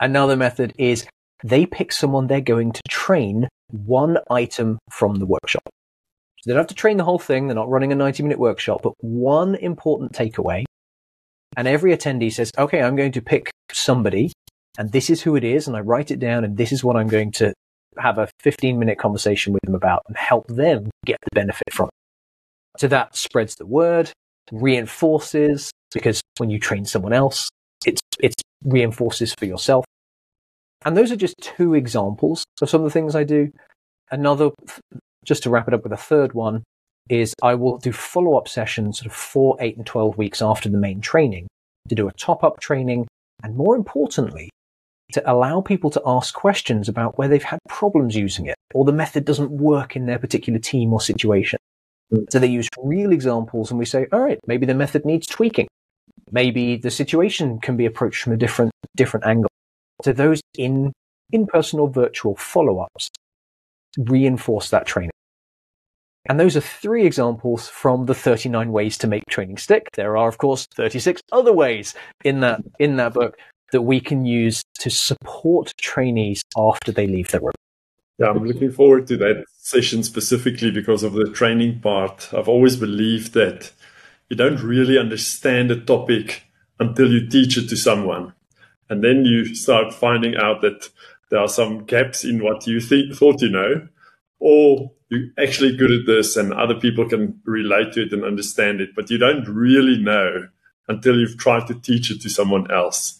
Another 0.00 0.36
method 0.36 0.72
is 0.78 1.06
they 1.44 1.64
pick 1.64 1.92
someone 1.92 2.26
they're 2.26 2.40
going 2.40 2.72
to 2.72 2.82
train 2.88 3.48
one 3.70 4.18
item 4.28 4.80
from 4.90 5.14
the 5.14 5.26
workshop. 5.26 5.62
So 6.40 6.50
they 6.50 6.52
don't 6.52 6.62
have 6.62 6.66
to 6.68 6.74
train 6.74 6.96
the 6.96 7.04
whole 7.04 7.20
thing. 7.20 7.46
They're 7.46 7.54
not 7.54 7.70
running 7.70 7.92
a 7.92 7.94
90 7.94 8.24
minute 8.24 8.40
workshop, 8.40 8.80
but 8.82 8.94
one 8.98 9.54
important 9.54 10.10
takeaway. 10.10 10.64
And 11.56 11.68
every 11.68 11.96
attendee 11.96 12.32
says, 12.32 12.50
okay, 12.58 12.82
I'm 12.82 12.96
going 12.96 13.12
to 13.12 13.22
pick 13.22 13.48
somebody 13.70 14.32
and 14.76 14.90
this 14.90 15.08
is 15.08 15.22
who 15.22 15.36
it 15.36 15.44
is. 15.44 15.68
And 15.68 15.76
I 15.76 15.80
write 15.80 16.10
it 16.10 16.18
down 16.18 16.42
and 16.42 16.56
this 16.56 16.72
is 16.72 16.82
what 16.82 16.96
I'm 16.96 17.08
going 17.08 17.30
to 17.32 17.54
have 17.98 18.18
a 18.18 18.28
15 18.40 18.78
minute 18.78 18.98
conversation 18.98 19.52
with 19.52 19.62
them 19.62 19.74
about 19.74 20.02
and 20.08 20.16
help 20.16 20.46
them 20.48 20.90
get 21.04 21.18
the 21.22 21.34
benefit 21.34 21.72
from 21.72 21.86
it. 21.86 22.80
So 22.80 22.88
that 22.88 23.16
spreads 23.16 23.56
the 23.56 23.66
word, 23.66 24.10
reinforces 24.52 25.70
because 25.92 26.20
when 26.38 26.50
you 26.50 26.58
train 26.58 26.84
someone 26.84 27.12
else, 27.12 27.48
it's, 27.84 28.00
it's 28.20 28.42
reinforces 28.64 29.34
for 29.34 29.46
yourself. 29.46 29.84
And 30.84 30.96
those 30.96 31.12
are 31.12 31.16
just 31.16 31.34
two 31.40 31.74
examples 31.74 32.44
of 32.62 32.70
some 32.70 32.80
of 32.80 32.84
the 32.84 32.92
things 32.92 33.14
I 33.14 33.24
do. 33.24 33.52
Another 34.10 34.50
just 35.24 35.42
to 35.42 35.50
wrap 35.50 35.68
it 35.68 35.74
up 35.74 35.82
with 35.82 35.92
a 35.92 35.96
third 35.96 36.32
one 36.32 36.64
is 37.08 37.34
I 37.42 37.54
will 37.54 37.78
do 37.78 37.92
follow 37.92 38.36
up 38.36 38.48
sessions 38.48 38.98
sort 38.98 39.06
of 39.06 39.12
four, 39.12 39.56
eight, 39.60 39.76
and 39.76 39.84
12 39.84 40.16
weeks 40.16 40.40
after 40.40 40.68
the 40.68 40.78
main 40.78 41.00
training 41.00 41.48
to 41.88 41.94
do 41.94 42.08
a 42.08 42.12
top 42.12 42.44
up 42.44 42.60
training. 42.60 43.06
And 43.42 43.56
more 43.56 43.76
importantly, 43.76 44.50
to 45.12 45.32
allow 45.32 45.60
people 45.60 45.90
to 45.90 46.02
ask 46.06 46.34
questions 46.34 46.88
about 46.88 47.18
where 47.18 47.28
they've 47.28 47.42
had 47.42 47.58
problems 47.68 48.16
using 48.16 48.46
it 48.46 48.56
or 48.74 48.84
the 48.84 48.92
method 48.92 49.24
doesn't 49.24 49.50
work 49.50 49.96
in 49.96 50.06
their 50.06 50.18
particular 50.18 50.58
team 50.58 50.92
or 50.92 51.00
situation. 51.00 51.58
So 52.30 52.38
they 52.38 52.48
use 52.48 52.68
real 52.78 53.12
examples 53.12 53.70
and 53.70 53.78
we 53.78 53.84
say, 53.84 54.06
all 54.12 54.20
right, 54.20 54.38
maybe 54.46 54.66
the 54.66 54.74
method 54.74 55.04
needs 55.04 55.26
tweaking. 55.26 55.68
Maybe 56.32 56.76
the 56.76 56.90
situation 56.90 57.60
can 57.60 57.76
be 57.76 57.86
approached 57.86 58.22
from 58.22 58.32
a 58.32 58.36
different, 58.36 58.72
different 58.96 59.26
angle. 59.26 59.50
So 60.02 60.12
those 60.12 60.40
in, 60.56 60.92
in-person 61.30 61.78
or 61.78 61.88
virtual 61.88 62.36
follow-ups 62.36 63.10
reinforce 63.98 64.70
that 64.70 64.86
training. 64.86 65.10
And 66.28 66.38
those 66.38 66.56
are 66.56 66.60
three 66.60 67.06
examples 67.06 67.68
from 67.68 68.06
the 68.06 68.14
39 68.14 68.72
ways 68.72 68.98
to 68.98 69.06
make 69.06 69.24
training 69.26 69.56
stick. 69.56 69.88
There 69.94 70.16
are, 70.16 70.28
of 70.28 70.38
course, 70.38 70.66
36 70.74 71.22
other 71.32 71.52
ways 71.52 71.94
in 72.24 72.40
that, 72.40 72.60
in 72.78 72.96
that 72.96 73.14
book 73.14 73.36
that 73.72 73.82
we 73.82 74.00
can 74.00 74.24
use 74.24 74.62
to 74.80 74.90
support 74.90 75.72
trainees 75.78 76.42
after 76.56 76.92
they 76.92 77.06
leave 77.06 77.28
the 77.28 77.40
room. 77.40 77.52
Yeah, 78.18 78.28
I'm 78.28 78.44
looking 78.44 78.70
forward 78.70 79.06
to 79.06 79.16
that 79.18 79.44
session 79.56 80.02
specifically 80.02 80.70
because 80.70 81.02
of 81.02 81.14
the 81.14 81.30
training 81.30 81.80
part. 81.80 82.28
I've 82.34 82.48
always 82.48 82.76
believed 82.76 83.32
that 83.32 83.72
you 84.28 84.36
don't 84.36 84.62
really 84.62 84.98
understand 84.98 85.70
a 85.70 85.80
topic 85.80 86.44
until 86.78 87.10
you 87.10 87.28
teach 87.28 87.56
it 87.56 87.68
to 87.68 87.76
someone. 87.76 88.34
And 88.88 89.02
then 89.02 89.24
you 89.24 89.54
start 89.54 89.94
finding 89.94 90.36
out 90.36 90.60
that 90.62 90.90
there 91.30 91.40
are 91.40 91.48
some 91.48 91.84
gaps 91.84 92.24
in 92.24 92.42
what 92.42 92.66
you 92.66 92.80
th- 92.80 93.14
thought 93.14 93.40
you 93.40 93.48
know, 93.48 93.88
or 94.38 94.90
you're 95.08 95.28
actually 95.38 95.76
good 95.76 95.90
at 95.90 96.06
this 96.06 96.36
and 96.36 96.52
other 96.52 96.74
people 96.74 97.08
can 97.08 97.40
relate 97.44 97.92
to 97.92 98.02
it 98.02 98.12
and 98.12 98.24
understand 98.24 98.80
it, 98.80 98.90
but 98.94 99.10
you 99.10 99.18
don't 99.18 99.46
really 99.48 99.98
know 99.98 100.48
until 100.88 101.18
you've 101.18 101.38
tried 101.38 101.66
to 101.68 101.74
teach 101.74 102.10
it 102.10 102.20
to 102.22 102.28
someone 102.28 102.70
else. 102.70 103.19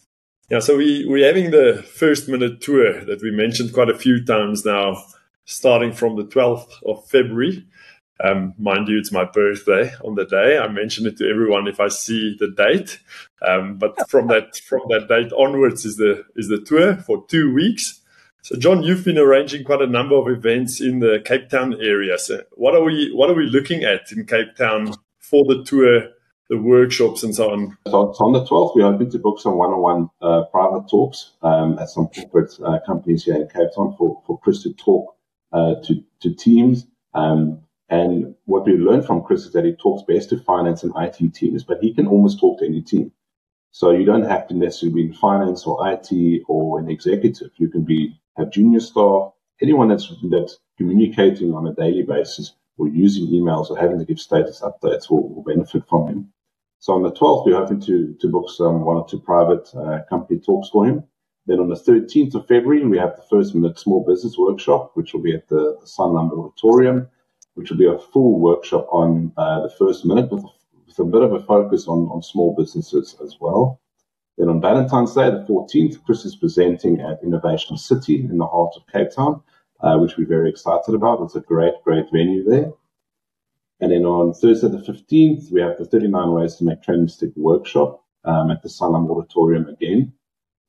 Yeah, 0.51 0.59
so 0.59 0.75
we, 0.75 1.05
we're 1.05 1.25
having 1.25 1.51
the 1.51 1.81
first 1.81 2.27
minute 2.27 2.59
tour 2.59 3.05
that 3.05 3.21
we 3.21 3.31
mentioned 3.31 3.71
quite 3.71 3.87
a 3.87 3.97
few 3.97 4.21
times 4.25 4.65
now, 4.65 5.01
starting 5.45 5.93
from 5.93 6.17
the 6.17 6.25
12th 6.25 6.73
of 6.85 7.07
February. 7.07 7.65
Um, 8.21 8.53
mind 8.57 8.89
you, 8.89 8.97
it's 8.97 9.13
my 9.13 9.23
birthday 9.23 9.93
on 10.03 10.15
the 10.15 10.25
day. 10.25 10.57
I 10.57 10.67
mention 10.67 11.07
it 11.07 11.15
to 11.19 11.29
everyone 11.29 11.69
if 11.69 11.79
I 11.79 11.87
see 11.87 12.35
the 12.37 12.51
date. 12.51 12.99
Um, 13.41 13.77
but 13.77 14.09
from 14.09 14.27
that 14.27 14.57
from 14.57 14.81
that 14.89 15.07
date 15.07 15.31
onwards 15.31 15.85
is 15.85 15.95
the 15.95 16.25
is 16.35 16.49
the 16.49 16.59
tour 16.59 16.97
for 16.97 17.25
two 17.29 17.53
weeks. 17.53 18.01
So, 18.41 18.57
John, 18.57 18.83
you've 18.83 19.05
been 19.05 19.17
arranging 19.17 19.63
quite 19.63 19.81
a 19.81 19.87
number 19.87 20.15
of 20.15 20.27
events 20.27 20.81
in 20.81 20.99
the 20.99 21.21
Cape 21.23 21.47
Town 21.47 21.75
area. 21.81 22.17
So, 22.17 22.41
what 22.51 22.75
are 22.75 22.83
we 22.83 23.09
what 23.13 23.29
are 23.29 23.35
we 23.35 23.45
looking 23.45 23.85
at 23.85 24.11
in 24.11 24.25
Cape 24.25 24.57
Town 24.57 24.95
for 25.17 25.45
the 25.45 25.63
tour, 25.63 26.09
the 26.51 26.57
workshops, 26.57 27.23
and 27.23 27.33
so 27.33 27.49
on? 27.49 27.77
So, 27.87 28.11
so 28.13 28.25
on 28.25 28.33
the 28.33 28.43
12th, 28.45 28.75
we're 28.75 28.91
hoping 28.91 29.09
to 29.11 29.19
book 29.19 29.39
some 29.39 29.57
one-on-one 29.57 30.09
uh, 30.21 30.43
private 30.51 30.89
talks 30.89 31.31
um, 31.41 31.79
at 31.79 31.89
some 31.89 32.07
corporate 32.07 32.51
uh, 32.63 32.79
companies 32.85 33.23
here 33.23 33.35
in 33.35 33.47
Cape 33.47 33.69
Town 33.73 33.95
for, 33.97 34.21
for 34.27 34.37
Chris 34.41 34.61
to 34.63 34.73
talk 34.73 35.15
uh, 35.53 35.75
to, 35.85 36.03
to 36.19 36.33
teams. 36.35 36.85
Um, 37.13 37.61
and 37.87 38.35
what 38.45 38.65
we 38.65 38.73
learned 38.73 39.05
from 39.05 39.23
Chris 39.23 39.45
is 39.45 39.53
that 39.53 39.63
he 39.63 39.71
talks 39.71 40.03
best 40.05 40.29
to 40.29 40.39
finance 40.43 40.83
and 40.83 40.91
IT 40.97 41.33
teams, 41.33 41.63
but 41.63 41.79
he 41.79 41.93
can 41.93 42.05
almost 42.05 42.41
talk 42.41 42.59
to 42.59 42.65
any 42.65 42.81
team. 42.81 43.13
So 43.71 43.91
you 43.91 44.03
don't 44.03 44.29
have 44.29 44.45
to 44.49 44.53
necessarily 44.53 45.03
be 45.03 45.07
in 45.07 45.13
finance 45.13 45.65
or 45.65 45.79
IT 45.89 46.41
or 46.49 46.79
an 46.79 46.89
executive. 46.89 47.51
You 47.55 47.69
can 47.69 47.85
be 47.85 48.19
have 48.35 48.51
junior 48.51 48.81
staff, 48.81 49.31
anyone 49.61 49.87
that's 49.87 50.13
that's 50.29 50.59
communicating 50.77 51.53
on 51.53 51.65
a 51.67 51.73
daily 51.73 52.03
basis 52.03 52.51
or 52.77 52.89
using 52.89 53.27
emails 53.27 53.69
or 53.69 53.77
having 53.77 53.99
to 53.99 54.05
give 54.05 54.19
status 54.19 54.59
updates 54.59 55.09
will, 55.09 55.29
will 55.29 55.43
benefit 55.43 55.83
from 55.89 56.07
him. 56.07 56.33
So 56.81 56.93
on 56.93 57.03
the 57.03 57.11
12th, 57.11 57.45
we're 57.45 57.59
hoping 57.59 57.79
to, 57.81 58.15
to 58.19 58.27
book 58.27 58.49
some 58.49 58.81
one 58.81 58.97
or 58.97 59.07
two 59.07 59.19
private 59.19 59.69
uh, 59.75 59.99
company 60.09 60.39
talks 60.39 60.69
for 60.69 60.83
him. 60.83 61.03
Then 61.45 61.59
on 61.59 61.69
the 61.69 61.75
13th 61.75 62.33
of 62.33 62.47
February, 62.47 62.83
we 62.83 62.97
have 62.97 63.15
the 63.15 63.25
first 63.29 63.53
minute 63.53 63.77
small 63.77 64.03
business 64.03 64.35
workshop, 64.35 64.91
which 64.95 65.13
will 65.13 65.21
be 65.21 65.35
at 65.35 65.47
the, 65.47 65.77
the 65.79 65.85
Sanlam 65.85 66.31
Auditorium, 66.31 67.07
which 67.53 67.69
will 67.69 67.77
be 67.77 67.85
a 67.85 67.99
full 67.99 68.39
workshop 68.39 68.87
on 68.91 69.31
uh, 69.37 69.61
the 69.61 69.69
first 69.77 70.05
minute 70.07 70.31
with 70.31 70.43
a, 70.43 70.47
with 70.87 70.97
a 70.97 71.05
bit 71.05 71.21
of 71.21 71.33
a 71.33 71.43
focus 71.43 71.87
on, 71.87 72.09
on 72.09 72.23
small 72.23 72.55
businesses 72.55 73.15
as 73.23 73.37
well. 73.39 73.79
Then 74.39 74.49
on 74.49 74.59
Valentine's 74.59 75.13
Day, 75.13 75.29
the 75.29 75.45
14th, 75.47 76.03
Chris 76.03 76.25
is 76.25 76.35
presenting 76.35 76.99
at 76.99 77.21
Innovation 77.21 77.77
City 77.77 78.21
in 78.21 78.39
the 78.39 78.47
heart 78.47 78.73
of 78.75 78.87
Cape 78.91 79.11
Town, 79.15 79.39
uh, 79.81 79.99
which 79.99 80.17
we're 80.17 80.25
very 80.25 80.49
excited 80.49 80.95
about. 80.95 81.21
It's 81.21 81.35
a 81.35 81.41
great, 81.41 81.75
great 81.83 82.05
venue 82.11 82.43
there. 82.43 82.71
And 83.81 83.91
then 83.91 84.05
on 84.05 84.33
Thursday, 84.33 84.67
the 84.67 84.77
15th, 84.77 85.51
we 85.51 85.59
have 85.59 85.77
the 85.79 85.85
39 85.85 86.31
Ways 86.31 86.55
to 86.57 86.63
Make 86.63 86.83
Training 86.83 87.07
Stick 87.07 87.31
workshop 87.35 88.03
um, 88.23 88.51
at 88.51 88.61
the 88.61 88.69
Sanlam 88.69 89.09
Auditorium 89.09 89.67
again. 89.67 90.13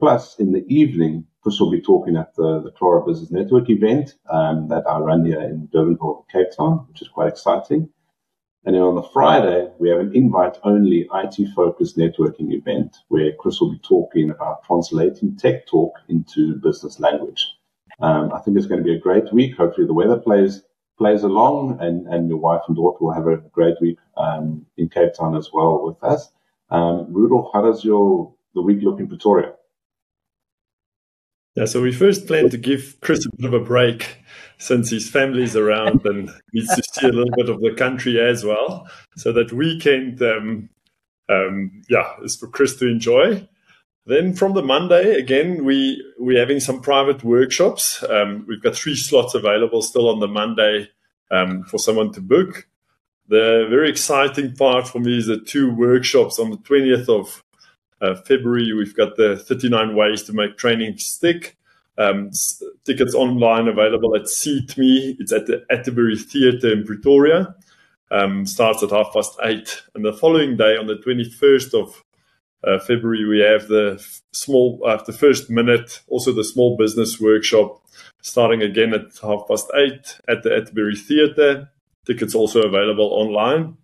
Plus, 0.01 0.37
in 0.39 0.53
the 0.53 0.65
evening, 0.67 1.27
Chris 1.43 1.61
will 1.61 1.71
be 1.71 1.81
talking 1.81 2.17
at 2.17 2.35
the, 2.37 2.63
the 2.63 2.71
Clara 2.71 3.05
Business 3.05 3.31
Network 3.31 3.69
event 3.69 4.15
um, 4.31 4.69
that 4.69 4.85
I 4.89 4.99
run 4.99 5.27
here 5.27 5.43
in 5.43 5.69
Durbanville, 5.69 6.25
Cape 6.33 6.49
Town, 6.57 6.87
which 6.89 7.03
is 7.03 7.09
quite 7.09 7.29
exciting. 7.29 7.91
And 8.65 8.75
then 8.75 8.83
on 8.83 8.95
the 8.95 9.03
Friday, 9.03 9.71
we 9.79 9.91
have 9.91 9.99
an 9.99 10.15
invite 10.15 10.57
only 10.63 11.09
IT 11.13 11.49
focused 11.55 11.99
networking 11.99 12.53
event 12.55 12.97
where 13.09 13.33
Chris 13.39 13.61
will 13.61 13.73
be 13.73 13.81
talking 13.81 14.31
about 14.31 14.65
translating 14.65 15.37
tech 15.37 15.67
talk 15.67 15.95
into 16.09 16.55
business 16.57 16.99
language. 16.99 17.47
Um, 18.01 18.33
I 18.33 18.41
think 18.41 18.57
it's 18.57 18.67
going 18.67 18.81
to 18.81 18.85
be 18.85 18.95
a 18.95 19.01
great 19.01 19.33
week. 19.33 19.57
Hopefully 19.57 19.87
the 19.87 19.93
weather 19.93 20.17
plays 20.17 20.63
plays 21.03 21.25
along 21.25 21.79
and, 21.81 22.07
and 22.07 22.29
your 22.29 22.39
wife 22.39 22.61
and 22.69 22.77
daughter 22.77 22.99
will 23.01 23.13
have 23.13 23.27
a 23.27 23.39
great 23.51 23.75
week 23.81 23.99
um, 24.17 24.65
in 24.77 24.89
Cape 24.89 25.15
Town 25.19 25.37
as 25.37 25.51
well 25.53 25.85
with 25.85 26.01
us. 26.05 26.31
Um, 26.71 27.13
Rudolf, 27.13 27.51
how 27.53 27.63
does 27.63 27.85
your 27.85 28.33
the 28.55 28.63
week 28.63 28.83
look 28.83 29.01
in 29.01 29.09
Pretoria? 29.09 29.53
Yeah, 31.57 31.65
so 31.65 31.83
we 31.83 31.93
first 31.93 32.29
planned 32.29 32.53
to 32.53 32.57
give 32.57 32.99
Chris 33.01 33.27
a 33.27 33.37
bit 33.37 33.47
of 33.47 33.53
a 33.53 33.65
break 33.65 34.19
since 34.59 34.91
his 34.91 35.11
family's 35.11 35.57
around 35.57 36.07
and 36.07 36.31
needs 36.55 36.73
to 36.77 36.83
see 36.93 37.09
a 37.09 37.13
little 37.13 37.35
bit 37.37 37.49
of 37.49 37.61
the 37.61 37.75
country 37.77 38.21
as 38.21 38.45
well. 38.45 38.89
So 39.17 39.33
that 39.33 39.53
weekend, 39.53 40.23
um, 40.23 40.71
um, 41.29 41.83
yeah, 41.91 42.13
is 42.23 42.37
for 42.37 42.47
Chris 42.47 42.77
to 42.77 42.87
enjoy. 42.87 43.49
Then 44.05 44.35
from 44.35 44.55
the 44.55 44.63
Monday, 44.63 45.15
again, 45.15 45.65
we, 45.65 46.05
we're 46.19 46.41
having 46.41 46.61
some 46.61 46.81
private 46.81 47.23
workshops. 47.23 48.03
Um, 48.09 48.45
we've 48.49 48.63
got 48.63 48.75
three 48.75 48.97
slots 48.97 49.35
available 49.35 49.81
still 49.81 50.09
on 50.09 50.19
the 50.19 50.27
Monday 50.27 50.89
um, 51.31 51.63
for 51.65 51.79
someone 51.79 52.13
to 52.13 52.21
book. 52.21 52.67
The 53.29 53.67
very 53.71 53.89
exciting 53.89 54.57
part 54.57 54.89
for 54.89 54.99
me 54.99 55.19
is 55.19 55.27
the 55.27 55.41
two 55.41 55.73
workshops 55.73 56.39
on 56.39 56.51
the 56.51 56.57
20th 56.59 57.09
of 57.09 57.45
uh, 58.03 58.17
February, 58.17 58.73
we've 58.73 58.97
got 58.97 59.17
the 59.17 59.37
39 59.37 59.95
ways 59.95 60.25
to 60.25 60.33
make 60.33 60.59
training 60.59 60.99
stick. 60.99 61.57
Um, 61.97 62.31
tickets 62.85 63.15
online 63.15 63.69
available 63.69 64.17
at 64.17 64.29
Seat 64.29 64.77
Me. 64.77 65.17
It's 65.21 65.31
at 65.31 65.47
the 65.47 65.65
Atterbury 65.71 66.19
Theatre 66.19 66.73
in 66.73 66.85
Pretoria. 66.85 67.55
Um, 68.11 68.45
starts 68.45 68.83
at 68.83 68.91
half 68.91 69.13
past 69.13 69.39
eight. 69.45 69.83
And 69.95 70.05
the 70.05 70.13
following 70.13 70.57
day, 70.57 70.77
on 70.77 70.89
the 70.89 70.97
21st 70.97 71.81
of 71.81 72.03
uh, 72.65 72.79
February, 72.79 73.25
we 73.25 73.41
have 73.41 73.69
the 73.69 74.05
small, 74.33 74.81
uh, 74.87 75.03
the 75.05 75.13
first 75.13 75.51
minute, 75.51 76.01
also 76.09 76.33
the 76.33 76.45
small 76.45 76.77
business 76.77 77.21
workshop, 77.21 77.83
starting 78.23 78.63
again 78.63 78.95
at 78.95 79.19
half 79.21 79.49
past 79.49 79.71
eight 79.75 80.21
at 80.29 80.43
the 80.43 80.55
Atterbury 80.55 80.97
Theatre. 80.97 81.71
Tickets 82.07 82.35
also 82.35 82.63
available 82.63 83.07
online. 83.07 83.77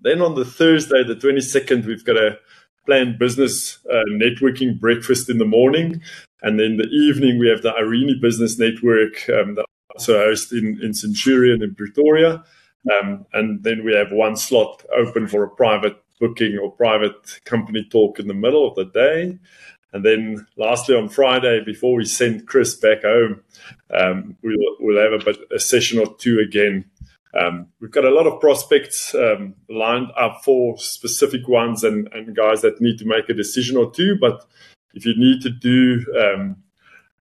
Then 0.00 0.20
on 0.20 0.34
the 0.34 0.44
Thursday, 0.44 1.02
the 1.02 1.16
22nd, 1.16 1.86
we've 1.86 2.04
got 2.04 2.16
a 2.16 2.38
planned 2.86 3.18
business 3.18 3.78
uh, 3.90 4.04
networking 4.10 4.78
breakfast 4.78 5.30
in 5.30 5.38
the 5.38 5.44
morning. 5.44 6.02
And 6.42 6.60
then 6.60 6.76
the 6.76 6.88
evening, 6.88 7.38
we 7.38 7.48
have 7.48 7.62
the 7.62 7.74
Irene 7.74 8.18
Business 8.20 8.58
Network 8.58 9.28
um, 9.30 9.54
that 9.54 9.64
also 9.94 10.18
host 10.18 10.52
in, 10.52 10.78
in 10.82 10.92
Centurion 10.92 11.62
in 11.62 11.74
Pretoria. 11.74 12.44
Um, 12.92 13.24
and 13.32 13.62
then 13.62 13.82
we 13.84 13.94
have 13.94 14.08
one 14.10 14.36
slot 14.36 14.84
open 14.94 15.26
for 15.26 15.42
a 15.42 15.48
private 15.48 16.03
booking 16.20 16.58
or 16.58 16.70
private 16.70 17.40
company 17.44 17.86
talk 17.90 18.18
in 18.18 18.28
the 18.28 18.34
middle 18.34 18.66
of 18.66 18.74
the 18.74 18.84
day. 18.84 19.38
And 19.92 20.04
then 20.04 20.46
lastly, 20.56 20.96
on 20.96 21.08
Friday, 21.08 21.62
before 21.64 21.94
we 21.94 22.04
send 22.04 22.48
Chris 22.48 22.74
back 22.74 23.02
home, 23.02 23.42
um, 23.96 24.36
we'll, 24.42 24.56
we'll 24.80 25.02
have 25.02 25.20
a, 25.20 25.24
bit, 25.24 25.38
a 25.54 25.58
session 25.58 26.00
or 26.00 26.14
two 26.16 26.40
again 26.40 26.84
um, 27.38 27.66
we've 27.80 27.90
got 27.90 28.04
a 28.04 28.14
lot 28.14 28.26
of 28.26 28.40
prospects 28.40 29.14
um, 29.14 29.54
lined 29.68 30.08
up 30.16 30.42
for 30.44 30.78
specific 30.78 31.48
ones 31.48 31.82
and, 31.82 32.08
and, 32.12 32.36
guys 32.36 32.62
that 32.62 32.80
need 32.80 32.98
to 32.98 33.06
make 33.06 33.28
a 33.28 33.34
decision 33.34 33.76
or 33.76 33.90
two. 33.90 34.16
But 34.20 34.44
if 34.94 35.04
you 35.04 35.14
need 35.16 35.42
to 35.42 35.50
do 35.50 36.04
um, 36.16 36.62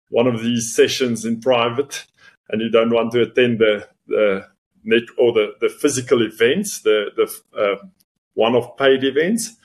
one 0.09 0.27
of 0.27 0.43
these 0.43 0.75
sessions 0.75 1.25
in 1.25 1.41
private 1.41 2.05
and 2.49 2.61
you 2.61 2.69
don't 2.69 2.93
want 2.93 3.11
to 3.13 3.21
attend 3.21 3.59
the, 3.59 3.87
the 4.07 4.47
net 4.83 5.03
or 5.17 5.33
the, 5.33 5.53
the 5.61 5.69
physical 5.69 6.21
events, 6.21 6.81
the, 6.81 7.07
the 7.15 7.59
uh, 7.59 7.87
one 8.33 8.55
of 8.55 8.77
paid 8.77 9.03
events, 9.03 9.55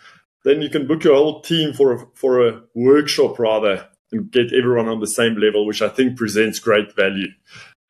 then 0.45 0.63
you 0.63 0.71
can 0.71 0.87
book 0.87 1.05
your 1.05 1.15
whole 1.15 1.41
team 1.41 1.73
for 1.73 1.93
a, 1.93 2.07
for 2.15 2.47
a 2.47 2.63
workshop 2.75 3.39
rather 3.39 3.89
and 4.13 4.31
get 4.31 4.53
everyone 4.53 4.89
on 4.89 5.01
the 5.01 5.07
same 5.07 5.37
level, 5.37 5.67
which 5.67 5.83
I 5.83 5.89
think 5.89 6.17
presents 6.17 6.59
great 6.59 6.95
value. 6.95 7.29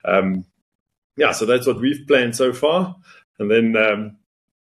Um, 0.05 0.45
yeah, 1.16 1.33
so 1.33 1.47
that's 1.47 1.66
what 1.66 1.81
we've 1.81 2.07
planned 2.07 2.37
so 2.37 2.53
far. 2.53 2.97
And 3.39 3.51
then 3.51 3.76
um, 3.76 4.16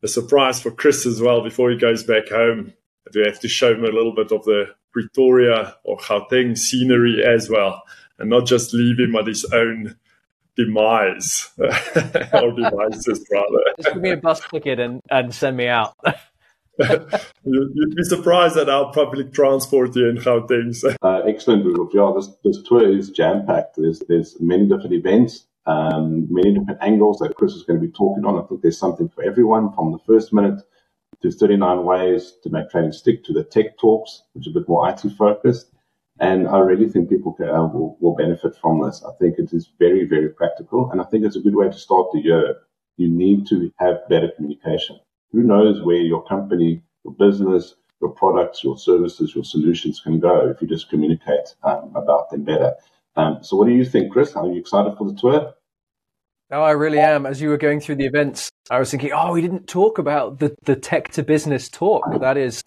a 0.03 0.07
surprise 0.07 0.62
for 0.62 0.72
Chris 0.72 1.05
as 1.05 1.22
well 1.22 1.41
before 1.43 1.72
he 1.72 1.78
goes 1.78 2.03
back 2.03 2.30
home. 2.30 2.74
We 3.14 3.24
have 3.26 3.39
to 3.41 3.47
show 3.47 3.74
him 3.74 3.84
a 3.84 3.89
little 3.89 4.14
bit 4.16 4.32
of 4.32 4.43
the 4.45 4.66
Pretoria 4.91 5.76
or 5.84 5.97
Gauteng 5.97 6.57
scenery 6.57 7.24
as 7.26 7.49
well, 7.49 7.82
and 8.20 8.30
not 8.30 8.45
just 8.45 8.74
leave 8.74 8.99
him 8.99 9.16
at 9.16 9.28
his 9.28 9.45
own 9.51 9.97
demise 10.55 11.49
or 11.57 12.51
devices 12.51 13.25
rather. 13.31 13.59
Just 13.77 13.93
give 13.93 14.01
me 14.01 14.11
a 14.11 14.17
bus 14.17 14.41
ticket 14.49 14.79
and, 14.79 15.01
and 15.09 15.33
send 15.33 15.57
me 15.57 15.67
out. 15.67 15.95
You'd 16.79 17.95
be 17.95 18.03
surprised 18.03 18.57
at 18.57 18.69
our 18.69 18.91
public 18.91 19.33
transport 19.33 19.93
here 19.93 20.09
in 20.09 20.17
Gauteng. 20.17 20.73
Uh, 21.01 21.21
excellent, 21.27 21.65
Rudolf. 21.65 21.91
Yeah, 21.93 22.11
this, 22.15 22.29
this 22.43 22.63
tour 22.67 22.97
is 22.97 23.11
jam 23.11 23.45
packed. 23.45 23.75
There's 23.75 24.01
there's 24.07 24.37
many 24.39 24.67
different 24.67 24.93
events 24.93 25.45
um, 25.65 26.27
many 26.29 26.53
different 26.53 26.79
angles 26.81 27.19
that 27.19 27.35
Chris 27.35 27.53
is 27.53 27.63
going 27.63 27.79
to 27.79 27.85
be 27.85 27.91
talking 27.91 28.25
on. 28.25 28.37
I 28.37 28.47
think 28.47 28.61
there's 28.61 28.79
something 28.79 29.09
for 29.09 29.23
everyone 29.23 29.71
from 29.73 29.91
the 29.91 29.99
first 30.07 30.33
minute 30.33 30.61
to 31.21 31.31
39 31.31 31.83
ways 31.83 32.33
to 32.43 32.49
make 32.49 32.69
training 32.69 32.93
stick 32.93 33.23
to 33.25 33.33
the 33.33 33.43
tech 33.43 33.77
talks, 33.77 34.23
which 34.33 34.47
is 34.47 34.55
a 34.55 34.59
bit 34.59 34.67
more 34.67 34.89
IT 34.89 35.01
focused. 35.17 35.70
And 36.22 36.47
I 36.47 36.59
really 36.59 36.88
think 36.88 37.09
people 37.09 37.34
can, 37.34 37.49
uh, 37.49 37.65
will, 37.65 37.97
will 37.99 38.15
benefit 38.15 38.55
from 38.61 38.80
this. 38.86 39.03
I 39.03 39.11
think 39.19 39.39
it 39.39 39.51
is 39.53 39.72
very, 39.80 40.05
very 40.05 40.30
practical. 40.30 40.91
And 40.91 41.01
I 41.01 41.03
think 41.05 41.26
it's 41.26 41.36
a 41.36 41.41
good 41.41 41.55
way 41.55 41.65
to 41.65 41.74
start 41.74 42.11
the 42.13 42.19
year. 42.19 42.57
You 42.97 43.09
need 43.09 43.47
to 43.47 43.74
have 43.80 44.07
better 44.07 44.30
communication. 44.36 44.99
Who 45.32 45.41
knows 45.41 45.84
where 45.84 45.97
your 45.97 46.24
company, 46.26 46.84
your 47.03 47.15
business, 47.15 47.74
your 48.01 48.11
products, 48.11 48.63
your 48.63 48.78
services, 48.78 49.34
your 49.34 49.43
solutions 49.43 49.99
can 49.99 50.19
go 50.19 50.47
if 50.47 50.61
you 50.61 50.67
just 50.67 50.89
communicate 50.89 51.55
um, 51.63 51.91
about 51.95 52.30
them 52.30 52.43
better. 52.43 52.76
Um, 53.15 53.39
so, 53.41 53.57
what 53.57 53.67
do 53.67 53.74
you 53.74 53.84
think, 53.84 54.11
Chris? 54.11 54.36
Are 54.36 54.45
you 54.45 54.59
excited 54.59 54.95
for 54.97 55.11
the 55.11 55.19
tour? 55.19 55.53
No, 56.51 56.61
I 56.61 56.72
really 56.72 56.99
am. 56.99 57.26
As 57.26 57.41
you 57.41 57.49
were 57.49 57.57
going 57.57 57.80
through 57.80 57.95
the 57.95 58.05
events, 58.05 58.51
I 58.69 58.78
was 58.78 58.91
thinking, 58.91 59.11
oh, 59.11 59.32
we 59.32 59.41
didn't 59.41 59.67
talk 59.67 59.97
about 59.97 60.39
the, 60.39 60.53
the 60.65 60.76
tech 60.76 61.09
to 61.13 61.24
business 61.24 61.67
talk. 61.69 62.03
That 62.19 62.38
is 62.38 62.61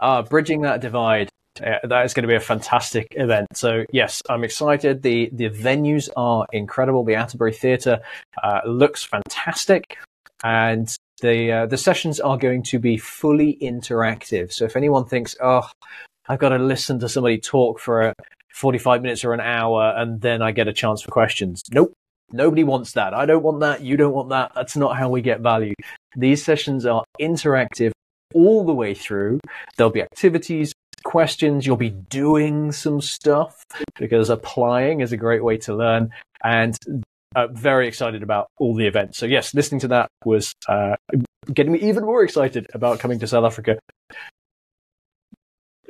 uh, 0.00 0.22
bridging 0.22 0.62
that 0.62 0.80
divide. 0.80 1.30
Uh, 1.62 1.86
that 1.86 2.04
is 2.04 2.14
going 2.14 2.22
to 2.22 2.28
be 2.28 2.34
a 2.34 2.40
fantastic 2.40 3.08
event. 3.12 3.48
So 3.54 3.84
yes, 3.92 4.22
I'm 4.28 4.44
excited. 4.44 5.02
The 5.02 5.30
the 5.32 5.50
venues 5.50 6.08
are 6.16 6.46
incredible. 6.52 7.04
The 7.04 7.14
Atterbury 7.14 7.52
Theatre 7.52 8.00
uh, 8.42 8.60
looks 8.66 9.04
fantastic, 9.04 9.98
and 10.42 10.94
the 11.20 11.52
uh, 11.52 11.66
the 11.66 11.78
sessions 11.78 12.20
are 12.20 12.36
going 12.36 12.62
to 12.64 12.78
be 12.78 12.96
fully 12.96 13.58
interactive. 13.62 14.52
So 14.52 14.64
if 14.64 14.76
anyone 14.76 15.04
thinks, 15.04 15.36
oh, 15.40 15.68
I've 16.28 16.38
got 16.38 16.50
to 16.50 16.58
listen 16.58 16.98
to 17.00 17.08
somebody 17.08 17.38
talk 17.38 17.78
for 17.78 18.02
a 18.02 18.14
45 18.54 19.02
minutes 19.02 19.24
or 19.24 19.34
an 19.34 19.40
hour 19.40 19.92
and 19.96 20.20
then 20.20 20.40
I 20.40 20.52
get 20.52 20.68
a 20.68 20.72
chance 20.72 21.02
for 21.02 21.10
questions. 21.10 21.62
Nope. 21.72 21.92
Nobody 22.32 22.64
wants 22.64 22.92
that. 22.92 23.12
I 23.12 23.26
don't 23.26 23.42
want 23.42 23.60
that. 23.60 23.82
You 23.82 23.96
don't 23.96 24.14
want 24.14 24.30
that. 24.30 24.52
That's 24.54 24.76
not 24.76 24.96
how 24.96 25.08
we 25.08 25.20
get 25.20 25.40
value. 25.40 25.74
These 26.16 26.44
sessions 26.44 26.86
are 26.86 27.04
interactive 27.20 27.92
all 28.32 28.64
the 28.64 28.72
way 28.72 28.94
through. 28.94 29.40
There'll 29.76 29.92
be 29.92 30.02
activities, 30.02 30.72
questions. 31.04 31.66
You'll 31.66 31.76
be 31.76 31.90
doing 31.90 32.72
some 32.72 33.00
stuff 33.00 33.64
because 33.96 34.30
applying 34.30 35.00
is 35.00 35.12
a 35.12 35.16
great 35.16 35.44
way 35.44 35.58
to 35.58 35.74
learn. 35.74 36.10
And 36.42 36.76
uh, 37.36 37.48
very 37.48 37.88
excited 37.88 38.22
about 38.22 38.48
all 38.58 38.74
the 38.74 38.86
events. 38.86 39.18
So 39.18 39.26
yes, 39.26 39.54
listening 39.54 39.80
to 39.80 39.88
that 39.88 40.08
was 40.24 40.54
uh, 40.68 40.96
getting 41.52 41.72
me 41.72 41.80
even 41.80 42.04
more 42.04 42.22
excited 42.22 42.66
about 42.74 43.00
coming 43.00 43.18
to 43.20 43.26
South 43.26 43.44
Africa 43.44 43.78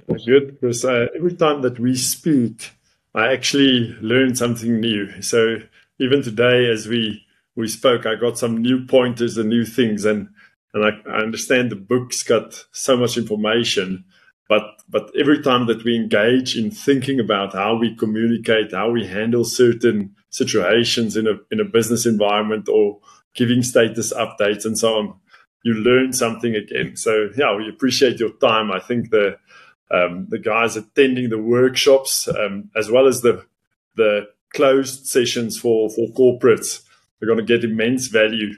Good, 0.07 0.61
because 0.61 0.85
uh, 0.85 1.07
every 1.17 1.35
time 1.35 1.63
that 1.63 1.79
we 1.79 1.97
speak, 1.97 2.73
I 3.15 3.33
actually 3.33 3.97
learn 4.01 4.35
something 4.35 4.81
new. 4.81 5.23
So 5.23 5.59
even 5.99 6.23
today, 6.23 6.71
as 6.71 6.87
we 6.87 7.25
we 7.57 7.69
spoke, 7.69 8.05
I 8.05 8.17
got 8.17 8.39
some 8.39 8.59
new 8.59 8.85
pointers 8.87 9.39
and 9.39 9.49
new 9.49 9.65
things, 9.65 10.05
and 10.05 10.29
and 10.75 10.85
I, 10.85 10.91
I 11.09 11.19
understand 11.19 11.71
the 11.71 11.77
book's 11.77 12.23
got 12.23 12.67
so 12.73 12.97
much 12.97 13.17
information, 13.17 14.05
but 14.49 14.63
but 14.89 15.11
every 15.19 15.43
time 15.43 15.67
that 15.67 15.85
we 15.85 15.97
engage 15.97 16.57
in 16.57 16.71
thinking 16.71 17.19
about 17.19 17.55
how 17.55 17.77
we 17.77 17.97
communicate, 17.97 18.73
how 18.73 18.91
we 18.91 19.07
handle 19.07 19.45
certain 19.45 20.15
situations 20.31 21.17
in 21.17 21.27
a 21.27 21.35
in 21.51 21.61
a 21.61 21.65
business 21.65 22.07
environment, 22.07 22.69
or 22.69 22.99
giving 23.35 23.63
status 23.63 24.13
updates 24.13 24.65
and 24.65 24.79
so 24.79 24.95
on, 24.95 25.15
you 25.63 25.75
learn 25.75 26.13
something 26.13 26.55
again. 26.55 26.97
So 26.97 27.31
yeah, 27.37 27.57
we 27.57 27.69
appreciate 27.69 28.21
your 28.21 28.33
time. 28.35 28.71
I 28.71 28.81
think 28.81 29.11
the 29.11 29.39
um, 29.91 30.27
the 30.29 30.39
guys 30.39 30.77
attending 30.77 31.31
the 31.31 31.39
workshops 31.39 32.29
um, 32.29 32.71
as 32.77 32.91
well 32.91 33.07
as 33.07 33.23
the 33.23 33.45
the 33.97 34.29
closed 34.53 35.07
sessions 35.07 35.59
for 35.59 35.89
for 35.91 36.09
corporates 36.09 36.83
are 37.23 37.27
going 37.27 37.39
to 37.39 37.45
get 37.45 37.65
immense 37.65 38.09
value 38.09 38.55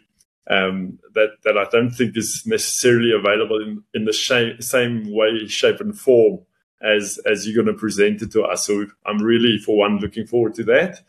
um, 0.48 0.98
that 1.14 1.30
that 1.44 1.58
I 1.58 1.64
don't 1.70 1.90
think 1.90 2.16
is 2.16 2.42
necessarily 2.46 3.12
available 3.12 3.60
in, 3.60 3.82
in 3.94 4.04
the 4.04 4.12
sh- 4.12 4.64
same 4.64 5.12
way, 5.12 5.46
shape, 5.46 5.80
and 5.80 5.98
form 5.98 6.40
as 6.82 7.18
as 7.26 7.46
you're 7.46 7.62
going 7.62 7.74
to 7.74 7.80
present 7.80 8.22
it 8.22 8.32
to 8.32 8.42
us. 8.42 8.66
So 8.66 8.86
I'm 9.04 9.22
really, 9.22 9.58
for 9.58 9.76
one, 9.76 9.98
looking 9.98 10.26
forward 10.26 10.54
to 10.54 10.64
that. 10.64 11.00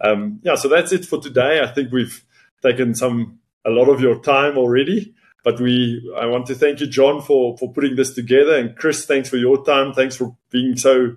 Um, 0.00 0.40
yeah, 0.42 0.56
so 0.56 0.68
that's 0.68 0.92
it 0.92 1.04
for 1.04 1.20
today. 1.20 1.60
I 1.62 1.72
think 1.72 1.92
we've 1.92 2.24
taken 2.62 2.94
some 2.94 3.38
a 3.64 3.70
lot 3.70 3.88
of 3.88 4.00
your 4.00 4.20
time 4.20 4.58
already. 4.58 5.14
But 5.44 5.60
we, 5.60 6.10
I 6.18 6.24
want 6.24 6.46
to 6.46 6.54
thank 6.54 6.80
you, 6.80 6.86
John, 6.86 7.20
for 7.20 7.56
for 7.58 7.70
putting 7.70 7.96
this 7.96 8.14
together, 8.14 8.56
and 8.56 8.74
Chris, 8.76 9.04
thanks 9.04 9.28
for 9.28 9.36
your 9.36 9.62
time. 9.64 9.92
Thanks 9.92 10.16
for 10.16 10.34
being 10.50 10.76
so 10.76 11.16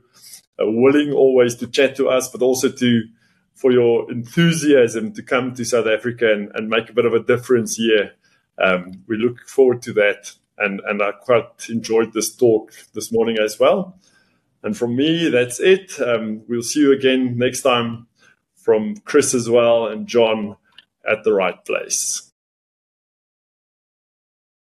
uh, 0.59 0.65
willing 0.65 1.13
always 1.13 1.55
to 1.55 1.68
chat 1.68 1.95
to 1.95 2.09
us, 2.09 2.30
but 2.30 2.41
also 2.41 2.70
to 2.70 3.03
for 3.57 3.71
your 3.71 4.09
enthusiasm 4.11 5.11
to 5.13 5.23
come 5.23 5.53
to 5.55 5.65
South 5.65 5.87
Africa 5.87 6.31
and, 6.31 6.51
and 6.53 6.69
make 6.69 6.89
a 6.89 6.93
bit 6.93 7.05
of 7.05 7.13
a 7.13 7.19
difference 7.19 7.75
here. 7.75 8.13
Um, 8.63 9.03
we 9.07 9.17
look 9.17 9.47
forward 9.47 9.81
to 9.83 9.93
that, 9.93 10.31
and 10.57 10.79
and 10.85 11.01
I 11.01 11.11
quite 11.11 11.67
enjoyed 11.69 12.13
this 12.13 12.35
talk 12.35 12.71
this 12.93 13.11
morning 13.11 13.37
as 13.43 13.59
well. 13.59 13.99
And 14.63 14.77
from 14.77 14.95
me, 14.95 15.29
that's 15.29 15.59
it. 15.59 15.99
Um, 15.99 16.43
we'll 16.47 16.61
see 16.61 16.81
you 16.81 16.93
again 16.93 17.37
next 17.37 17.61
time 17.61 18.07
from 18.55 18.97
Chris 18.97 19.33
as 19.33 19.49
well 19.49 19.87
and 19.87 20.07
John 20.07 20.57
at 21.09 21.23
the 21.23 21.33
right 21.33 21.63
place. 21.65 22.26